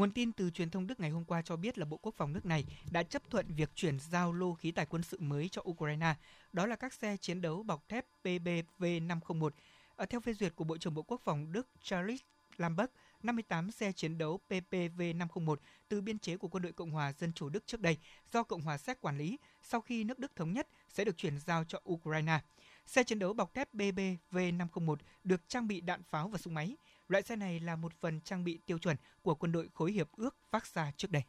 Nguồn 0.00 0.10
tin 0.10 0.32
từ 0.32 0.50
truyền 0.50 0.70
thông 0.70 0.86
Đức 0.86 1.00
ngày 1.00 1.10
hôm 1.10 1.24
qua 1.24 1.42
cho 1.42 1.56
biết 1.56 1.78
là 1.78 1.84
Bộ 1.84 1.96
Quốc 1.96 2.14
phòng 2.14 2.32
nước 2.32 2.46
này 2.46 2.64
đã 2.90 3.02
chấp 3.02 3.30
thuận 3.30 3.46
việc 3.54 3.70
chuyển 3.74 3.98
giao 4.10 4.32
lô 4.32 4.54
khí 4.54 4.70
tài 4.70 4.86
quân 4.86 5.02
sự 5.02 5.18
mới 5.20 5.48
cho 5.48 5.62
Ukraine, 5.70 6.14
đó 6.52 6.66
là 6.66 6.76
các 6.76 6.92
xe 6.92 7.16
chiến 7.16 7.42
đấu 7.42 7.62
bọc 7.62 7.88
thép 7.88 8.06
PBV-501. 8.24 9.46
Ở 9.48 9.50
ờ, 9.96 10.06
theo 10.06 10.20
phê 10.20 10.32
duyệt 10.32 10.56
của 10.56 10.64
Bộ 10.64 10.78
trưởng 10.78 10.94
Bộ 10.94 11.02
Quốc 11.02 11.20
phòng 11.24 11.52
Đức 11.52 11.68
Charles 11.82 12.20
Lambert, 12.56 12.90
58 13.22 13.70
xe 13.70 13.92
chiến 13.92 14.18
đấu 14.18 14.40
PPV-501 14.48 15.56
từ 15.88 16.00
biên 16.00 16.18
chế 16.18 16.36
của 16.36 16.48
Quân 16.48 16.62
đội 16.62 16.72
Cộng 16.72 16.90
hòa 16.90 17.12
Dân 17.12 17.32
chủ 17.32 17.48
Đức 17.48 17.66
trước 17.66 17.80
đây 17.80 17.96
do 18.32 18.42
Cộng 18.42 18.62
hòa 18.62 18.78
Séc 18.78 19.00
quản 19.00 19.18
lý 19.18 19.38
sau 19.62 19.80
khi 19.80 20.04
nước 20.04 20.18
Đức 20.18 20.36
thống 20.36 20.52
nhất 20.52 20.68
sẽ 20.88 21.04
được 21.04 21.16
chuyển 21.16 21.38
giao 21.38 21.64
cho 21.64 21.80
Ukraine. 21.92 22.40
Xe 22.86 23.02
chiến 23.02 23.18
đấu 23.18 23.32
bọc 23.32 23.54
thép 23.54 23.74
BBV-501 23.74 24.96
được 25.24 25.48
trang 25.48 25.68
bị 25.68 25.80
đạn 25.80 26.02
pháo 26.10 26.28
và 26.28 26.38
súng 26.38 26.54
máy. 26.54 26.76
Loại 27.10 27.22
xe 27.22 27.36
này 27.36 27.60
là 27.60 27.76
một 27.76 27.92
phần 28.00 28.20
trang 28.20 28.44
bị 28.44 28.58
tiêu 28.66 28.78
chuẩn 28.78 28.96
của 29.22 29.34
quân 29.34 29.52
đội 29.52 29.68
khối 29.74 29.92
hiệp 29.92 30.08
ước 30.16 30.36
phát 30.50 30.66
ra 30.66 30.92
trước 30.96 31.10
đây. 31.10 31.22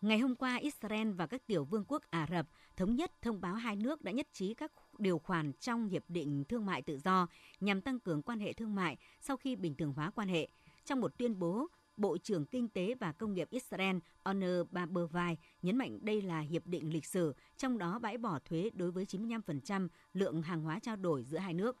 Ngày 0.00 0.18
hôm 0.18 0.34
qua, 0.34 0.56
Israel 0.56 1.10
và 1.12 1.26
các 1.26 1.46
tiểu 1.46 1.64
vương 1.64 1.84
quốc 1.88 2.02
Ả 2.10 2.26
Rập 2.30 2.48
thống 2.76 2.96
nhất 2.96 3.12
thông 3.22 3.40
báo 3.40 3.54
hai 3.54 3.76
nước 3.76 4.02
đã 4.02 4.12
nhất 4.12 4.26
trí 4.32 4.54
các 4.54 4.72
điều 4.98 5.18
khoản 5.18 5.52
trong 5.52 5.88
Hiệp 5.88 6.02
định 6.08 6.44
Thương 6.48 6.66
mại 6.66 6.82
Tự 6.82 6.98
do 6.98 7.26
nhằm 7.60 7.80
tăng 7.80 8.00
cường 8.00 8.22
quan 8.22 8.40
hệ 8.40 8.52
thương 8.52 8.74
mại 8.74 8.96
sau 9.20 9.36
khi 9.36 9.56
bình 9.56 9.74
thường 9.74 9.92
hóa 9.92 10.10
quan 10.10 10.28
hệ. 10.28 10.48
Trong 10.84 11.00
một 11.00 11.18
tuyên 11.18 11.38
bố, 11.38 11.66
Bộ 11.96 12.18
trưởng 12.18 12.46
Kinh 12.46 12.68
tế 12.68 12.94
và 13.00 13.12
Công 13.12 13.34
nghiệp 13.34 13.50
Israel 13.50 13.96
Oner 14.22 14.60
Barbervai 14.70 15.38
nhấn 15.62 15.76
mạnh 15.76 15.98
đây 16.02 16.22
là 16.22 16.40
hiệp 16.40 16.66
định 16.66 16.92
lịch 16.92 17.06
sử, 17.06 17.34
trong 17.56 17.78
đó 17.78 17.98
bãi 17.98 18.18
bỏ 18.18 18.38
thuế 18.44 18.70
đối 18.74 18.90
với 18.90 19.04
95% 19.04 19.88
lượng 20.12 20.42
hàng 20.42 20.62
hóa 20.62 20.78
trao 20.78 20.96
đổi 20.96 21.24
giữa 21.24 21.38
hai 21.38 21.54
nước. 21.54 21.76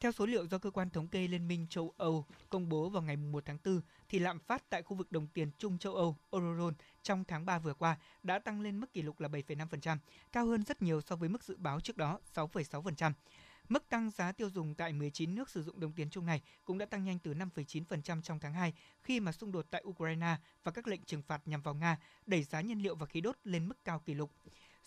Theo 0.00 0.12
số 0.12 0.26
liệu 0.26 0.46
do 0.46 0.58
cơ 0.58 0.70
quan 0.70 0.90
thống 0.90 1.08
kê 1.08 1.28
Liên 1.28 1.48
minh 1.48 1.66
châu 1.70 1.94
Âu 1.96 2.24
công 2.50 2.68
bố 2.68 2.88
vào 2.88 3.02
ngày 3.02 3.16
1 3.16 3.44
tháng 3.46 3.58
4, 3.64 3.80
thì 4.08 4.18
lạm 4.18 4.38
phát 4.38 4.70
tại 4.70 4.82
khu 4.82 4.96
vực 4.96 5.12
đồng 5.12 5.26
tiền 5.26 5.50
chung 5.58 5.78
châu 5.78 5.94
Âu 5.94 6.16
Eurozone 6.30 6.72
trong 7.02 7.24
tháng 7.24 7.46
3 7.46 7.58
vừa 7.58 7.74
qua 7.74 7.98
đã 8.22 8.38
tăng 8.38 8.60
lên 8.60 8.80
mức 8.80 8.92
kỷ 8.92 9.02
lục 9.02 9.20
là 9.20 9.28
7,5%, 9.28 9.98
cao 10.32 10.46
hơn 10.46 10.62
rất 10.62 10.82
nhiều 10.82 11.00
so 11.00 11.16
với 11.16 11.28
mức 11.28 11.44
dự 11.44 11.56
báo 11.56 11.80
trước 11.80 11.96
đó 11.96 12.18
6,6%. 12.34 13.12
Mức 13.68 13.88
tăng 13.88 14.10
giá 14.10 14.32
tiêu 14.32 14.50
dùng 14.50 14.74
tại 14.74 14.92
19 14.92 15.34
nước 15.34 15.50
sử 15.50 15.62
dụng 15.62 15.80
đồng 15.80 15.92
tiền 15.92 16.10
chung 16.10 16.26
này 16.26 16.42
cũng 16.64 16.78
đã 16.78 16.86
tăng 16.86 17.04
nhanh 17.04 17.18
từ 17.18 17.34
5,9% 17.34 18.22
trong 18.22 18.38
tháng 18.40 18.52
2 18.52 18.72
khi 19.02 19.20
mà 19.20 19.32
xung 19.32 19.52
đột 19.52 19.66
tại 19.70 19.82
Ukraine 19.88 20.36
và 20.64 20.72
các 20.72 20.88
lệnh 20.88 21.02
trừng 21.02 21.22
phạt 21.22 21.42
nhằm 21.44 21.62
vào 21.62 21.74
Nga 21.74 21.98
đẩy 22.26 22.42
giá 22.42 22.60
nhiên 22.60 22.82
liệu 22.82 22.94
và 22.94 23.06
khí 23.06 23.20
đốt 23.20 23.36
lên 23.44 23.68
mức 23.68 23.84
cao 23.84 24.00
kỷ 24.00 24.14
lục. 24.14 24.32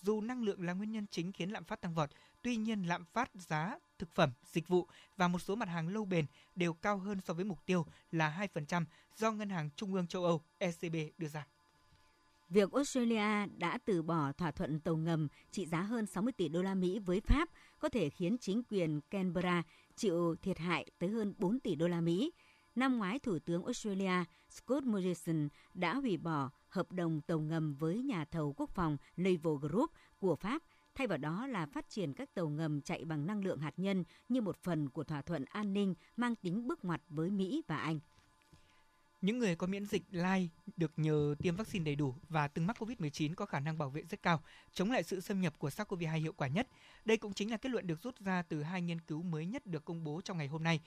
Dù 0.01 0.21
năng 0.21 0.43
lượng 0.43 0.65
là 0.65 0.73
nguyên 0.73 0.91
nhân 0.91 1.05
chính 1.11 1.31
khiến 1.31 1.49
lạm 1.49 1.63
phát 1.63 1.81
tăng 1.81 1.93
vọt, 1.93 2.09
tuy 2.41 2.55
nhiên 2.55 2.83
lạm 2.83 3.05
phát 3.05 3.29
giá 3.33 3.77
thực 4.01 4.15
phẩm, 4.15 4.31
dịch 4.45 4.67
vụ 4.67 4.87
và 5.17 5.27
một 5.27 5.39
số 5.39 5.55
mặt 5.55 5.69
hàng 5.69 5.87
lâu 5.87 6.05
bền 6.05 6.25
đều 6.55 6.73
cao 6.73 6.97
hơn 6.97 7.21
so 7.21 7.33
với 7.33 7.45
mục 7.45 7.65
tiêu 7.65 7.85
là 8.11 8.47
2% 8.53 8.85
do 9.15 9.31
Ngân 9.31 9.49
hàng 9.49 9.69
Trung 9.75 9.93
ương 9.93 10.07
châu 10.07 10.23
Âu 10.23 10.41
ECB 10.57 10.95
đưa 11.17 11.27
ra. 11.27 11.47
Việc 12.49 12.71
Australia 12.71 13.45
đã 13.57 13.77
từ 13.85 14.01
bỏ 14.01 14.31
thỏa 14.31 14.51
thuận 14.51 14.79
tàu 14.79 14.95
ngầm 14.95 15.27
trị 15.51 15.65
giá 15.65 15.81
hơn 15.81 16.05
60 16.05 16.33
tỷ 16.37 16.49
đô 16.49 16.61
la 16.61 16.75
Mỹ 16.75 16.99
với 16.99 17.21
Pháp 17.21 17.49
có 17.79 17.89
thể 17.89 18.09
khiến 18.09 18.37
chính 18.37 18.63
quyền 18.69 19.01
Canberra 19.01 19.63
chịu 19.95 20.35
thiệt 20.41 20.57
hại 20.57 20.85
tới 20.99 21.09
hơn 21.09 21.33
4 21.37 21.59
tỷ 21.59 21.75
đô 21.75 21.87
la 21.87 22.01
Mỹ. 22.01 22.31
Năm 22.75 22.97
ngoái, 22.97 23.19
Thủ 23.19 23.39
tướng 23.39 23.65
Australia 23.65 24.23
Scott 24.49 24.85
Morrison 24.85 25.47
đã 25.73 25.95
hủy 25.95 26.17
bỏ 26.17 26.49
hợp 26.69 26.91
đồng 26.91 27.21
tàu 27.21 27.39
ngầm 27.39 27.75
với 27.75 28.01
nhà 28.01 28.25
thầu 28.25 28.53
quốc 28.57 28.69
phòng 28.69 28.97
Naval 29.17 29.53
Group 29.61 29.91
của 30.19 30.35
Pháp, 30.35 30.63
thay 30.95 31.07
vào 31.07 31.17
đó 31.17 31.47
là 31.47 31.65
phát 31.65 31.89
triển 31.89 32.13
các 32.13 32.33
tàu 32.33 32.49
ngầm 32.49 32.81
chạy 32.81 33.05
bằng 33.05 33.25
năng 33.25 33.43
lượng 33.43 33.59
hạt 33.59 33.73
nhân 33.77 34.03
như 34.29 34.41
một 34.41 34.57
phần 34.63 34.89
của 34.89 35.03
thỏa 35.03 35.21
thuận 35.21 35.45
an 35.45 35.73
ninh 35.73 35.93
mang 36.17 36.35
tính 36.35 36.67
bước 36.67 36.85
ngoặt 36.85 37.01
với 37.09 37.29
Mỹ 37.29 37.61
và 37.67 37.77
Anh. 37.77 37.99
Những 39.21 39.39
người 39.39 39.55
có 39.55 39.67
miễn 39.67 39.85
dịch 39.85 40.03
lai 40.11 40.49
được 40.77 40.91
nhờ 40.97 41.35
tiêm 41.39 41.55
vaccine 41.55 41.85
đầy 41.85 41.95
đủ 41.95 42.15
và 42.29 42.47
từng 42.47 42.67
mắc 42.67 42.77
COVID-19 42.81 43.33
có 43.35 43.45
khả 43.45 43.59
năng 43.59 43.77
bảo 43.77 43.89
vệ 43.89 44.03
rất 44.09 44.23
cao, 44.23 44.41
chống 44.73 44.91
lại 44.91 45.03
sự 45.03 45.19
xâm 45.19 45.41
nhập 45.41 45.53
của 45.59 45.69
SARS-CoV-2 45.69 46.19
hiệu 46.19 46.33
quả 46.33 46.47
nhất. 46.47 46.67
Đây 47.05 47.17
cũng 47.17 47.33
chính 47.33 47.51
là 47.51 47.57
kết 47.57 47.69
luận 47.69 47.87
được 47.87 48.01
rút 48.01 48.19
ra 48.19 48.41
từ 48.41 48.63
hai 48.63 48.81
nghiên 48.81 49.01
cứu 49.01 49.21
mới 49.21 49.45
nhất 49.45 49.67
được 49.67 49.85
công 49.85 50.03
bố 50.03 50.21
trong 50.21 50.37
ngày 50.37 50.47
hôm 50.47 50.63
nay. 50.63 50.79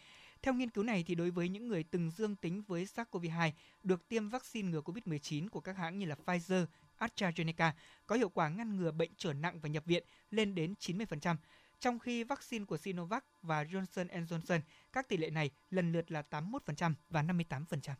Theo 0.43 0.55
nghiên 0.55 0.71
cứu 0.71 0.85
này 0.85 1.05
thì 1.07 1.14
đối 1.14 1.31
với 1.31 1.49
những 1.49 1.69
người 1.69 1.83
từng 1.83 2.11
dương 2.11 2.37
tính 2.37 2.62
với 2.62 2.85
SARS-CoV-2 2.85 3.51
được 3.83 4.09
tiêm 4.09 4.29
vaccine 4.29 4.69
ngừa 4.69 4.81
COVID-19 4.81 5.49
của 5.49 5.61
các 5.61 5.77
hãng 5.77 5.99
như 5.99 6.07
là 6.07 6.17
Pfizer, 6.27 6.67
AstraZeneca 6.98 7.72
có 8.07 8.16
hiệu 8.16 8.28
quả 8.28 8.48
ngăn 8.48 8.76
ngừa 8.76 8.90
bệnh 8.90 9.11
trở 9.16 9.33
nặng 9.33 9.61
và 9.61 9.68
nhập 9.68 9.85
viện 9.87 10.04
lên 10.30 10.54
đến 10.54 10.74
90%, 10.80 11.37
trong 11.80 11.98
khi 11.98 12.24
vaccine 12.24 12.64
của 12.64 12.76
Sinovac 12.76 13.24
và 13.42 13.64
Johnson 13.64 14.26
Johnson 14.26 14.61
các 14.92 15.09
tỷ 15.09 15.16
lệ 15.16 15.30
này 15.30 15.50
lần 15.70 15.92
lượt 15.92 16.11
là 16.11 16.22
81% 16.30 16.92
và 17.11 17.22
58%. 17.22 17.94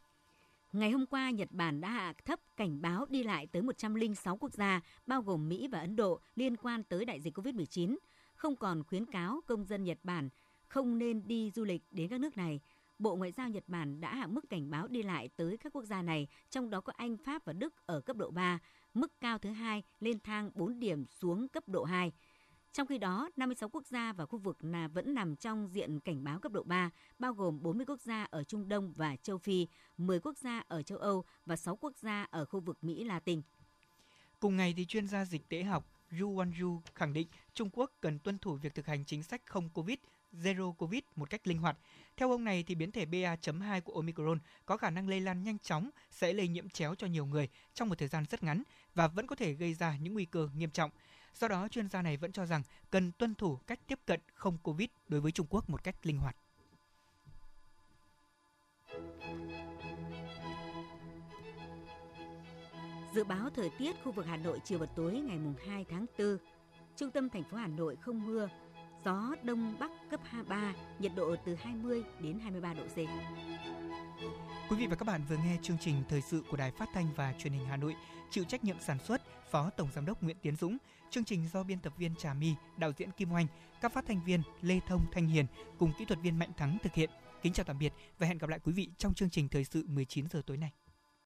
Ngày 0.73 0.91
hôm 0.91 1.07
qua, 1.07 1.31
Nhật 1.31 1.49
Bản 1.51 1.81
đã 1.81 1.89
hạ 1.91 2.13
thấp 2.25 2.41
cảnh 2.57 2.83
báo 2.83 3.07
đi 3.09 3.23
lại 3.23 3.47
tới 3.47 3.63
106 3.63 4.37
quốc 4.37 4.53
gia, 4.53 4.81
bao 5.07 5.23
gồm 5.23 5.49
Mỹ 5.49 5.69
và 5.69 5.79
Ấn 5.79 5.97
Độ, 5.97 6.21
liên 6.37 6.57
quan 6.57 6.83
tới 6.85 7.05
đại 7.05 7.21
dịch 7.21 7.39
COVID-19. 7.39 7.97
Không 8.35 8.57
còn 8.57 8.85
khuyến 8.85 9.07
cáo 9.07 9.41
công 9.47 9.65
dân 9.65 9.85
Nhật 9.85 9.99
Bản 10.03 10.29
không 10.67 10.99
nên 10.99 11.23
đi 11.27 11.51
du 11.51 11.65
lịch 11.65 11.83
đến 11.91 12.09
các 12.09 12.21
nước 12.21 12.37
này. 12.37 12.61
Bộ 12.99 13.17
Ngoại 13.17 13.33
giao 13.33 13.49
Nhật 13.49 13.65
Bản 13.67 14.01
đã 14.01 14.15
hạ 14.15 14.27
mức 14.27 14.51
cảnh 14.51 14.71
báo 14.71 14.89
đi 14.89 15.03
lại 15.03 15.29
tới 15.37 15.57
các 15.57 15.73
quốc 15.73 15.85
gia 15.85 16.03
này, 16.03 16.29
trong 16.51 16.71
đó 16.71 16.81
có 16.81 16.93
Anh, 16.97 17.17
Pháp 17.17 17.45
và 17.45 17.53
Đức 17.53 17.87
ở 17.87 18.01
cấp 18.01 18.17
độ 18.17 18.31
3, 18.31 18.59
mức 18.95 19.21
cao 19.21 19.39
thứ 19.39 19.51
hai 19.51 19.83
lên 20.01 20.19
thang 20.21 20.51
4 20.55 20.81
điểm 20.81 21.07
xuống 21.21 21.49
cấp 21.49 21.69
độ 21.69 21.85
2. 21.85 22.13
Trong 22.73 22.87
khi 22.87 22.99
đó, 22.99 23.31
56 23.37 23.69
quốc 23.69 23.87
gia 23.87 24.13
và 24.13 24.27
khu 24.27 24.39
vực 24.39 24.65
là 24.65 24.89
vẫn 24.89 25.15
nằm 25.15 25.37
trong 25.37 25.69
diện 25.73 26.01
cảnh 26.01 26.25
báo 26.25 26.39
cấp 26.39 26.53
độ 26.53 26.63
3, 26.63 26.91
bao 27.19 27.35
gồm 27.35 27.63
40 27.63 27.87
quốc 27.87 28.01
gia 28.01 28.25
ở 28.25 28.45
Trung 28.45 28.69
Đông 28.69 28.93
và 28.97 29.17
châu 29.17 29.39
Phi, 29.39 29.67
10 29.99 30.21
quốc 30.21 30.39
gia 30.39 30.63
ở 30.69 30.83
châu 30.83 30.99
Âu 30.99 31.25
và 31.47 31.57
6 31.57 31.77
quốc 31.77 31.93
gia 31.97 32.27
ở 32.31 32.45
khu 32.45 32.61
vực 32.61 32.85
Mỹ 32.85 33.05
Latin. 33.05 33.43
Cùng 34.41 34.57
ngày 34.57 34.75
thì 34.77 34.85
chuyên 34.85 35.09
gia 35.09 35.25
dịch 35.25 35.49
tễ 35.49 35.63
học 35.63 35.85
Yu 36.21 36.35
Wanju 36.35 36.81
khẳng 36.95 37.13
định 37.13 37.29
Trung 37.55 37.71
Quốc 37.73 37.93
cần 38.01 38.19
tuân 38.19 38.39
thủ 38.39 38.55
việc 38.55 38.75
thực 38.75 38.87
hành 38.87 39.05
chính 39.05 39.23
sách 39.23 39.43
không 39.45 39.69
Covid, 39.71 39.99
Zero 40.43 40.73
Covid 40.73 41.01
một 41.17 41.31
cách 41.31 41.47
linh 41.47 41.59
hoạt. 41.59 41.77
Theo 42.17 42.31
ông 42.31 42.45
này 42.45 42.63
thì 42.63 42.75
biến 42.75 42.93
thể 42.93 43.05
BA.2 43.07 43.81
của 43.81 43.93
Omicron 43.93 44.39
có 44.67 44.77
khả 44.77 44.91
năng 44.91 45.09
lây 45.09 45.21
lan 45.21 45.43
nhanh 45.43 45.59
chóng, 45.59 45.91
sẽ 46.11 46.33
lây 46.33 46.49
nhiễm 46.49 46.69
chéo 46.69 46.95
cho 46.95 47.07
nhiều 47.07 47.27
người 47.27 47.49
trong 47.75 47.89
một 47.89 47.99
thời 47.99 48.09
gian 48.09 48.25
rất 48.31 48.43
ngắn 48.43 48.63
và 48.95 49.09
vẫn 49.09 49.27
có 49.27 49.37
thể 49.37 49.53
gây 49.53 49.75
ra 49.75 49.97
những 49.97 50.15
nguy 50.15 50.25
cơ 50.25 50.49
nghiêm 50.57 50.71
trọng. 50.71 50.91
Do 51.35 51.49
đó, 51.49 51.69
chuyên 51.69 51.89
gia 51.89 52.03
này 52.03 52.17
vẫn 52.17 52.33
cho 52.33 52.47
rằng 52.47 52.63
cần 52.91 53.13
tuân 53.13 53.35
thủ 53.35 53.57
cách 53.57 53.81
tiếp 53.87 53.99
cận 54.07 54.21
không 54.35 54.59
Covid 54.63 54.89
đối 55.09 55.21
với 55.21 55.33
Trung 55.33 55.47
Quốc 55.51 55.71
một 55.71 55.85
cách 55.85 55.97
linh 56.03 56.19
hoạt. 56.19 56.37
Dự 63.15 63.25
báo 63.25 63.51
thời 63.51 63.71
tiết 63.79 63.97
khu 64.05 64.13
vực 64.13 64.27
Hà 64.27 64.37
Nội 64.37 64.61
chiều 64.65 64.79
và 64.79 64.87
tối 64.87 65.13
ngày 65.13 65.39
2 65.69 65.85
tháng 65.91 66.07
4. 66.19 66.39
Trung 66.97 67.11
tâm 67.11 67.29
thành 67.29 67.45
phố 67.51 67.57
Hà 67.57 67.67
Nội 67.67 67.97
không 68.01 68.27
mưa, 68.27 68.49
gió 69.05 69.35
đông 69.43 69.77
bắc 69.79 69.91
cấp 70.11 70.21
23, 70.25 70.75
nhiệt 70.99 71.13
độ 71.17 71.37
từ 71.45 71.55
20 71.55 72.03
đến 72.21 72.39
23 72.39 72.75
độ 72.75 72.83
C. 72.87 72.97
Quý 74.71 74.77
vị 74.77 74.87
và 74.87 74.97
các 74.97 75.05
bạn 75.05 75.21
vừa 75.29 75.37
nghe 75.37 75.57
chương 75.63 75.79
trình 75.81 76.03
thời 76.09 76.21
sự 76.21 76.43
của 76.51 76.57
Đài 76.57 76.71
Phát 76.71 76.89
thanh 76.95 77.07
và 77.17 77.35
Truyền 77.39 77.53
hình 77.53 77.67
Hà 77.67 77.77
Nội, 77.77 77.95
chịu 78.35 78.45
trách 78.45 78.65
nhiệm 78.65 78.81
sản 78.81 78.99
xuất 78.99 79.23
Phó 79.51 79.71
Tổng 79.71 79.89
giám 79.95 80.07
đốc 80.07 80.23
Nguyễn 80.23 80.37
Tiến 80.43 80.57
Dũng, 80.57 80.77
chương 81.11 81.25
trình 81.25 81.49
do 81.53 81.63
biên 81.63 81.79
tập 81.79 81.93
viên 81.99 82.15
Trà 82.15 82.35
My, 82.35 82.55
đạo 82.77 82.93
diễn 82.99 83.11
Kim 83.11 83.33
Oanh, 83.33 83.47
các 83.81 83.93
phát 83.93 84.05
thanh 84.07 84.25
viên 84.25 84.43
Lê 84.63 84.81
Thông 84.87 85.07
Thanh 85.13 85.27
Hiền 85.27 85.47
cùng 85.79 85.93
kỹ 85.99 86.05
thuật 86.05 86.21
viên 86.23 86.39
Mạnh 86.39 86.51
Thắng 86.57 86.79
thực 86.83 86.95
hiện. 86.95 87.11
Kính 87.43 87.53
chào 87.53 87.65
tạm 87.65 87.79
biệt 87.79 87.93
và 88.19 88.27
hẹn 88.27 88.39
gặp 88.39 88.51
lại 88.51 88.59
quý 88.65 88.73
vị 88.73 88.91
trong 88.99 89.15
chương 89.15 89.31
trình 89.31 89.49
thời 89.49 89.65
sự 89.65 89.85
19 89.89 90.29
giờ 90.29 90.43
tối 90.47 90.57
nay. 90.57 90.73